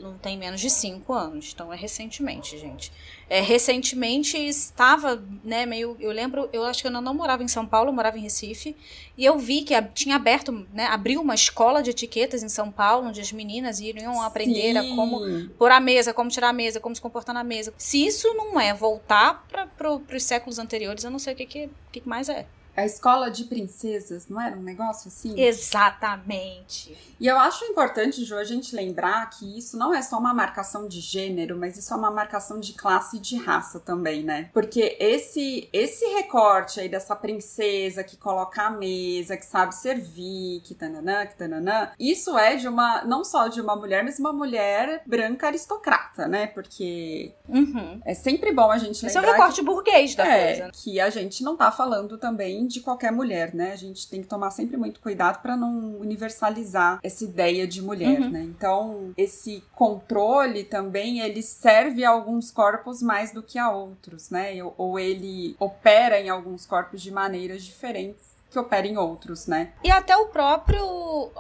não 0.01 0.17
tem 0.17 0.39
menos 0.39 0.61
de 0.61 0.71
cinco 0.71 1.13
anos, 1.13 1.51
então 1.53 1.73
é 1.73 1.77
recentemente, 1.77 2.57
gente. 2.57 2.93
É, 3.31 3.41
recentemente 3.41 4.39
estava, 4.39 5.23
né, 5.45 5.67
meio. 5.67 5.97
Eu 6.01 6.11
lembro, 6.13 6.49
eu 6.53 6.65
acho 6.65 6.81
que 6.81 6.87
eu 6.87 6.91
não, 6.91 7.03
não 7.03 7.13
morava 7.13 7.43
em 7.43 7.49
São 7.49 7.67
Paulo, 7.67 7.91
eu 7.91 7.93
morava 7.93 8.17
em 8.17 8.23
Recife, 8.23 8.75
e 9.17 9.25
eu 9.25 9.39
vi 9.39 9.63
que 9.63 9.75
a, 9.75 9.83
tinha 9.83 10.17
aberto, 10.17 10.67
né, 10.73 10.87
abriu 10.87 11.21
uma 11.21 11.35
escola 11.35 11.83
de 11.83 11.91
etiquetas 11.91 12.43
em 12.43 12.49
São 12.49 12.71
Paulo, 12.71 13.09
onde 13.09 13.21
as 13.21 13.31
meninas 13.31 13.81
iriam 13.81 14.23
aprender 14.23 14.73
Sim. 14.73 14.79
a 14.79 14.97
como 14.97 15.21
pôr 15.59 15.71
a 15.71 15.79
mesa, 15.79 16.15
como 16.15 16.31
tirar 16.31 16.49
a 16.49 16.53
mesa, 16.53 16.81
como 16.81 16.95
se 16.95 17.03
comportar 17.03 17.35
na 17.35 17.45
mesa. 17.45 17.75
Se 17.77 18.07
isso 18.07 18.33
não 18.35 18.59
é 18.59 18.73
voltar 18.73 19.47
para 19.49 19.93
os 19.93 20.23
séculos 20.23 20.59
anteriores, 20.59 21.05
eu 21.05 21.11
não 21.11 21.19
sei 21.19 21.35
o 21.35 21.37
que, 21.37 21.47
que, 21.47 21.71
que 21.93 22.09
mais 22.09 22.29
é. 22.29 22.47
A 22.79 22.87
escola 22.87 23.29
de 23.29 23.43
princesas, 23.43 24.29
não 24.29 24.41
era 24.41 24.57
um 24.57 24.63
negócio 24.63 25.09
assim? 25.09 25.35
Exatamente. 25.37 26.97
E 27.19 27.27
eu 27.27 27.37
acho 27.37 27.65
importante, 27.65 28.25
Ju, 28.25 28.37
a 28.37 28.45
gente 28.45 28.77
lembrar 28.77 29.29
que 29.31 29.59
isso 29.59 29.77
não 29.77 29.93
é 29.93 30.01
só 30.01 30.17
uma 30.17 30.33
marcação 30.33 30.87
de 30.87 31.01
gênero, 31.01 31.59
mas 31.59 31.77
isso 31.77 31.93
é 31.93 31.97
uma 31.97 32.13
marcação 32.13 32.61
de 32.61 32.75
classe 32.75 33.17
e 33.17 33.21
de 33.21 33.37
raça 33.37 33.81
também, 33.81 34.23
né? 34.23 34.49
Porque 34.53 34.97
esse 35.01 35.69
esse 35.73 36.05
recorte 36.15 36.79
aí 36.79 36.89
dessa 36.89 37.17
princesa 37.17 38.05
que 38.05 38.17
coloca 38.17 38.63
a 38.63 38.71
mesa, 38.71 39.37
que 39.37 39.45
sabe 39.45 39.75
servir, 39.75 40.61
que 40.61 40.73
tananã, 40.73 41.27
que 41.27 41.35
tananã, 41.37 41.91
isso 41.99 42.39
é 42.39 42.55
de 42.55 42.69
uma, 42.69 43.03
não 43.03 43.25
só 43.25 43.49
de 43.49 43.61
uma 43.61 43.75
mulher, 43.75 44.05
mas 44.05 44.21
uma 44.21 44.33
mulher 44.33 45.03
branca 45.05 45.49
aristocrata, 45.49 46.29
né? 46.29 46.47
Porque 46.47 47.35
uhum. 47.49 48.01
é 48.05 48.15
sempre 48.15 48.53
bom 48.53 48.71
a 48.71 48.79
gente 48.79 49.05
lembrar... 49.05 49.09
Esse 49.09 49.19
é 49.19 49.21
o 49.21 49.33
recorte 49.33 49.61
que, 49.61 49.67
burguês 49.67 50.15
da 50.15 50.25
é, 50.25 50.59
coisa. 50.59 50.71
que 50.73 51.01
a 51.01 51.11
gente 51.11 51.43
não 51.43 51.57
tá 51.57 51.73
falando 51.73 52.17
também 52.17 52.68
de 52.69 52.81
qualquer 52.81 53.11
mulher, 53.11 53.55
né? 53.55 53.73
A 53.73 53.77
gente 53.77 54.09
tem 54.09 54.23
que 54.23 54.29
tomar 54.29 54.51
sempre 54.51 54.77
muito 54.77 55.01
cuidado 55.01 55.41
para 55.41 55.57
não 55.57 55.97
universalizar 55.99 57.01
essa 57.03 57.25
ideia 57.25 57.67
de 57.67 57.83
mulher, 57.83 58.21
uhum. 58.21 58.31
né? 58.31 58.43
Então, 58.43 59.13
esse 59.17 59.65
controle 59.75 60.65
também, 60.65 61.21
ele 61.21 61.43
serve 61.43 62.05
a 62.05 62.11
alguns 62.11 62.51
corpos 62.51 63.03
mais 63.03 63.33
do 63.33 63.43
que 63.43 63.59
a 63.59 63.71
outros, 63.71 64.31
né? 64.31 64.53
Ou 64.77 64.99
ele 64.99 65.57
opera 65.59 66.21
em 66.21 66.29
alguns 66.29 66.67
corpos 66.67 67.03
de 67.03 67.11
maneiras 67.11 67.63
diferentes 67.65 68.39
que 68.51 68.59
opera 68.59 68.87
em 68.87 68.97
outros, 68.97 69.47
né? 69.47 69.73
E 69.85 69.91
até 69.91 70.17
o 70.17 70.27
próprio 70.29 71.31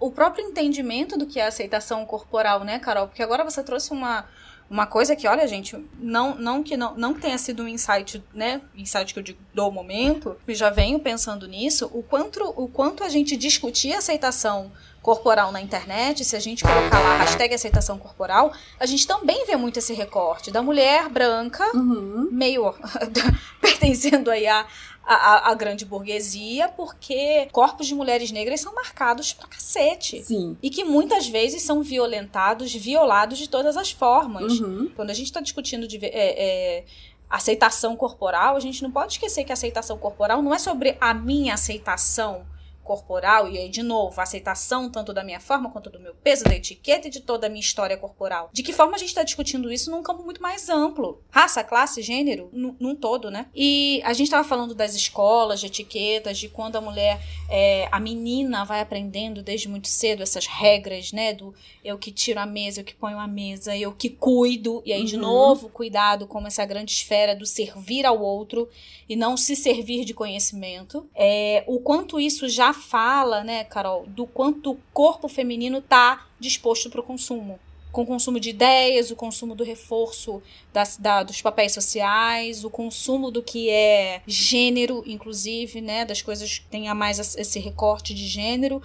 o 0.00 0.10
próprio 0.10 0.44
entendimento 0.44 1.16
do 1.16 1.26
que 1.26 1.38
é 1.38 1.46
aceitação 1.46 2.04
corporal, 2.04 2.64
né, 2.64 2.78
Carol? 2.78 3.06
Porque 3.06 3.22
agora 3.22 3.44
você 3.44 3.62
trouxe 3.62 3.92
uma 3.92 4.24
uma 4.70 4.86
coisa 4.86 5.16
que, 5.16 5.26
olha, 5.26 5.46
gente, 5.48 5.76
não, 5.98 6.34
não 6.34 6.62
que 6.62 6.76
não, 6.76 6.94
não 6.94 7.14
tenha 7.14 7.38
sido 7.38 7.62
um 7.62 7.68
insight, 7.68 8.22
né? 8.34 8.60
Insight 8.76 9.14
que 9.14 9.18
eu 9.18 9.22
digo 9.22 9.38
do 9.54 9.70
momento, 9.70 10.36
eu 10.46 10.54
já 10.54 10.68
venho 10.68 10.98
pensando 10.98 11.48
nisso, 11.48 11.90
o 11.92 12.02
quanto, 12.02 12.42
o 12.56 12.68
quanto 12.68 13.02
a 13.02 13.08
gente 13.08 13.36
discutir 13.36 13.94
aceitação 13.94 14.70
corporal 15.00 15.50
na 15.50 15.60
internet, 15.60 16.22
se 16.24 16.36
a 16.36 16.40
gente 16.40 16.64
colocar 16.64 16.98
lá 17.00 17.18
hashtag 17.18 17.54
aceitação 17.54 17.98
corporal, 17.98 18.52
a 18.78 18.84
gente 18.84 19.06
também 19.06 19.46
vê 19.46 19.56
muito 19.56 19.78
esse 19.78 19.94
recorte 19.94 20.50
da 20.50 20.60
mulher 20.60 21.08
branca, 21.08 21.64
uhum. 21.74 22.28
meio 22.30 22.74
pertencendo 23.62 24.30
aí 24.30 24.46
a, 24.46 24.66
a, 25.14 25.50
a, 25.50 25.54
grande 25.54 25.84
burguesia, 25.84 26.68
porque 26.68 27.48
corpos 27.50 27.86
de 27.86 27.94
mulheres 27.94 28.30
negras 28.30 28.60
são 28.60 28.74
marcados 28.74 29.32
pra 29.32 29.48
cacete. 29.48 30.22
Sim. 30.22 30.56
E 30.62 30.68
que 30.68 30.84
muitas 30.84 31.26
vezes 31.26 31.62
são 31.62 31.82
violentados, 31.82 32.74
violados 32.74 33.38
de 33.38 33.48
todas 33.48 33.76
as 33.76 33.90
formas. 33.90 34.60
Uhum. 34.60 34.90
Quando 34.94 35.10
a 35.10 35.14
gente 35.14 35.32
tá 35.32 35.40
discutindo 35.40 35.88
de, 35.88 35.96
é, 36.04 36.08
é, 36.12 36.84
aceitação 37.30 37.96
corporal, 37.96 38.54
a 38.54 38.60
gente 38.60 38.82
não 38.82 38.90
pode 38.90 39.12
esquecer 39.14 39.44
que 39.44 39.52
a 39.52 39.54
aceitação 39.54 39.96
corporal 39.96 40.42
não 40.42 40.54
é 40.54 40.58
sobre 40.58 40.98
a 41.00 41.14
minha 41.14 41.54
aceitação 41.54 42.44
corporal, 42.88 43.50
e 43.50 43.58
aí, 43.58 43.68
de 43.68 43.82
novo, 43.82 44.18
a 44.18 44.22
aceitação 44.22 44.90
tanto 44.90 45.12
da 45.12 45.22
minha 45.22 45.38
forma 45.38 45.70
quanto 45.70 45.90
do 45.90 46.00
meu 46.00 46.14
peso, 46.14 46.44
da 46.44 46.54
etiqueta 46.54 47.06
e 47.06 47.10
de 47.10 47.20
toda 47.20 47.46
a 47.46 47.50
minha 47.50 47.60
história 47.60 47.98
corporal. 47.98 48.48
De 48.50 48.62
que 48.62 48.72
forma 48.72 48.94
a 48.94 48.98
gente 48.98 49.10
está 49.10 49.22
discutindo 49.22 49.70
isso 49.70 49.90
num 49.90 50.02
campo 50.02 50.22
muito 50.22 50.40
mais 50.40 50.70
amplo? 50.70 51.22
Raça, 51.28 51.62
classe, 51.62 52.00
gênero, 52.00 52.48
num 52.50 52.96
todo, 52.96 53.30
né? 53.30 53.46
E 53.54 54.00
a 54.04 54.14
gente 54.14 54.28
estava 54.28 54.48
falando 54.48 54.74
das 54.74 54.94
escolas, 54.94 55.60
de 55.60 55.66
etiquetas, 55.66 56.38
de 56.38 56.48
quando 56.48 56.76
a 56.76 56.80
mulher, 56.80 57.20
é, 57.50 57.86
a 57.92 58.00
menina 58.00 58.64
vai 58.64 58.80
aprendendo 58.80 59.42
desde 59.42 59.68
muito 59.68 59.88
cedo 59.88 60.22
essas 60.22 60.46
regras, 60.46 61.12
né? 61.12 61.34
Do 61.34 61.54
eu 61.84 61.98
que 61.98 62.10
tiro 62.10 62.40
a 62.40 62.46
mesa, 62.46 62.80
eu 62.80 62.84
que 62.84 62.94
ponho 62.94 63.18
a 63.18 63.28
mesa, 63.28 63.76
eu 63.76 63.92
que 63.92 64.08
cuido, 64.08 64.82
e 64.86 64.92
aí, 64.94 65.00
uhum. 65.00 65.06
de 65.06 65.16
novo, 65.18 65.68
cuidado 65.68 66.26
como 66.26 66.46
essa 66.46 66.64
grande 66.64 66.92
esfera 66.92 67.36
do 67.36 67.44
servir 67.44 68.06
ao 68.06 68.18
outro 68.18 68.66
e 69.06 69.14
não 69.14 69.36
se 69.36 69.54
servir 69.54 70.06
de 70.06 70.14
conhecimento. 70.14 71.06
É, 71.14 71.64
o 71.66 71.80
quanto 71.80 72.18
isso 72.18 72.48
já 72.48 72.72
fala, 72.78 73.44
né, 73.44 73.64
Carol, 73.64 74.06
do 74.06 74.26
quanto 74.26 74.72
o 74.72 74.78
corpo 74.92 75.28
feminino 75.28 75.82
tá 75.82 76.26
disposto 76.40 76.88
para 76.88 77.00
o 77.00 77.04
consumo. 77.04 77.58
Com 77.92 78.02
o 78.02 78.06
consumo 78.06 78.38
de 78.38 78.50
ideias, 78.50 79.10
o 79.10 79.16
consumo 79.16 79.54
do 79.54 79.64
reforço 79.64 80.42
das, 80.72 80.96
da, 80.96 81.22
dos 81.22 81.42
papéis 81.42 81.72
sociais, 81.72 82.64
o 82.64 82.70
consumo 82.70 83.30
do 83.30 83.42
que 83.42 83.68
é 83.70 84.22
gênero, 84.26 85.02
inclusive, 85.06 85.80
né, 85.80 86.04
das 86.04 86.22
coisas 86.22 86.58
que 86.58 86.66
tenha 86.66 86.94
mais 86.94 87.18
esse 87.18 87.58
recorte 87.58 88.14
de 88.14 88.26
gênero 88.26 88.82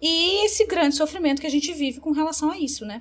e 0.00 0.44
esse 0.44 0.66
grande 0.66 0.94
sofrimento 0.94 1.40
que 1.40 1.46
a 1.46 1.50
gente 1.50 1.72
vive 1.72 2.00
com 2.00 2.12
relação 2.12 2.50
a 2.50 2.58
isso, 2.58 2.84
né? 2.84 2.98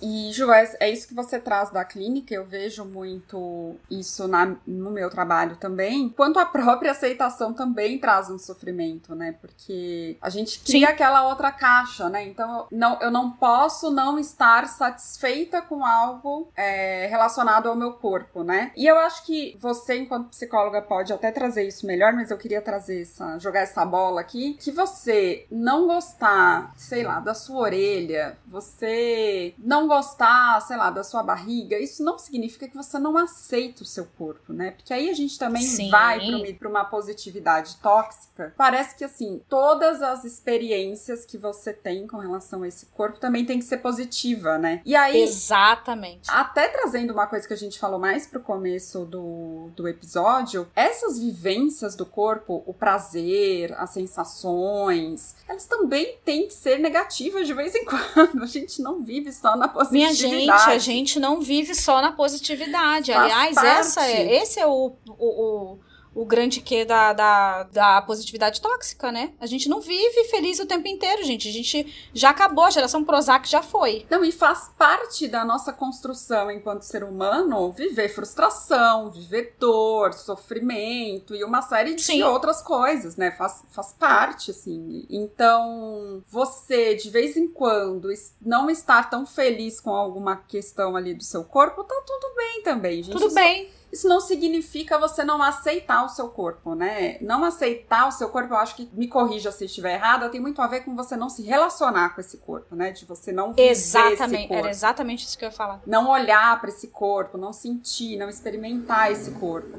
E, 0.00 0.30
Joés, 0.32 0.76
é 0.80 0.90
isso 0.90 1.08
que 1.08 1.14
você 1.14 1.38
traz 1.38 1.70
da 1.70 1.84
clínica, 1.84 2.34
eu 2.34 2.44
vejo 2.44 2.84
muito 2.84 3.76
isso 3.90 4.28
na, 4.28 4.56
no 4.66 4.90
meu 4.90 5.10
trabalho 5.10 5.56
também, 5.56 6.08
quanto 6.10 6.38
a 6.38 6.46
própria 6.46 6.92
aceitação 6.92 7.52
também 7.52 7.98
traz 7.98 8.30
um 8.30 8.38
sofrimento, 8.38 9.14
né? 9.14 9.34
Porque 9.40 10.16
a 10.20 10.30
gente 10.30 10.60
cria 10.60 10.86
Sim. 10.86 10.92
aquela 10.92 11.28
outra 11.28 11.50
caixa, 11.50 12.08
né? 12.08 12.24
Então, 12.24 12.66
não, 12.70 13.00
eu 13.00 13.10
não 13.10 13.30
posso 13.30 13.90
não 13.90 14.18
estar 14.18 14.68
satisfeita 14.68 15.62
com 15.62 15.84
algo 15.84 16.48
é, 16.56 17.06
relacionado 17.06 17.68
ao 17.68 17.76
meu 17.76 17.94
corpo, 17.94 18.42
né? 18.42 18.70
E 18.76 18.86
eu 18.86 18.98
acho 18.98 19.24
que 19.24 19.56
você, 19.58 19.96
enquanto 19.96 20.28
psicóloga, 20.28 20.82
pode 20.82 21.12
até 21.12 21.30
trazer 21.30 21.66
isso 21.66 21.86
melhor, 21.86 22.12
mas 22.12 22.30
eu 22.30 22.38
queria 22.38 22.60
trazer 22.60 23.02
essa, 23.02 23.38
jogar 23.38 23.60
essa 23.60 23.84
bola 23.84 24.20
aqui, 24.20 24.54
que 24.54 24.70
você 24.70 25.46
não 25.50 25.86
gostar, 26.06 26.72
sei 26.76 27.02
lá, 27.02 27.18
da 27.18 27.34
sua 27.34 27.62
orelha, 27.62 28.38
você 28.46 29.54
não 29.58 29.88
gostar, 29.88 30.60
sei 30.62 30.76
lá, 30.76 30.90
da 30.90 31.02
sua 31.02 31.22
barriga, 31.22 31.78
isso 31.78 32.04
não 32.04 32.18
significa 32.18 32.68
que 32.68 32.76
você 32.76 32.98
não 32.98 33.16
aceita 33.16 33.82
o 33.82 33.86
seu 33.86 34.06
corpo, 34.16 34.52
né? 34.52 34.70
Porque 34.70 34.92
aí 34.92 35.10
a 35.10 35.14
gente 35.14 35.38
também 35.38 35.62
Sim. 35.62 35.90
vai 35.90 36.54
para 36.54 36.68
uma 36.68 36.84
positividade 36.84 37.76
tóxica. 37.78 38.54
Parece 38.56 38.96
que 38.96 39.04
assim, 39.04 39.42
todas 39.48 40.00
as 40.00 40.24
experiências 40.24 41.24
que 41.24 41.36
você 41.36 41.72
tem 41.72 42.06
com 42.06 42.18
relação 42.18 42.62
a 42.62 42.68
esse 42.68 42.86
corpo 42.86 43.18
também 43.18 43.44
tem 43.44 43.58
que 43.58 43.64
ser 43.64 43.78
positiva, 43.78 44.58
né? 44.58 44.80
E 44.84 44.94
aí 44.94 45.22
Exatamente. 45.22 46.30
Até 46.30 46.68
trazendo 46.68 47.12
uma 47.12 47.26
coisa 47.26 47.46
que 47.46 47.54
a 47.54 47.56
gente 47.56 47.78
falou 47.78 47.98
mais 47.98 48.26
pro 48.26 48.40
começo 48.40 49.04
do, 49.04 49.70
do 49.74 49.88
episódio, 49.88 50.68
essas 50.76 51.18
vivências 51.18 51.96
do 51.96 52.06
corpo, 52.06 52.62
o 52.66 52.72
prazer, 52.72 53.74
as 53.78 53.90
sensações, 53.90 55.36
elas 55.48 55.66
também 55.66 55.85
também 55.86 56.18
tem 56.24 56.48
que 56.48 56.54
ser 56.54 56.78
negativa 56.78 57.44
de 57.44 57.54
vez 57.54 57.74
em 57.74 57.84
quando. 57.84 58.42
A 58.42 58.46
gente 58.46 58.82
não 58.82 59.02
vive 59.02 59.32
só 59.32 59.56
na 59.56 59.68
positividade. 59.68 60.26
Minha 60.26 60.58
gente, 60.58 60.70
a 60.70 60.78
gente 60.78 61.20
não 61.20 61.40
vive 61.40 61.74
só 61.74 62.02
na 62.02 62.12
positividade. 62.12 63.12
Faz 63.12 63.32
Aliás, 63.32 63.54
parte. 63.54 63.68
essa 63.68 64.06
é, 64.06 64.42
esse 64.42 64.60
é 64.60 64.66
o, 64.66 64.92
o, 65.08 65.74
o 65.74 65.78
o 66.16 66.24
grande 66.24 66.62
que 66.62 66.82
da, 66.86 67.12
da, 67.12 67.62
da 67.64 68.02
positividade 68.02 68.62
tóxica, 68.62 69.12
né? 69.12 69.34
A 69.38 69.44
gente 69.44 69.68
não 69.68 69.82
vive 69.82 70.24
feliz 70.24 70.58
o 70.58 70.64
tempo 70.64 70.88
inteiro, 70.88 71.22
gente. 71.22 71.46
A 71.46 71.52
gente 71.52 72.10
já 72.14 72.30
acabou, 72.30 72.64
a 72.64 72.70
geração 72.70 73.04
Prozac 73.04 73.46
já 73.46 73.62
foi. 73.62 74.06
Não, 74.08 74.24
e 74.24 74.32
faz 74.32 74.70
parte 74.78 75.28
da 75.28 75.44
nossa 75.44 75.74
construção 75.74 76.50
enquanto 76.50 76.82
ser 76.82 77.04
humano 77.04 77.70
viver 77.70 78.08
frustração, 78.08 79.10
viver 79.10 79.56
dor, 79.60 80.14
sofrimento 80.14 81.34
e 81.34 81.44
uma 81.44 81.60
série 81.60 81.94
de 81.94 82.02
Sim. 82.02 82.22
outras 82.22 82.62
coisas, 82.62 83.16
né? 83.16 83.30
Faz, 83.32 83.62
faz 83.70 83.92
parte, 83.92 84.52
assim. 84.52 85.04
Então, 85.10 86.22
você, 86.26 86.94
de 86.94 87.10
vez 87.10 87.36
em 87.36 87.46
quando, 87.46 88.08
não 88.40 88.70
estar 88.70 89.10
tão 89.10 89.26
feliz 89.26 89.80
com 89.80 89.90
alguma 89.90 90.36
questão 90.36 90.96
ali 90.96 91.12
do 91.12 91.24
seu 91.24 91.44
corpo, 91.44 91.84
tá 91.84 92.02
tudo 92.06 92.34
bem 92.34 92.62
também, 92.62 93.02
gente. 93.02 93.18
Tudo 93.18 93.34
bem. 93.34 93.75
Isso 93.92 94.08
não 94.08 94.20
significa 94.20 94.98
você 94.98 95.24
não 95.24 95.42
aceitar 95.42 96.04
o 96.04 96.08
seu 96.08 96.28
corpo, 96.28 96.74
né? 96.74 97.18
Não 97.20 97.44
aceitar 97.44 98.08
o 98.08 98.12
seu 98.12 98.28
corpo, 98.28 98.52
eu 98.52 98.58
acho 98.58 98.74
que 98.74 98.90
me 98.92 99.08
corrija 99.08 99.50
se 99.52 99.64
estiver 99.64 99.94
errada, 99.94 100.28
tem 100.28 100.40
muito 100.40 100.60
a 100.60 100.66
ver 100.66 100.80
com 100.80 100.94
você 100.94 101.16
não 101.16 101.28
se 101.28 101.42
relacionar 101.42 102.14
com 102.14 102.20
esse 102.20 102.36
corpo, 102.38 102.74
né? 102.74 102.90
De 102.90 103.04
você 103.04 103.32
não 103.32 103.52
viver 103.52 103.70
exatamente, 103.70 104.34
esse 104.34 104.48
corpo. 104.48 104.54
Era 104.54 104.70
exatamente 104.70 105.24
isso 105.26 105.38
que 105.38 105.44
eu 105.44 105.48
ia 105.48 105.54
falar. 105.54 105.80
Não 105.86 106.10
olhar 106.10 106.60
para 106.60 106.68
esse 106.68 106.88
corpo, 106.88 107.38
não 107.38 107.52
sentir, 107.52 108.16
não 108.16 108.28
experimentar 108.28 109.10
esse 109.12 109.30
corpo. 109.32 109.78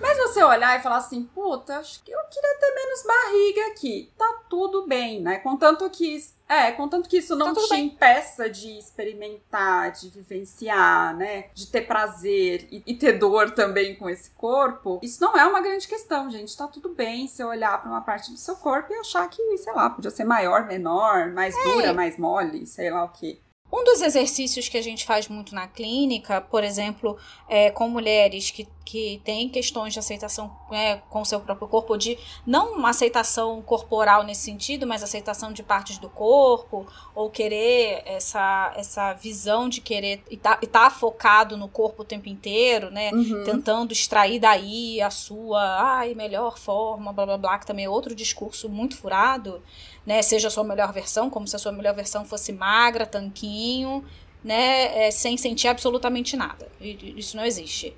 Mas 0.00 0.16
você 0.16 0.42
olhar 0.42 0.78
e 0.78 0.82
falar 0.82 0.98
assim, 0.98 1.24
puta, 1.34 1.78
acho 1.78 2.02
que 2.02 2.10
eu 2.10 2.20
queria 2.30 2.58
ter 2.60 2.74
menos 2.74 3.02
barriga 3.02 3.72
aqui. 3.72 4.12
Tá 4.16 4.42
tudo 4.48 4.86
bem, 4.86 5.20
né? 5.20 5.38
Contanto 5.38 5.88
que 5.90 6.16
é, 6.48 6.72
contanto 6.72 7.08
que 7.08 7.18
isso 7.18 7.36
não 7.36 7.52
tá 7.52 7.60
te 7.60 7.68
bem. 7.68 7.84
impeça 7.86 8.48
de 8.48 8.78
experimentar, 8.78 9.92
de 9.92 10.08
vivenciar, 10.08 11.14
né? 11.14 11.50
De 11.52 11.66
ter 11.66 11.82
prazer 11.82 12.66
e, 12.70 12.82
e, 12.86 12.94
ter 12.94 13.18
dor 13.18 13.50
também 13.50 13.94
com 13.96 14.08
esse 14.08 14.30
corpo, 14.30 14.98
isso 15.02 15.20
não 15.20 15.36
é 15.36 15.46
uma 15.46 15.60
grande 15.60 15.86
questão, 15.86 16.30
gente. 16.30 16.56
Tá 16.56 16.66
tudo 16.66 16.88
bem 16.94 17.28
se 17.28 17.44
olhar 17.44 17.80
para 17.80 17.90
uma 17.90 18.00
parte 18.00 18.30
do 18.30 18.38
seu 18.38 18.56
corpo 18.56 18.92
e 18.92 18.96
achar 18.96 19.28
que, 19.28 19.58
sei 19.58 19.72
lá, 19.74 19.90
podia 19.90 20.10
ser 20.10 20.24
maior, 20.24 20.66
menor, 20.66 21.30
mais 21.32 21.54
é. 21.54 21.64
dura, 21.64 21.92
mais 21.92 22.16
mole, 22.16 22.66
sei 22.66 22.90
lá 22.90 23.04
o 23.04 23.08
que. 23.10 23.40
Um 23.70 23.84
dos 23.84 24.00
exercícios 24.00 24.66
que 24.68 24.78
a 24.78 24.82
gente 24.82 25.04
faz 25.04 25.28
muito 25.28 25.54
na 25.54 25.68
clínica, 25.68 26.40
por 26.40 26.64
exemplo, 26.64 27.18
é, 27.46 27.70
com 27.70 27.86
mulheres 27.86 28.50
que, 28.50 28.66
que 28.82 29.20
têm 29.22 29.46
questões 29.46 29.92
de 29.92 29.98
aceitação 29.98 30.50
é, 30.72 30.96
com 31.10 31.20
o 31.20 31.24
seu 31.24 31.38
próprio 31.38 31.68
corpo, 31.68 31.98
de 31.98 32.18
não 32.46 32.76
uma 32.76 32.90
aceitação 32.90 33.60
corporal 33.60 34.24
nesse 34.24 34.40
sentido, 34.40 34.86
mas 34.86 35.02
aceitação 35.02 35.52
de 35.52 35.62
partes 35.62 35.98
do 35.98 36.08
corpo, 36.08 36.86
ou 37.14 37.28
querer 37.28 38.02
essa, 38.06 38.72
essa 38.74 39.12
visão 39.12 39.68
de 39.68 39.82
querer 39.82 40.22
e 40.30 40.38
tá, 40.38 40.56
tá 40.56 40.88
focado 40.88 41.54
no 41.54 41.68
corpo 41.68 42.00
o 42.00 42.06
tempo 42.06 42.26
inteiro, 42.26 42.90
né? 42.90 43.10
Uhum. 43.12 43.44
Tentando 43.44 43.92
extrair 43.92 44.40
daí 44.40 44.98
a 45.02 45.10
sua 45.10 45.98
ai, 45.98 46.14
melhor 46.14 46.56
forma, 46.56 47.12
blá 47.12 47.26
blá 47.26 47.36
blá, 47.36 47.58
que 47.58 47.66
também 47.66 47.84
é 47.84 47.90
outro 47.90 48.14
discurso 48.14 48.66
muito 48.66 48.96
furado 48.96 49.62
né? 50.08 50.22
Seja 50.22 50.48
a 50.48 50.50
sua 50.50 50.64
melhor 50.64 50.90
versão, 50.90 51.28
como 51.28 51.46
se 51.46 51.54
a 51.54 51.58
sua 51.58 51.70
melhor 51.70 51.94
versão 51.94 52.24
fosse 52.24 52.50
magra, 52.50 53.04
tanquinho, 53.04 54.02
né? 54.42 55.06
É, 55.06 55.10
sem 55.10 55.36
sentir 55.36 55.68
absolutamente 55.68 56.34
nada. 56.34 56.66
Isso 56.80 57.36
não 57.36 57.44
existe. 57.44 57.94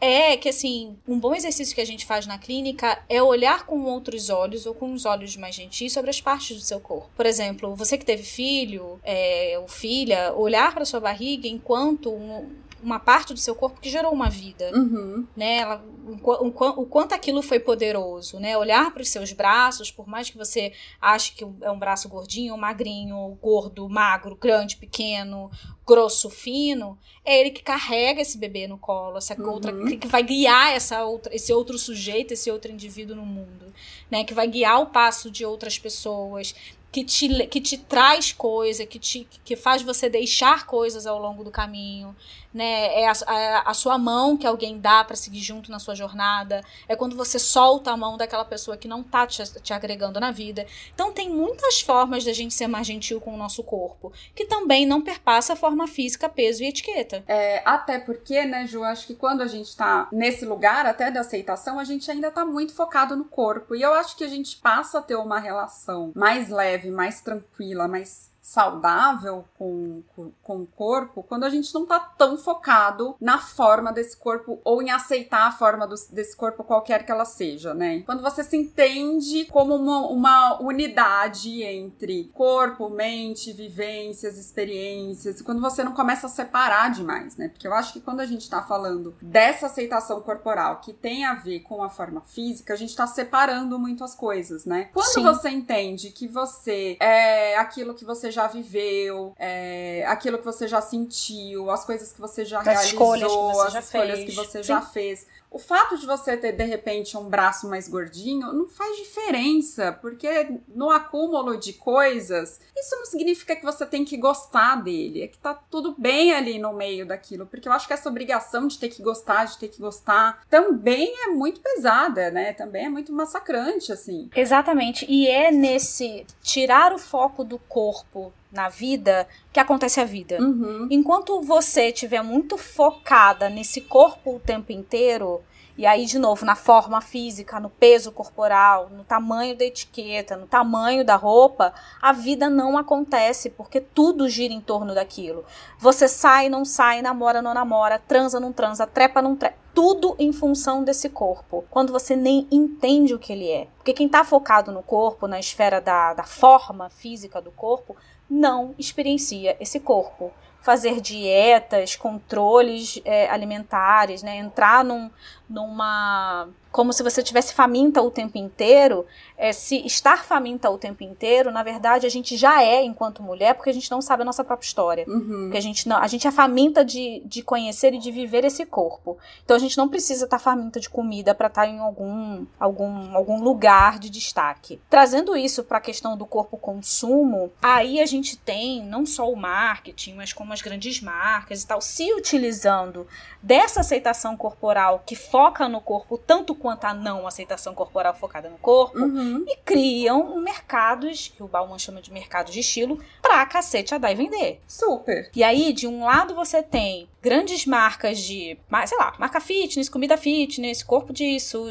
É 0.00 0.36
que, 0.36 0.48
assim, 0.48 0.96
um 1.08 1.18
bom 1.18 1.34
exercício 1.34 1.74
que 1.74 1.80
a 1.80 1.84
gente 1.84 2.06
faz 2.06 2.24
na 2.24 2.38
clínica 2.38 3.02
é 3.08 3.20
olhar 3.20 3.66
com 3.66 3.82
outros 3.82 4.30
olhos 4.30 4.64
ou 4.64 4.74
com 4.74 4.92
os 4.92 5.04
olhos 5.04 5.36
mais 5.36 5.56
gentis 5.56 5.92
sobre 5.92 6.08
as 6.08 6.20
partes 6.20 6.56
do 6.56 6.62
seu 6.62 6.78
corpo. 6.78 7.10
Por 7.16 7.26
exemplo, 7.26 7.74
você 7.74 7.98
que 7.98 8.04
teve 8.04 8.22
filho 8.22 9.00
é, 9.02 9.58
ou 9.60 9.66
filha, 9.66 10.32
olhar 10.34 10.72
para 10.72 10.84
sua 10.84 11.00
barriga 11.00 11.48
enquanto 11.48 12.10
um, 12.10 12.48
uma 12.82 12.98
parte 12.98 13.32
do 13.34 13.38
seu 13.38 13.54
corpo 13.54 13.80
que 13.80 13.90
gerou 13.90 14.12
uma 14.12 14.28
vida, 14.28 14.70
uhum. 14.74 15.26
né? 15.36 15.58
Ela, 15.58 15.84
o, 16.22 16.46
o, 16.46 16.82
o, 16.82 16.86
quanto 16.86 17.14
aquilo 17.14 17.42
foi 17.42 17.60
poderoso, 17.60 18.38
né? 18.38 18.56
Olhar 18.56 18.92
para 18.92 19.02
os 19.02 19.08
seus 19.08 19.32
braços, 19.32 19.90
por 19.90 20.06
mais 20.06 20.30
que 20.30 20.38
você 20.38 20.72
ache 21.00 21.32
que 21.34 21.44
é 21.60 21.70
um 21.70 21.78
braço 21.78 22.08
gordinho, 22.08 22.56
magrinho, 22.56 23.38
gordo, 23.40 23.88
magro, 23.88 24.36
grande, 24.36 24.76
pequeno, 24.76 25.50
grosso, 25.86 26.30
fino, 26.30 26.98
é 27.24 27.40
ele 27.40 27.50
que 27.50 27.62
carrega 27.62 28.20
esse 28.20 28.38
bebê 28.38 28.66
no 28.66 28.78
colo, 28.78 29.18
essa 29.18 29.34
uhum. 29.40 29.50
outra 29.50 29.72
que 29.96 30.06
vai 30.06 30.22
guiar 30.22 30.72
essa 30.72 31.04
outra, 31.04 31.34
esse 31.34 31.52
outro 31.52 31.78
sujeito, 31.78 32.32
esse 32.32 32.50
outro 32.50 32.70
indivíduo 32.70 33.16
no 33.16 33.26
mundo, 33.26 33.72
né? 34.10 34.24
Que 34.24 34.34
vai 34.34 34.46
guiar 34.46 34.80
o 34.80 34.86
passo 34.86 35.30
de 35.30 35.44
outras 35.44 35.78
pessoas, 35.78 36.54
que 36.92 37.04
te, 37.04 37.46
que 37.46 37.60
te 37.60 37.78
traz 37.78 38.32
coisa, 38.32 38.84
que, 38.84 38.98
te, 38.98 39.26
que 39.44 39.56
faz 39.56 39.82
você 39.82 40.08
deixar 40.08 40.66
coisas 40.66 41.06
ao 41.06 41.18
longo 41.18 41.44
do 41.44 41.50
caminho, 41.50 42.16
né? 42.52 43.00
É 43.00 43.08
a, 43.08 43.12
a, 43.26 43.70
a 43.70 43.74
sua 43.74 43.96
mão 43.96 44.36
que 44.36 44.46
alguém 44.46 44.78
dá 44.78 45.04
para 45.04 45.14
seguir 45.14 45.40
junto 45.40 45.70
na 45.70 45.78
sua 45.78 45.94
jornada, 45.94 46.62
é 46.88 46.96
quando 46.96 47.16
você 47.16 47.38
solta 47.38 47.92
a 47.92 47.96
mão 47.96 48.16
daquela 48.16 48.44
pessoa 48.44 48.76
que 48.76 48.88
não 48.88 49.04
tá 49.04 49.24
te, 49.26 49.42
te 49.60 49.72
agregando 49.72 50.18
na 50.18 50.32
vida. 50.32 50.66
Então 50.92 51.12
tem 51.12 51.30
muitas 51.30 51.80
formas 51.80 52.24
da 52.24 52.32
gente 52.32 52.54
ser 52.54 52.66
mais 52.66 52.86
gentil 52.86 53.20
com 53.20 53.34
o 53.34 53.36
nosso 53.36 53.62
corpo, 53.62 54.12
que 54.34 54.44
também 54.44 54.84
não 54.84 55.00
perpassa 55.00 55.52
a 55.52 55.56
forma 55.56 55.86
física, 55.86 56.28
peso 56.28 56.64
e 56.64 56.66
etiqueta. 56.66 57.22
É, 57.28 57.62
até 57.64 58.00
porque, 58.00 58.44
né, 58.44 58.66
Ju, 58.66 58.82
acho 58.82 59.06
que 59.06 59.14
quando 59.14 59.42
a 59.42 59.46
gente 59.46 59.76
tá 59.76 60.08
nesse 60.10 60.44
lugar 60.44 60.86
até 60.86 61.10
da 61.10 61.20
aceitação, 61.20 61.78
a 61.78 61.84
gente 61.84 62.10
ainda 62.10 62.30
tá 62.32 62.44
muito 62.44 62.74
focado 62.74 63.14
no 63.14 63.24
corpo. 63.24 63.76
E 63.76 63.82
eu 63.82 63.94
acho 63.94 64.16
que 64.16 64.24
a 64.24 64.28
gente 64.28 64.56
passa 64.56 64.98
a 64.98 65.02
ter 65.02 65.14
uma 65.14 65.38
relação 65.38 66.12
mais 66.16 66.48
leve 66.48 66.79
leve, 66.80 66.90
mais 66.90 67.20
tranquila, 67.20 67.86
mais 67.86 68.30
saudável 68.50 69.44
com, 69.56 70.02
com, 70.16 70.32
com, 70.42 70.62
o 70.62 70.66
corpo 70.66 71.22
quando 71.22 71.44
a 71.44 71.50
gente 71.50 71.72
não 71.72 71.86
tá 71.86 72.00
tão 72.00 72.36
focado 72.36 73.14
na 73.20 73.38
forma 73.38 73.92
desse 73.92 74.16
corpo 74.16 74.60
ou 74.64 74.82
em 74.82 74.90
aceitar 74.90 75.46
a 75.46 75.52
forma 75.52 75.86
do, 75.86 75.94
desse 76.10 76.36
corpo 76.36 76.64
qualquer 76.64 77.06
que 77.06 77.12
ela 77.12 77.24
seja, 77.24 77.72
né? 77.72 78.00
Quando 78.00 78.22
você 78.22 78.42
se 78.42 78.56
entende 78.56 79.44
como 79.44 79.76
uma, 79.76 80.08
uma 80.08 80.60
unidade 80.60 81.62
entre 81.62 82.24
corpo, 82.34 82.90
mente, 82.90 83.52
vivências, 83.52 84.36
experiências, 84.36 85.38
e 85.38 85.44
quando 85.44 85.60
você 85.60 85.84
não 85.84 85.92
começa 85.92 86.26
a 86.26 86.30
separar 86.30 86.90
demais, 86.90 87.36
né? 87.36 87.50
Porque 87.50 87.68
eu 87.68 87.72
acho 87.72 87.92
que 87.92 88.00
quando 88.00 88.18
a 88.18 88.26
gente 88.26 88.50
tá 88.50 88.62
falando 88.62 89.14
dessa 89.22 89.66
aceitação 89.66 90.20
corporal 90.22 90.80
que 90.80 90.92
tem 90.92 91.24
a 91.24 91.34
ver 91.34 91.60
com 91.60 91.84
a 91.84 91.88
forma 91.88 92.20
física, 92.22 92.74
a 92.74 92.76
gente 92.76 92.96
tá 92.96 93.06
separando 93.06 93.78
muito 93.78 94.02
as 94.02 94.12
coisas, 94.12 94.64
né? 94.64 94.90
Quando 94.92 95.14
Sim. 95.14 95.22
você 95.22 95.50
entende 95.50 96.10
que 96.10 96.26
você 96.26 96.96
é 96.98 97.56
aquilo 97.56 97.94
que 97.94 98.04
você 98.04 98.28
já 98.28 98.39
já 98.40 98.46
viveu, 98.46 99.34
é, 99.38 100.04
aquilo 100.06 100.38
que 100.38 100.44
você 100.44 100.66
já 100.66 100.80
sentiu, 100.80 101.70
as 101.70 101.84
coisas 101.84 102.12
que 102.12 102.20
você 102.20 102.44
já 102.44 102.60
as 102.60 102.64
realizou, 102.64 103.14
escolhas 103.16 103.32
você 103.32 103.66
as 103.66 103.72
já 103.72 103.80
escolhas 103.80 104.18
fez. 104.18 104.30
que 104.30 104.36
você 104.36 104.58
Sim. 104.62 104.68
já 104.68 104.80
fez. 104.80 105.26
O 105.50 105.58
fato 105.58 105.98
de 105.98 106.06
você 106.06 106.36
ter, 106.36 106.52
de 106.52 106.64
repente, 106.64 107.16
um 107.16 107.28
braço 107.28 107.68
mais 107.68 107.88
gordinho 107.88 108.52
não 108.52 108.68
faz 108.68 108.96
diferença, 108.96 109.92
porque 110.00 110.60
no 110.68 110.90
acúmulo 110.90 111.58
de 111.58 111.72
coisas, 111.72 112.60
isso 112.76 112.96
não 112.96 113.04
significa 113.06 113.56
que 113.56 113.64
você 113.64 113.84
tem 113.84 114.04
que 114.04 114.16
gostar 114.16 114.76
dele. 114.76 115.22
É 115.22 115.26
que 115.28 115.38
tá 115.38 115.54
tudo 115.68 115.94
bem 115.98 116.32
ali 116.32 116.56
no 116.58 116.72
meio 116.72 117.04
daquilo, 117.04 117.46
porque 117.46 117.68
eu 117.68 117.72
acho 117.72 117.88
que 117.88 117.92
essa 117.92 118.08
obrigação 118.08 118.68
de 118.68 118.78
ter 118.78 118.90
que 118.90 119.02
gostar, 119.02 119.46
de 119.46 119.58
ter 119.58 119.68
que 119.68 119.80
gostar, 119.80 120.44
também 120.48 121.12
é 121.24 121.26
muito 121.28 121.60
pesada, 121.60 122.30
né? 122.30 122.52
Também 122.52 122.86
é 122.86 122.88
muito 122.88 123.12
massacrante, 123.12 123.92
assim. 123.92 124.30
Exatamente. 124.36 125.04
E 125.08 125.26
é 125.26 125.50
nesse 125.50 126.24
tirar 126.42 126.92
o 126.92 126.98
foco 126.98 127.42
do 127.42 127.58
corpo 127.58 128.32
na 128.52 128.68
vida 128.68 129.26
que 129.52 129.60
acontece 129.60 130.00
a 130.00 130.04
vida. 130.04 130.38
Uhum. 130.40 130.88
Enquanto 130.90 131.40
você 131.40 131.88
estiver 131.88 132.22
muito 132.22 132.56
focada 132.56 133.48
nesse 133.48 133.80
corpo 133.80 134.36
o 134.36 134.40
tempo 134.40 134.72
inteiro, 134.72 135.42
e 135.80 135.86
aí, 135.86 136.04
de 136.04 136.18
novo, 136.18 136.44
na 136.44 136.54
forma 136.54 137.00
física, 137.00 137.58
no 137.58 137.70
peso 137.70 138.12
corporal, 138.12 138.90
no 138.90 139.02
tamanho 139.02 139.56
da 139.56 139.64
etiqueta, 139.64 140.36
no 140.36 140.46
tamanho 140.46 141.02
da 141.02 141.16
roupa, 141.16 141.72
a 142.02 142.12
vida 142.12 142.50
não 142.50 142.76
acontece, 142.76 143.48
porque 143.48 143.80
tudo 143.80 144.28
gira 144.28 144.52
em 144.52 144.60
torno 144.60 144.94
daquilo. 144.94 145.42
Você 145.78 146.06
sai, 146.06 146.50
não 146.50 146.66
sai, 146.66 147.00
namora, 147.00 147.40
não 147.40 147.54
namora, 147.54 147.98
transa, 147.98 148.38
não 148.38 148.52
transa, 148.52 148.86
trepa, 148.86 149.22
não 149.22 149.34
trepa. 149.34 149.56
Tudo 149.72 150.14
em 150.18 150.34
função 150.34 150.84
desse 150.84 151.08
corpo. 151.08 151.64
Quando 151.70 151.94
você 151.94 152.14
nem 152.14 152.46
entende 152.50 153.14
o 153.14 153.18
que 153.18 153.32
ele 153.32 153.48
é. 153.48 153.68
Porque 153.76 153.94
quem 153.94 154.04
está 154.04 154.22
focado 154.22 154.70
no 154.70 154.82
corpo, 154.82 155.26
na 155.26 155.40
esfera 155.40 155.80
da, 155.80 156.12
da 156.12 156.24
forma 156.24 156.90
física 156.90 157.40
do 157.40 157.52
corpo, 157.52 157.96
não 158.30 158.74
experiencia 158.78 159.56
esse 159.58 159.80
corpo. 159.80 160.32
Fazer 160.62 161.00
dietas, 161.00 161.96
controles 161.96 163.00
é, 163.04 163.28
alimentares, 163.30 164.22
né? 164.22 164.36
entrar 164.36 164.84
num, 164.84 165.10
numa 165.48 166.48
como 166.72 166.92
se 166.92 167.02
você 167.02 167.22
tivesse 167.22 167.52
faminta 167.52 168.00
o 168.00 168.10
tempo 168.10 168.38
inteiro, 168.38 169.04
é, 169.36 169.52
se 169.52 169.84
estar 169.84 170.24
faminta 170.24 170.70
o 170.70 170.78
tempo 170.78 171.02
inteiro, 171.02 171.50
na 171.50 171.62
verdade, 171.62 172.06
a 172.06 172.10
gente 172.10 172.36
já 172.36 172.62
é 172.62 172.82
enquanto 172.84 173.22
mulher, 173.22 173.54
porque 173.54 173.70
a 173.70 173.72
gente 173.72 173.90
não 173.90 174.00
sabe 174.00 174.22
a 174.22 174.24
nossa 174.24 174.44
própria 174.44 174.66
história. 174.66 175.04
Uhum. 175.08 175.44
Porque 175.44 175.58
a 175.58 175.62
gente 175.62 175.88
não, 175.88 175.96
a 175.96 176.06
gente 176.06 176.28
é 176.28 176.30
faminta 176.30 176.84
de, 176.84 177.22
de 177.24 177.42
conhecer 177.42 177.92
e 177.94 177.98
de 177.98 178.12
viver 178.12 178.44
esse 178.44 178.64
corpo. 178.64 179.18
Então 179.44 179.56
a 179.56 179.60
gente 179.60 179.76
não 179.76 179.88
precisa 179.88 180.24
estar 180.24 180.38
faminta 180.38 180.78
de 180.78 180.88
comida 180.88 181.34
para 181.34 181.48
estar 181.48 181.66
em 181.66 181.80
algum, 181.80 182.46
algum, 182.58 183.16
algum 183.16 183.42
lugar 183.42 183.98
de 183.98 184.08
destaque. 184.08 184.80
Trazendo 184.88 185.36
isso 185.36 185.64
para 185.64 185.78
a 185.78 185.80
questão 185.80 186.16
do 186.16 186.26
corpo 186.26 186.56
consumo, 186.56 187.50
aí 187.60 188.00
a 188.00 188.06
gente 188.06 188.36
tem 188.36 188.84
não 188.84 189.04
só 189.04 189.30
o 189.30 189.36
marketing, 189.36 190.14
mas 190.14 190.32
como 190.32 190.52
as 190.52 190.62
grandes 190.62 191.00
marcas 191.00 191.62
e 191.62 191.66
tal, 191.66 191.80
se 191.80 192.12
utilizando 192.12 193.06
dessa 193.42 193.80
aceitação 193.80 194.36
corporal 194.36 195.02
que 195.04 195.16
foca 195.16 195.68
no 195.68 195.80
corpo 195.80 196.18
tanto 196.18 196.54
quanto 196.60 196.84
a 196.84 196.94
não 196.94 197.26
aceitação 197.26 197.74
corporal 197.74 198.14
focada 198.14 198.48
no 198.48 198.58
corpo. 198.58 198.98
Uhum 198.98 199.44
e 199.46 199.56
criam 199.56 200.38
mercados, 200.40 201.32
que 201.34 201.42
o 201.42 201.48
Bauman 201.48 201.78
chama 201.78 202.00
de 202.00 202.12
mercados 202.12 202.52
de 202.52 202.60
estilo, 202.60 203.00
pra 203.22 203.44
cacete 203.46 203.94
a 203.94 203.98
dar 203.98 204.12
e 204.12 204.14
vender. 204.14 204.60
Super. 204.68 205.30
E 205.34 205.42
aí, 205.42 205.72
de 205.72 205.86
um 205.86 206.04
lado 206.04 206.34
você 206.34 206.62
tem 206.62 207.08
grandes 207.22 207.66
marcas 207.66 208.18
de, 208.18 208.56
sei 208.86 208.98
lá, 208.98 209.14
marca 209.18 209.40
fitness, 209.40 209.88
comida 209.88 210.16
fitness, 210.16 210.82
corpo 210.82 211.12
disso, 211.12 211.66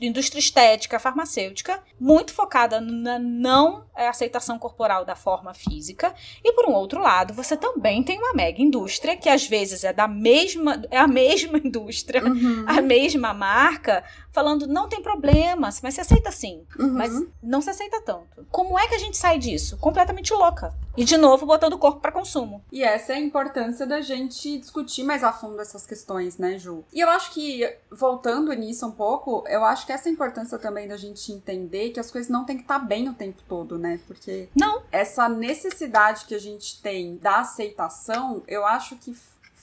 indústria 0.00 0.38
estética, 0.40 0.98
farmacêutica, 0.98 1.82
muito 1.98 2.32
focada 2.34 2.80
na 2.80 3.18
não 3.18 3.84
aceitação 3.94 4.58
corporal 4.58 5.04
da 5.04 5.14
forma 5.16 5.54
física. 5.54 6.14
E 6.44 6.52
por 6.52 6.66
um 6.66 6.72
outro 6.72 7.00
lado, 7.00 7.32
você 7.34 7.56
também 7.56 8.02
tem 8.02 8.18
uma 8.18 8.34
mega 8.34 8.60
indústria 8.60 9.16
que 9.16 9.28
às 9.28 9.46
vezes 9.46 9.84
é 9.84 9.92
da 9.92 10.08
mesma, 10.08 10.82
é 10.90 10.98
a 10.98 11.06
mesma 11.08 11.58
indústria, 11.58 12.22
Uhum. 12.24 12.64
a 12.66 12.80
mesma 12.82 13.32
marca, 13.32 14.04
falando 14.32 14.66
não 14.66 14.88
tem 14.88 15.02
problema, 15.02 15.68
mas 15.82 15.94
se 15.94 16.00
aceita 16.00 16.30
sim, 16.30 16.64
Uhum. 16.78 16.90
mas 16.92 17.12
não 17.42 17.60
se 17.60 17.70
aceita 17.70 18.00
tanto. 18.00 18.46
Como 18.50 18.78
é 18.78 18.86
que 18.88 18.94
a 18.94 18.98
gente 18.98 19.16
sai 19.16 19.38
disso? 19.38 19.76
Completamente 19.78 20.32
louca. 20.32 20.72
E 20.96 21.04
de 21.04 21.16
novo 21.16 21.46
botando 21.46 21.74
o 21.74 21.78
corpo 21.78 22.00
para 22.00 22.12
consumo. 22.12 22.62
E 22.70 22.82
essa 22.82 23.12
é 23.12 23.16
a 23.16 23.20
importância 23.20 23.86
da 23.86 24.00
gente 24.00 24.58
discutir 24.58 25.02
mais 25.04 25.22
a 25.22 25.32
fundo 25.32 25.60
essas 25.60 25.86
questões, 25.86 26.36
né, 26.36 26.58
Ju? 26.58 26.84
E 26.92 27.00
eu 27.00 27.08
acho 27.10 27.32
que, 27.32 27.64
voltando 27.90 28.52
nisso 28.52 28.86
um 28.86 28.90
pouco, 28.90 29.44
eu 29.48 29.64
acho 29.64 29.86
que 29.86 29.92
essa 29.92 30.08
é 30.08 30.10
a 30.10 30.12
importância 30.12 30.58
também 30.58 30.88
da 30.88 30.96
gente 30.96 31.32
entender 31.32 31.90
que 31.90 32.00
as 32.00 32.10
coisas 32.10 32.30
não 32.30 32.44
têm 32.44 32.56
que 32.56 32.62
estar 32.62 32.78
bem 32.80 33.08
o 33.08 33.14
tempo 33.14 33.40
todo, 33.48 33.78
né? 33.78 34.00
Porque 34.06 34.48
Não. 34.54 34.82
essa 34.90 35.28
necessidade 35.28 36.24
que 36.26 36.34
a 36.34 36.40
gente 36.40 36.80
tem 36.82 37.16
da 37.16 37.40
aceitação, 37.40 38.42
eu 38.46 38.64
acho 38.66 38.96
que 38.96 39.16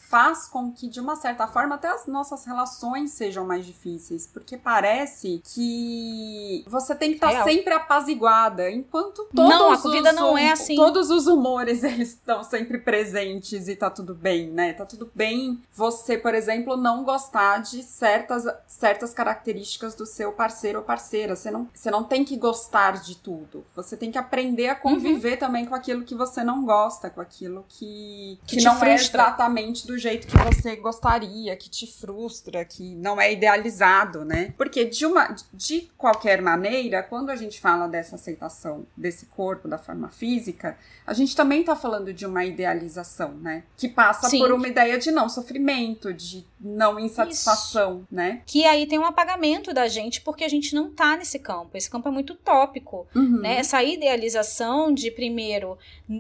faz 0.10 0.47
com 0.47 0.72
que, 0.72 0.88
de 0.88 0.99
uma 0.99 1.16
certa 1.16 1.47
forma, 1.47 1.76
até 1.76 1.89
as 1.89 2.08
nossas 2.08 2.45
relações 2.45 3.12
sejam 3.12 3.45
mais 3.45 3.66
difíceis. 3.66 4.26
Porque 4.28 4.58
parece 4.58 5.41
que 5.53 6.64
você 6.68 6.95
tem 6.95 7.10
que 7.10 7.16
estar 7.16 7.30
Real. 7.30 7.43
sempre 7.43 7.74
apaziguada, 7.74 8.70
enquanto 8.72 9.26
todos 9.34 9.49
Não, 9.49 9.72
a 9.72 9.76
vida 9.78 10.12
não 10.14 10.34
hum- 10.34 10.38
é 10.38 10.51
assim. 10.51 10.76
Todos 10.76 11.10
os 11.10 11.28
humores, 11.28 11.84
eles 11.84 12.10
estão 12.10 12.43
sempre 12.43 12.78
presentes 12.78 13.68
e 13.68 13.76
tá 13.76 13.89
tudo 13.89 14.14
bem, 14.16 14.49
né? 14.49 14.74
Tá 14.74 14.86
tudo 14.86 15.10
bem 15.14 15.62
você, 15.74 16.18
por 16.18 16.34
exemplo, 16.34 16.78
não 16.78 17.03
gostar 17.03 17.60
de 17.60 17.84
certas, 17.84 18.43
certas 18.68 19.14
características 19.14 19.93
do 19.95 20.05
seu 20.05 20.32
parceiro 20.32 20.80
ou 20.80 20.86
parceira. 20.86 21.36
Você 21.36 21.51
não, 21.51 21.68
você 21.74 21.91
não 21.91 22.03
tem 22.03 22.24
que 22.24 22.38
gostar 22.38 23.01
de 23.01 23.16
tudo. 23.18 23.64
Você 23.76 23.97
tem 23.97 24.12
que 24.12 24.18
aprender 24.18 24.70
a 24.70 24.76
conviver 24.76 25.34
Uhum. 25.34 25.38
também 25.39 25.66
com 25.66 25.76
aquilo 25.76 26.03
que 26.03 26.16
você 26.16 26.43
não 26.43 26.64
gosta, 26.66 27.10
com 27.10 27.20
aquilo 27.22 27.66
que, 27.68 28.39
Que 28.47 28.58
que 28.58 28.64
não 28.64 28.74
é 28.74 28.95
frustra. 28.97 29.24
exatamente 29.24 29.86
do 29.86 29.97
jeito 29.98 30.28
que 30.28 30.38
você 30.38 30.76
gostaria, 30.76 31.56
que 31.56 31.70
te 31.70 31.88
frustra, 31.88 32.64
que 32.66 32.95
não 32.95 33.20
é 33.20 33.32
idealizado, 33.32 34.24
né? 34.24 34.54
Porque 34.58 34.86
de 34.86 35.06
uma 35.06 35.36
de 35.54 35.89
qualquer 35.98 36.41
maneira, 36.41 37.04
quando 37.04 37.30
a 37.30 37.36
gente 37.36 37.60
fala 37.60 37.88
dessa 37.88 38.16
aceitação 38.16 38.86
desse 38.95 39.26
corpo 39.28 39.68
da 39.68 39.78
forma 39.78 40.10
física, 40.10 40.78
a 41.06 41.14
gente 41.14 41.36
também 41.36 41.64
tá 41.64 41.76
falando 41.76 42.14
de 42.14 42.26
uma 42.26 42.43
idealização, 42.45 43.34
né? 43.34 43.64
Que 43.76 43.88
passa 43.88 44.30
Sim. 44.30 44.39
por 44.39 44.52
uma 44.52 44.68
ideia 44.68 44.98
de 44.98 45.12
não 45.12 45.30
sofrimento, 45.30 46.14
de 46.14 46.45
não 46.60 46.99
insatisfação, 46.99 48.05
né? 48.12 48.41
Que 48.45 48.66
aí 48.66 48.88
tem 48.88 48.99
um 48.99 49.05
apagamento 49.05 49.74
da 49.74 49.88
gente 49.88 50.22
porque 50.22 50.43
a 50.43 50.49
gente 50.49 50.74
não 50.74 50.91
tá 50.91 51.16
nesse 51.16 51.39
campo. 51.39 51.78
Esse 51.78 51.89
campo 51.89 52.08
é 52.08 52.12
muito 52.12 52.36
tópico. 52.36 53.08
Uhum. 53.16 53.41
Né? 53.41 53.58
Essa 53.58 53.84
idealização 53.84 54.93
de 54.93 55.12
primeiro 55.12 55.78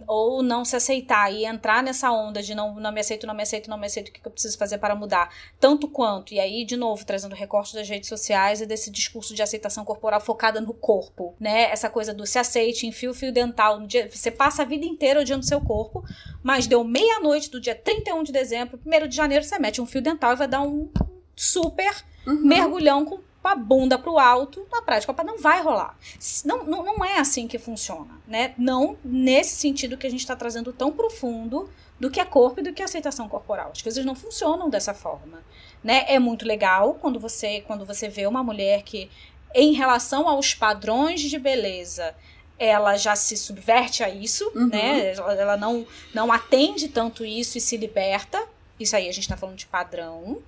ou 0.07 0.43
não 0.43 0.65
se 0.65 0.75
aceitar 0.75 1.31
e 1.33 1.45
entrar 1.45 1.81
nessa 1.81 2.11
onda 2.11 2.41
de 2.43 2.53
não, 2.53 2.75
não 2.75 2.91
me 2.91 2.99
aceito, 2.99 3.25
não 3.25 3.33
me 3.33 3.41
aceito, 3.41 3.69
não 3.69 3.77
me 3.77 3.85
aceito, 3.85 4.09
o 4.09 4.11
que 4.11 4.19
que 4.19 4.27
eu 4.27 4.31
preciso 4.31 4.57
fazer 4.57 4.77
para 4.77 4.95
mudar, 4.95 5.33
tanto 5.59 5.87
quanto, 5.87 6.33
e 6.33 6.39
aí, 6.39 6.65
de 6.65 6.75
novo, 6.75 7.05
trazendo 7.05 7.33
recortes 7.33 7.73
das 7.73 7.87
redes 7.87 8.09
sociais 8.09 8.61
e 8.61 8.65
desse 8.65 8.91
discurso 8.91 9.33
de 9.33 9.41
aceitação 9.41 9.85
corporal 9.85 10.19
focada 10.19 10.59
no 10.59 10.73
corpo, 10.73 11.35
né? 11.39 11.71
Essa 11.71 11.89
coisa 11.89 12.13
do 12.13 12.25
se 12.25 12.37
aceite, 12.37 12.85
enfia 12.85 13.09
o 13.09 13.13
fio 13.13 13.31
dental, 13.31 13.79
dia, 13.87 14.09
você 14.11 14.29
passa 14.29 14.63
a 14.63 14.65
vida 14.65 14.85
inteira 14.85 15.21
odiando 15.21 15.45
seu 15.45 15.61
corpo, 15.61 16.03
mas 16.43 16.67
deu 16.67 16.83
meia-noite 16.83 17.49
do 17.49 17.59
dia 17.59 17.75
31 17.75 18.23
de 18.23 18.31
dezembro, 18.31 18.79
1 18.85 19.07
de 19.07 19.15
janeiro, 19.15 19.43
você 19.43 19.57
mete 19.57 19.81
um 19.81 19.85
fio 19.85 20.01
dental 20.01 20.33
vai 20.37 20.47
dar 20.47 20.61
um 20.61 20.89
super 21.35 21.93
Uhum. 22.25 22.41
mergulhão 22.45 23.05
com 23.05 23.19
a 23.43 23.55
bunda 23.55 23.97
pro 23.97 24.19
alto, 24.19 24.67
na 24.69 24.81
prática, 24.81 25.13
não 25.23 25.37
vai 25.37 25.61
rolar. 25.61 25.97
Não, 26.43 26.65
não, 26.65 26.83
não 26.83 27.05
é 27.05 27.17
assim 27.17 27.47
que 27.47 27.57
funciona, 27.57 28.19
né? 28.27 28.53
Não 28.57 28.97
nesse 29.05 29.55
sentido 29.55 29.95
que 29.97 30.05
a 30.05 30.09
gente 30.09 30.19
está 30.19 30.35
trazendo 30.35 30.73
tão 30.73 30.91
profundo 30.91 31.69
do 31.97 32.11
que 32.11 32.19
é 32.19 32.25
corpo 32.25 32.59
e 32.59 32.63
do 32.63 32.73
que 32.73 32.81
é 32.81 32.85
aceitação 32.85 33.29
corporal. 33.29 33.69
As 33.73 33.81
coisas 33.81 34.03
não 34.03 34.13
funcionam 34.15 34.69
dessa 34.69 34.93
forma, 34.93 35.41
né? 35.81 36.03
É 36.09 36.19
muito 36.19 36.45
legal 36.45 36.95
quando 36.95 37.19
você, 37.21 37.61
quando 37.61 37.85
você 37.85 38.09
vê 38.09 38.27
uma 38.27 38.43
mulher 38.43 38.83
que, 38.83 39.09
em 39.55 39.71
relação 39.71 40.27
aos 40.27 40.53
padrões 40.53 41.21
de 41.21 41.39
beleza, 41.39 42.13
ela 42.59 42.97
já 42.97 43.15
se 43.15 43.37
subverte 43.37 44.03
a 44.03 44.09
isso, 44.09 44.51
Uhum. 44.53 44.67
né? 44.67 45.13
Ela, 45.13 45.33
ela 45.35 45.57
não, 45.57 45.87
não 46.13 46.33
atende 46.33 46.89
tanto 46.89 47.23
isso 47.23 47.57
e 47.57 47.61
se 47.61 47.77
liberta. 47.77 48.45
Isso 48.79 48.95
aí 48.95 49.09
a 49.09 49.11
gente 49.11 49.27
tá 49.27 49.37
falando 49.37 49.57
de 49.57 49.65
padrão. 49.65 50.41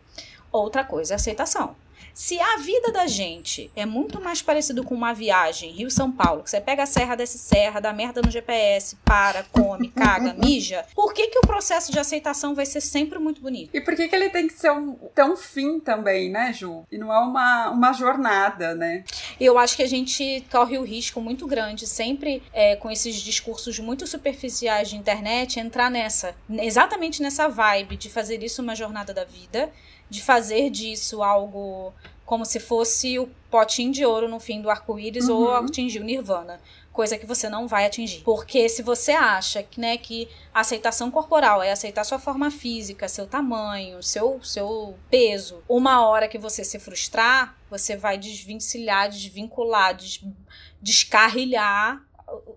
Outra 0.51 0.83
coisa 0.83 1.13
é 1.13 1.15
aceitação. 1.15 1.75
Se 2.19 2.37
a 2.37 2.57
vida 2.57 2.91
da 2.91 3.07
gente 3.07 3.71
é 3.73 3.85
muito 3.85 4.19
mais 4.19 4.41
parecido 4.41 4.83
com 4.83 4.93
uma 4.93 5.13
viagem 5.13 5.71
Rio-São 5.71 6.11
Paulo, 6.11 6.43
que 6.43 6.49
você 6.49 6.59
pega 6.59 6.83
a 6.83 6.85
serra, 6.85 7.15
desce 7.15 7.37
serra, 7.37 7.79
dá 7.79 7.93
merda 7.93 8.21
no 8.21 8.29
GPS, 8.29 8.97
para, 9.05 9.43
come, 9.53 9.87
caga, 9.95 10.33
mija, 10.33 10.85
por 10.93 11.13
que, 11.13 11.27
que 11.27 11.39
o 11.39 11.43
processo 11.43 11.93
de 11.93 11.97
aceitação 11.97 12.53
vai 12.53 12.65
ser 12.65 12.81
sempre 12.81 13.17
muito 13.19 13.39
bonito? 13.39 13.69
E 13.73 13.79
por 13.79 13.95
que, 13.95 14.09
que 14.09 14.13
ele 14.13 14.29
tem 14.31 14.47
que 14.47 14.53
ser 14.53 14.69
um, 14.69 14.95
ter 15.15 15.23
um 15.23 15.37
fim 15.37 15.79
também, 15.79 16.29
né, 16.29 16.51
Ju? 16.51 16.85
E 16.91 16.97
não 16.97 17.13
é 17.13 17.19
uma, 17.19 17.69
uma 17.69 17.93
jornada, 17.93 18.75
né? 18.75 19.05
Eu 19.39 19.57
acho 19.57 19.77
que 19.77 19.83
a 19.83 19.87
gente 19.87 20.45
corre 20.51 20.77
o 20.77 20.83
risco 20.83 21.21
muito 21.21 21.47
grande, 21.47 21.87
sempre 21.87 22.43
é, 22.51 22.75
com 22.75 22.91
esses 22.91 23.15
discursos 23.15 23.79
muito 23.79 24.05
superficiais 24.05 24.89
de 24.89 24.97
internet, 24.97 25.57
entrar 25.57 25.89
nessa, 25.89 26.35
exatamente 26.49 27.21
nessa 27.21 27.47
vibe 27.47 27.95
de 27.95 28.09
fazer 28.09 28.43
isso 28.43 28.61
uma 28.61 28.75
jornada 28.75 29.13
da 29.13 29.23
vida, 29.23 29.71
de 30.09 30.21
fazer 30.21 30.69
disso 30.69 31.21
algo 31.23 31.93
como 32.25 32.45
se 32.45 32.59
fosse 32.59 33.17
o 33.17 33.27
potinho 33.49 33.91
de 33.91 34.05
ouro 34.05 34.27
no 34.27 34.39
fim 34.39 34.61
do 34.61 34.69
arco-íris 34.69 35.27
ou 35.29 35.45
Uhum. 35.47 35.65
atingir 35.65 35.99
o 35.99 36.03
nirvana. 36.03 36.59
Coisa 36.93 37.17
que 37.17 37.25
você 37.25 37.49
não 37.49 37.67
vai 37.67 37.85
atingir. 37.85 38.21
Porque 38.21 38.67
se 38.69 38.83
você 38.83 39.11
acha 39.13 39.63
que, 39.63 39.79
né, 39.79 39.97
que 39.97 40.27
a 40.53 40.59
aceitação 40.59 41.09
corporal 41.09 41.63
é 41.63 41.71
aceitar 41.71 42.03
sua 42.03 42.19
forma 42.19 42.51
física, 42.51 43.07
seu 43.07 43.25
tamanho, 43.25 44.03
seu, 44.03 44.39
seu 44.43 44.95
peso, 45.09 45.63
uma 45.67 46.05
hora 46.05 46.27
que 46.27 46.37
você 46.37 46.63
se 46.63 46.77
frustrar, 46.77 47.55
você 47.69 47.95
vai 47.95 48.17
desvencilhar, 48.17 49.09
desvincular, 49.09 49.95
des, 49.95 50.19
descarrilhar 50.81 52.01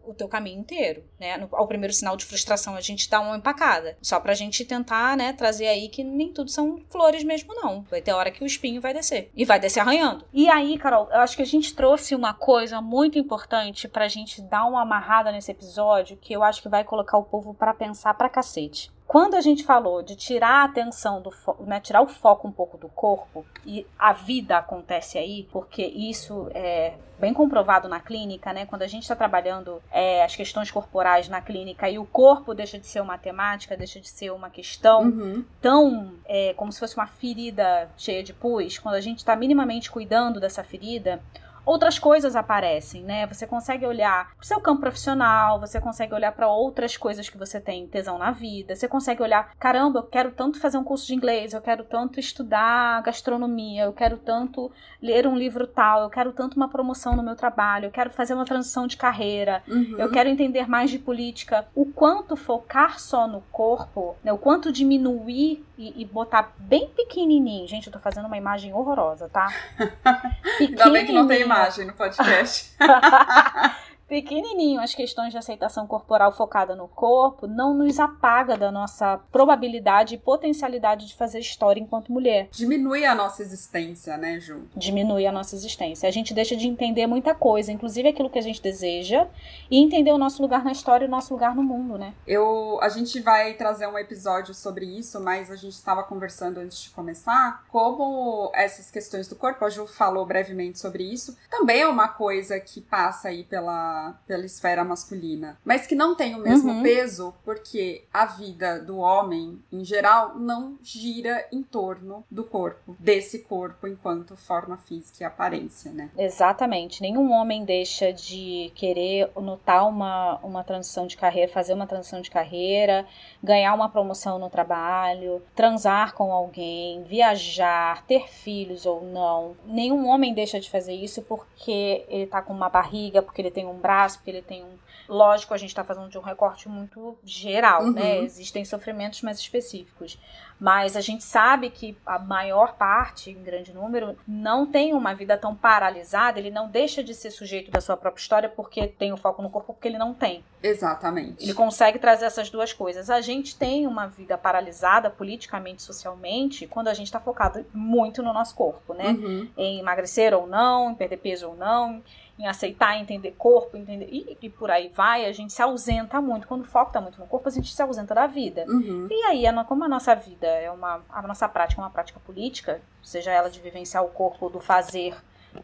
o, 0.04 0.14
teu 0.14 0.28
caminho 0.28 0.60
inteiro, 0.60 1.04
né? 1.18 1.36
No, 1.36 1.48
ao 1.52 1.66
primeiro 1.66 1.92
sinal 1.92 2.16
de 2.16 2.24
frustração, 2.24 2.74
a 2.74 2.80
gente 2.80 3.08
dá 3.08 3.20
uma 3.20 3.36
empacada. 3.36 3.96
Só 4.00 4.20
pra 4.20 4.34
gente 4.34 4.64
tentar, 4.64 5.16
né, 5.16 5.32
trazer 5.32 5.66
aí 5.66 5.88
que 5.88 6.04
nem 6.04 6.32
tudo 6.32 6.50
são 6.50 6.80
flores 6.90 7.24
mesmo, 7.24 7.54
não. 7.54 7.82
Vai 7.90 8.00
ter 8.00 8.12
hora 8.12 8.30
que 8.30 8.42
o 8.42 8.46
espinho 8.46 8.80
vai 8.80 8.94
descer. 8.94 9.30
E 9.34 9.44
vai 9.44 9.58
descer 9.58 9.80
arranhando. 9.80 10.24
E 10.32 10.48
aí, 10.48 10.78
Carol, 10.78 11.08
eu 11.10 11.20
acho 11.20 11.36
que 11.36 11.42
a 11.42 11.46
gente 11.46 11.74
trouxe 11.74 12.14
uma 12.14 12.34
coisa 12.34 12.80
muito 12.80 13.18
importante 13.18 13.88
pra 13.88 14.08
gente 14.08 14.40
dar 14.42 14.64
uma 14.64 14.82
amarrada 14.82 15.32
nesse 15.32 15.50
episódio 15.50 16.16
que 16.16 16.32
eu 16.32 16.42
acho 16.42 16.62
que 16.62 16.68
vai 16.68 16.84
colocar 16.84 17.18
o 17.18 17.24
povo 17.24 17.54
pra 17.54 17.74
pensar 17.74 18.14
pra 18.14 18.28
cacete. 18.28 18.90
Quando 19.12 19.34
a 19.34 19.42
gente 19.42 19.62
falou 19.62 20.02
de 20.02 20.16
tirar 20.16 20.62
a 20.62 20.64
atenção 20.64 21.20
do 21.20 21.30
foco, 21.30 21.64
né, 21.64 21.78
tirar 21.80 22.00
o 22.00 22.06
foco 22.06 22.48
um 22.48 22.50
pouco 22.50 22.78
do 22.78 22.88
corpo 22.88 23.44
e 23.62 23.86
a 23.98 24.14
vida 24.14 24.56
acontece 24.56 25.18
aí, 25.18 25.46
porque 25.52 25.84
isso 25.84 26.48
é 26.54 26.94
bem 27.20 27.34
comprovado 27.34 27.90
na 27.90 28.00
clínica, 28.00 28.54
né? 28.54 28.64
Quando 28.64 28.80
a 28.80 28.86
gente 28.86 29.02
está 29.02 29.14
trabalhando 29.14 29.82
é, 29.90 30.24
as 30.24 30.34
questões 30.34 30.70
corporais 30.70 31.28
na 31.28 31.42
clínica 31.42 31.90
e 31.90 31.98
o 31.98 32.06
corpo 32.06 32.54
deixa 32.54 32.78
de 32.78 32.86
ser 32.86 33.02
uma 33.02 33.18
temática, 33.18 33.76
deixa 33.76 34.00
de 34.00 34.08
ser 34.08 34.30
uma 34.30 34.48
questão 34.48 35.02
Uhum. 35.02 35.44
tão 35.60 36.14
é, 36.24 36.54
como 36.54 36.72
se 36.72 36.80
fosse 36.80 36.96
uma 36.96 37.06
ferida 37.06 37.90
cheia 37.98 38.22
de 38.22 38.32
pus, 38.32 38.78
quando 38.78 38.94
a 38.94 39.00
gente 39.02 39.18
está 39.18 39.36
minimamente 39.36 39.90
cuidando 39.90 40.40
dessa 40.40 40.64
ferida, 40.64 41.20
outras 41.64 41.98
coisas 41.98 42.36
aparecem, 42.36 43.02
né? 43.02 43.26
Você 43.26 43.46
consegue 43.46 43.86
olhar 43.86 44.34
para 44.34 44.42
o 44.42 44.46
seu 44.46 44.60
campo 44.60 44.80
profissional, 44.80 45.60
você 45.60 45.80
consegue 45.80 46.14
olhar 46.14 46.32
para 46.32 46.48
outras 46.48 46.96
coisas 46.96 47.28
que 47.28 47.38
você 47.38 47.60
tem 47.60 47.86
tesão 47.86 48.18
na 48.18 48.30
vida, 48.30 48.74
você 48.74 48.88
consegue 48.88 49.22
olhar, 49.22 49.52
caramba, 49.58 50.00
eu 50.00 50.04
quero 50.04 50.32
tanto 50.32 50.60
fazer 50.60 50.78
um 50.78 50.84
curso 50.84 51.06
de 51.06 51.14
inglês, 51.14 51.52
eu 51.52 51.60
quero 51.60 51.84
tanto 51.84 52.18
estudar 52.18 53.02
gastronomia, 53.02 53.84
eu 53.84 53.92
quero 53.92 54.16
tanto 54.16 54.70
ler 55.00 55.26
um 55.26 55.36
livro 55.36 55.66
tal, 55.66 56.02
eu 56.02 56.10
quero 56.10 56.32
tanto 56.32 56.56
uma 56.56 56.68
promoção 56.68 57.16
no 57.16 57.22
meu 57.22 57.36
trabalho, 57.36 57.86
eu 57.86 57.90
quero 57.90 58.10
fazer 58.10 58.34
uma 58.34 58.44
transição 58.44 58.86
de 58.86 58.96
carreira, 58.96 59.62
uhum. 59.68 59.96
eu 59.98 60.10
quero 60.10 60.28
entender 60.28 60.68
mais 60.68 60.90
de 60.90 60.98
política. 60.98 61.66
O 61.74 61.86
quanto 61.86 62.36
focar 62.36 62.98
só 62.98 63.26
no 63.26 63.40
corpo, 63.52 64.16
né? 64.22 64.32
O 64.32 64.38
quanto 64.38 64.72
diminuir 64.72 65.64
e, 65.82 66.02
e 66.02 66.04
botar 66.04 66.52
bem 66.58 66.88
pequenininho. 66.88 67.66
Gente, 67.66 67.86
eu 67.88 67.92
tô 67.92 67.98
fazendo 67.98 68.26
uma 68.26 68.36
imagem 68.36 68.72
horrorosa, 68.72 69.28
tá? 69.28 69.48
Ainda 70.60 70.90
bem 70.90 71.04
que 71.04 71.12
não 71.12 71.26
tem 71.26 71.44
imagem 71.52 71.86
no 71.86 71.92
podcast. 71.92 72.72
pequenininho 74.12 74.78
as 74.78 74.94
questões 74.94 75.32
de 75.32 75.38
aceitação 75.38 75.86
corporal 75.86 76.30
focada 76.32 76.76
no 76.76 76.86
corpo 76.86 77.46
não 77.46 77.72
nos 77.72 77.98
apaga 77.98 78.58
da 78.58 78.70
nossa 78.70 79.16
probabilidade 79.32 80.16
e 80.16 80.18
potencialidade 80.18 81.06
de 81.06 81.14
fazer 81.14 81.38
história 81.38 81.80
enquanto 81.80 82.12
mulher. 82.12 82.48
Diminui 82.52 83.06
a 83.06 83.14
nossa 83.14 83.40
existência, 83.40 84.18
né, 84.18 84.38
Ju? 84.38 84.68
Diminui 84.76 85.26
a 85.26 85.32
nossa 85.32 85.56
existência. 85.56 86.06
A 86.06 86.12
gente 86.12 86.34
deixa 86.34 86.54
de 86.54 86.68
entender 86.68 87.06
muita 87.06 87.34
coisa, 87.34 87.72
inclusive 87.72 88.10
aquilo 88.10 88.28
que 88.28 88.38
a 88.38 88.42
gente 88.42 88.60
deseja, 88.60 89.26
e 89.70 89.78
entender 89.78 90.12
o 90.12 90.18
nosso 90.18 90.42
lugar 90.42 90.62
na 90.62 90.72
história 90.72 91.06
e 91.06 91.08
o 91.08 91.10
nosso 91.10 91.32
lugar 91.32 91.56
no 91.56 91.62
mundo, 91.62 91.96
né? 91.96 92.12
Eu, 92.26 92.78
a 92.82 92.90
gente 92.90 93.18
vai 93.18 93.54
trazer 93.54 93.86
um 93.86 93.96
episódio 93.96 94.52
sobre 94.52 94.84
isso, 94.84 95.18
mas 95.20 95.50
a 95.50 95.56
gente 95.56 95.72
estava 95.72 96.02
conversando 96.02 96.60
antes 96.60 96.82
de 96.82 96.90
começar 96.90 97.64
como 97.70 98.52
essas 98.54 98.90
questões 98.90 99.26
do 99.26 99.36
corpo, 99.36 99.64
a 99.64 99.70
Ju 99.70 99.86
falou 99.86 100.26
brevemente 100.26 100.78
sobre 100.78 101.02
isso, 101.02 101.34
também 101.50 101.80
é 101.80 101.88
uma 101.88 102.08
coisa 102.08 102.60
que 102.60 102.82
passa 102.82 103.28
aí 103.28 103.44
pela 103.44 104.01
pela, 104.26 104.44
esfera 104.44 104.84
masculina, 104.84 105.58
mas 105.64 105.86
que 105.86 105.94
não 105.94 106.14
tem 106.14 106.34
o 106.34 106.38
mesmo 106.38 106.72
uhum. 106.72 106.82
peso 106.82 107.34
porque 107.44 108.04
a 108.12 108.26
vida 108.26 108.80
do 108.80 108.98
homem, 108.98 109.62
em 109.70 109.84
geral, 109.84 110.38
não 110.38 110.78
gira 110.82 111.46
em 111.52 111.62
torno 111.62 112.24
do 112.30 112.44
corpo, 112.44 112.96
desse 112.98 113.40
corpo 113.40 113.86
enquanto 113.86 114.36
forma 114.36 114.76
física 114.76 115.22
e 115.22 115.24
aparência, 115.24 115.90
né? 115.92 116.10
Exatamente. 116.16 117.00
Nenhum 117.02 117.30
homem 117.32 117.64
deixa 117.64 118.12
de 118.12 118.72
querer 118.74 119.30
notar 119.36 119.88
uma, 119.88 120.38
uma 120.42 120.64
transição 120.64 121.06
de 121.06 121.16
carreira, 121.16 121.50
fazer 121.50 121.74
uma 121.74 121.86
transição 121.86 122.20
de 122.20 122.30
carreira, 122.30 123.06
ganhar 123.42 123.74
uma 123.74 123.88
promoção 123.88 124.38
no 124.38 124.50
trabalho, 124.50 125.42
transar 125.54 126.14
com 126.14 126.32
alguém, 126.32 127.02
viajar, 127.02 128.04
ter 128.06 128.28
filhos 128.28 128.86
ou 128.86 129.02
não. 129.02 129.56
Nenhum 129.66 130.06
homem 130.06 130.34
deixa 130.34 130.60
de 130.60 130.70
fazer 130.70 130.94
isso 130.94 131.22
porque 131.22 132.04
ele 132.08 132.26
tá 132.26 132.42
com 132.42 132.52
uma 132.52 132.68
barriga, 132.68 133.22
porque 133.22 133.40
ele 133.40 133.50
tem 133.50 133.66
um 133.66 133.74
braço 133.74 133.91
porque 134.18 134.30
ele 134.30 134.42
tem 134.42 134.64
um. 134.64 134.78
Lógico, 135.08 135.52
a 135.52 135.56
gente 135.56 135.70
está 135.70 135.84
falando 135.84 136.10
de 136.10 136.18
um 136.18 136.22
recorte 136.22 136.68
muito 136.68 137.16
geral, 137.24 137.82
né? 137.82 137.88
uhum. 137.88 137.94
né? 137.94 138.18
Existem 138.18 138.64
sofrimentos 138.64 139.22
mais 139.22 139.38
específicos. 139.38 140.18
Mas 140.62 140.96
a 140.96 141.00
gente 141.00 141.24
sabe 141.24 141.70
que 141.70 141.98
a 142.06 142.20
maior 142.20 142.74
parte, 142.74 143.30
em 143.30 143.42
grande 143.42 143.72
número, 143.72 144.16
não 144.26 144.64
tem 144.64 144.94
uma 144.94 145.12
vida 145.12 145.36
tão 145.36 145.56
paralisada, 145.56 146.38
ele 146.38 146.52
não 146.52 146.68
deixa 146.68 147.02
de 147.02 147.14
ser 147.14 147.32
sujeito 147.32 147.68
da 147.68 147.80
sua 147.80 147.96
própria 147.96 148.20
história 148.20 148.48
porque 148.48 148.86
tem 148.86 149.12
o 149.12 149.16
foco 149.16 149.42
no 149.42 149.50
corpo, 149.50 149.74
porque 149.74 149.88
ele 149.88 149.98
não 149.98 150.14
tem. 150.14 150.44
Exatamente. 150.62 151.42
Ele 151.42 151.52
consegue 151.52 151.98
trazer 151.98 152.26
essas 152.26 152.48
duas 152.48 152.72
coisas. 152.72 153.10
A 153.10 153.20
gente 153.20 153.56
tem 153.56 153.88
uma 153.88 154.06
vida 154.06 154.38
paralisada 154.38 155.10
politicamente, 155.10 155.82
socialmente, 155.82 156.68
quando 156.68 156.86
a 156.86 156.94
gente 156.94 157.06
está 157.06 157.18
focado 157.18 157.66
muito 157.74 158.22
no 158.22 158.32
nosso 158.32 158.54
corpo, 158.54 158.94
né? 158.94 159.08
Uhum. 159.08 159.48
Em 159.56 159.80
emagrecer 159.80 160.32
ou 160.32 160.46
não, 160.46 160.92
em 160.92 160.94
perder 160.94 161.16
peso 161.16 161.48
ou 161.48 161.56
não 161.56 162.00
em 162.42 162.48
aceitar, 162.48 162.98
entender 162.98 163.32
corpo, 163.38 163.76
entender. 163.76 164.08
E, 164.10 164.36
e, 164.42 164.50
por 164.50 164.68
aí 164.68 164.88
vai, 164.88 165.26
a 165.26 165.32
gente 165.32 165.52
se 165.52 165.62
ausenta 165.62 166.20
muito. 166.20 166.48
Quando 166.48 166.62
o 166.62 166.64
foco 166.64 166.88
está 166.88 167.00
muito 167.00 167.20
no 167.20 167.26
corpo, 167.26 167.48
a 167.48 167.52
gente 167.52 167.72
se 167.72 167.80
ausenta 167.80 168.14
da 168.14 168.26
vida. 168.26 168.64
Uhum. 168.68 169.06
E 169.08 169.22
aí, 169.26 169.44
como 169.64 169.84
a 169.84 169.88
nossa 169.88 170.14
vida 170.16 170.48
é 170.48 170.70
uma. 170.70 171.02
A 171.08 171.22
nossa 171.22 171.48
prática 171.48 171.80
é 171.80 171.84
uma 171.84 171.90
prática 171.90 172.18
política, 172.18 172.82
seja 173.00 173.30
ela 173.30 173.48
de 173.48 173.60
vivenciar 173.60 174.04
o 174.04 174.08
corpo, 174.08 174.48
do 174.48 174.58
fazer 174.58 175.14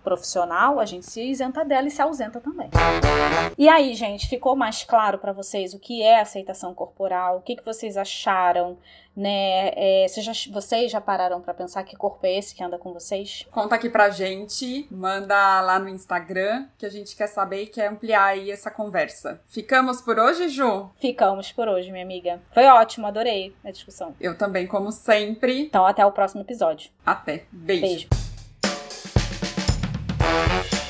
profissional, 0.02 0.78
a 0.78 0.84
gente 0.84 1.06
se 1.06 1.22
isenta 1.22 1.64
dela 1.64 1.88
e 1.88 1.90
se 1.90 2.02
ausenta 2.02 2.40
também. 2.40 2.70
E 3.56 3.68
aí, 3.68 3.94
gente, 3.94 4.28
ficou 4.28 4.54
mais 4.54 4.84
claro 4.84 5.18
para 5.18 5.32
vocês 5.32 5.74
o 5.74 5.78
que 5.78 6.02
é 6.02 6.20
aceitação 6.20 6.74
corporal? 6.74 7.38
O 7.38 7.42
que, 7.42 7.56
que 7.56 7.64
vocês 7.64 7.96
acharam? 7.96 8.76
Né? 9.16 9.72
É, 9.74 10.06
vocês, 10.06 10.24
já, 10.24 10.32
vocês 10.52 10.92
já 10.92 11.00
pararam 11.00 11.40
para 11.40 11.52
pensar 11.52 11.82
que 11.82 11.96
corpo 11.96 12.24
é 12.24 12.38
esse 12.38 12.54
que 12.54 12.62
anda 12.62 12.78
com 12.78 12.92
vocês? 12.92 13.44
Conta 13.50 13.74
aqui 13.74 13.90
pra 13.90 14.10
gente, 14.10 14.86
manda 14.92 15.60
lá 15.60 15.76
no 15.80 15.88
Instagram, 15.88 16.66
que 16.78 16.86
a 16.86 16.88
gente 16.88 17.16
quer 17.16 17.26
saber 17.26 17.64
e 17.64 17.66
quer 17.66 17.88
ampliar 17.88 18.26
aí 18.26 18.48
essa 18.48 18.70
conversa. 18.70 19.40
Ficamos 19.48 20.00
por 20.00 20.20
hoje, 20.20 20.48
Ju? 20.48 20.90
Ficamos 21.00 21.50
por 21.50 21.66
hoje, 21.66 21.90
minha 21.90 22.04
amiga. 22.04 22.40
Foi 22.54 22.66
ótimo, 22.66 23.08
adorei 23.08 23.52
a 23.64 23.72
discussão. 23.72 24.14
Eu 24.20 24.38
também, 24.38 24.68
como 24.68 24.92
sempre. 24.92 25.62
Então, 25.62 25.84
até 25.84 26.06
o 26.06 26.12
próximo 26.12 26.42
episódio. 26.42 26.90
Até. 27.04 27.44
Beijo. 27.50 27.82
Beijo. 27.82 28.27
Bye. 30.38 30.87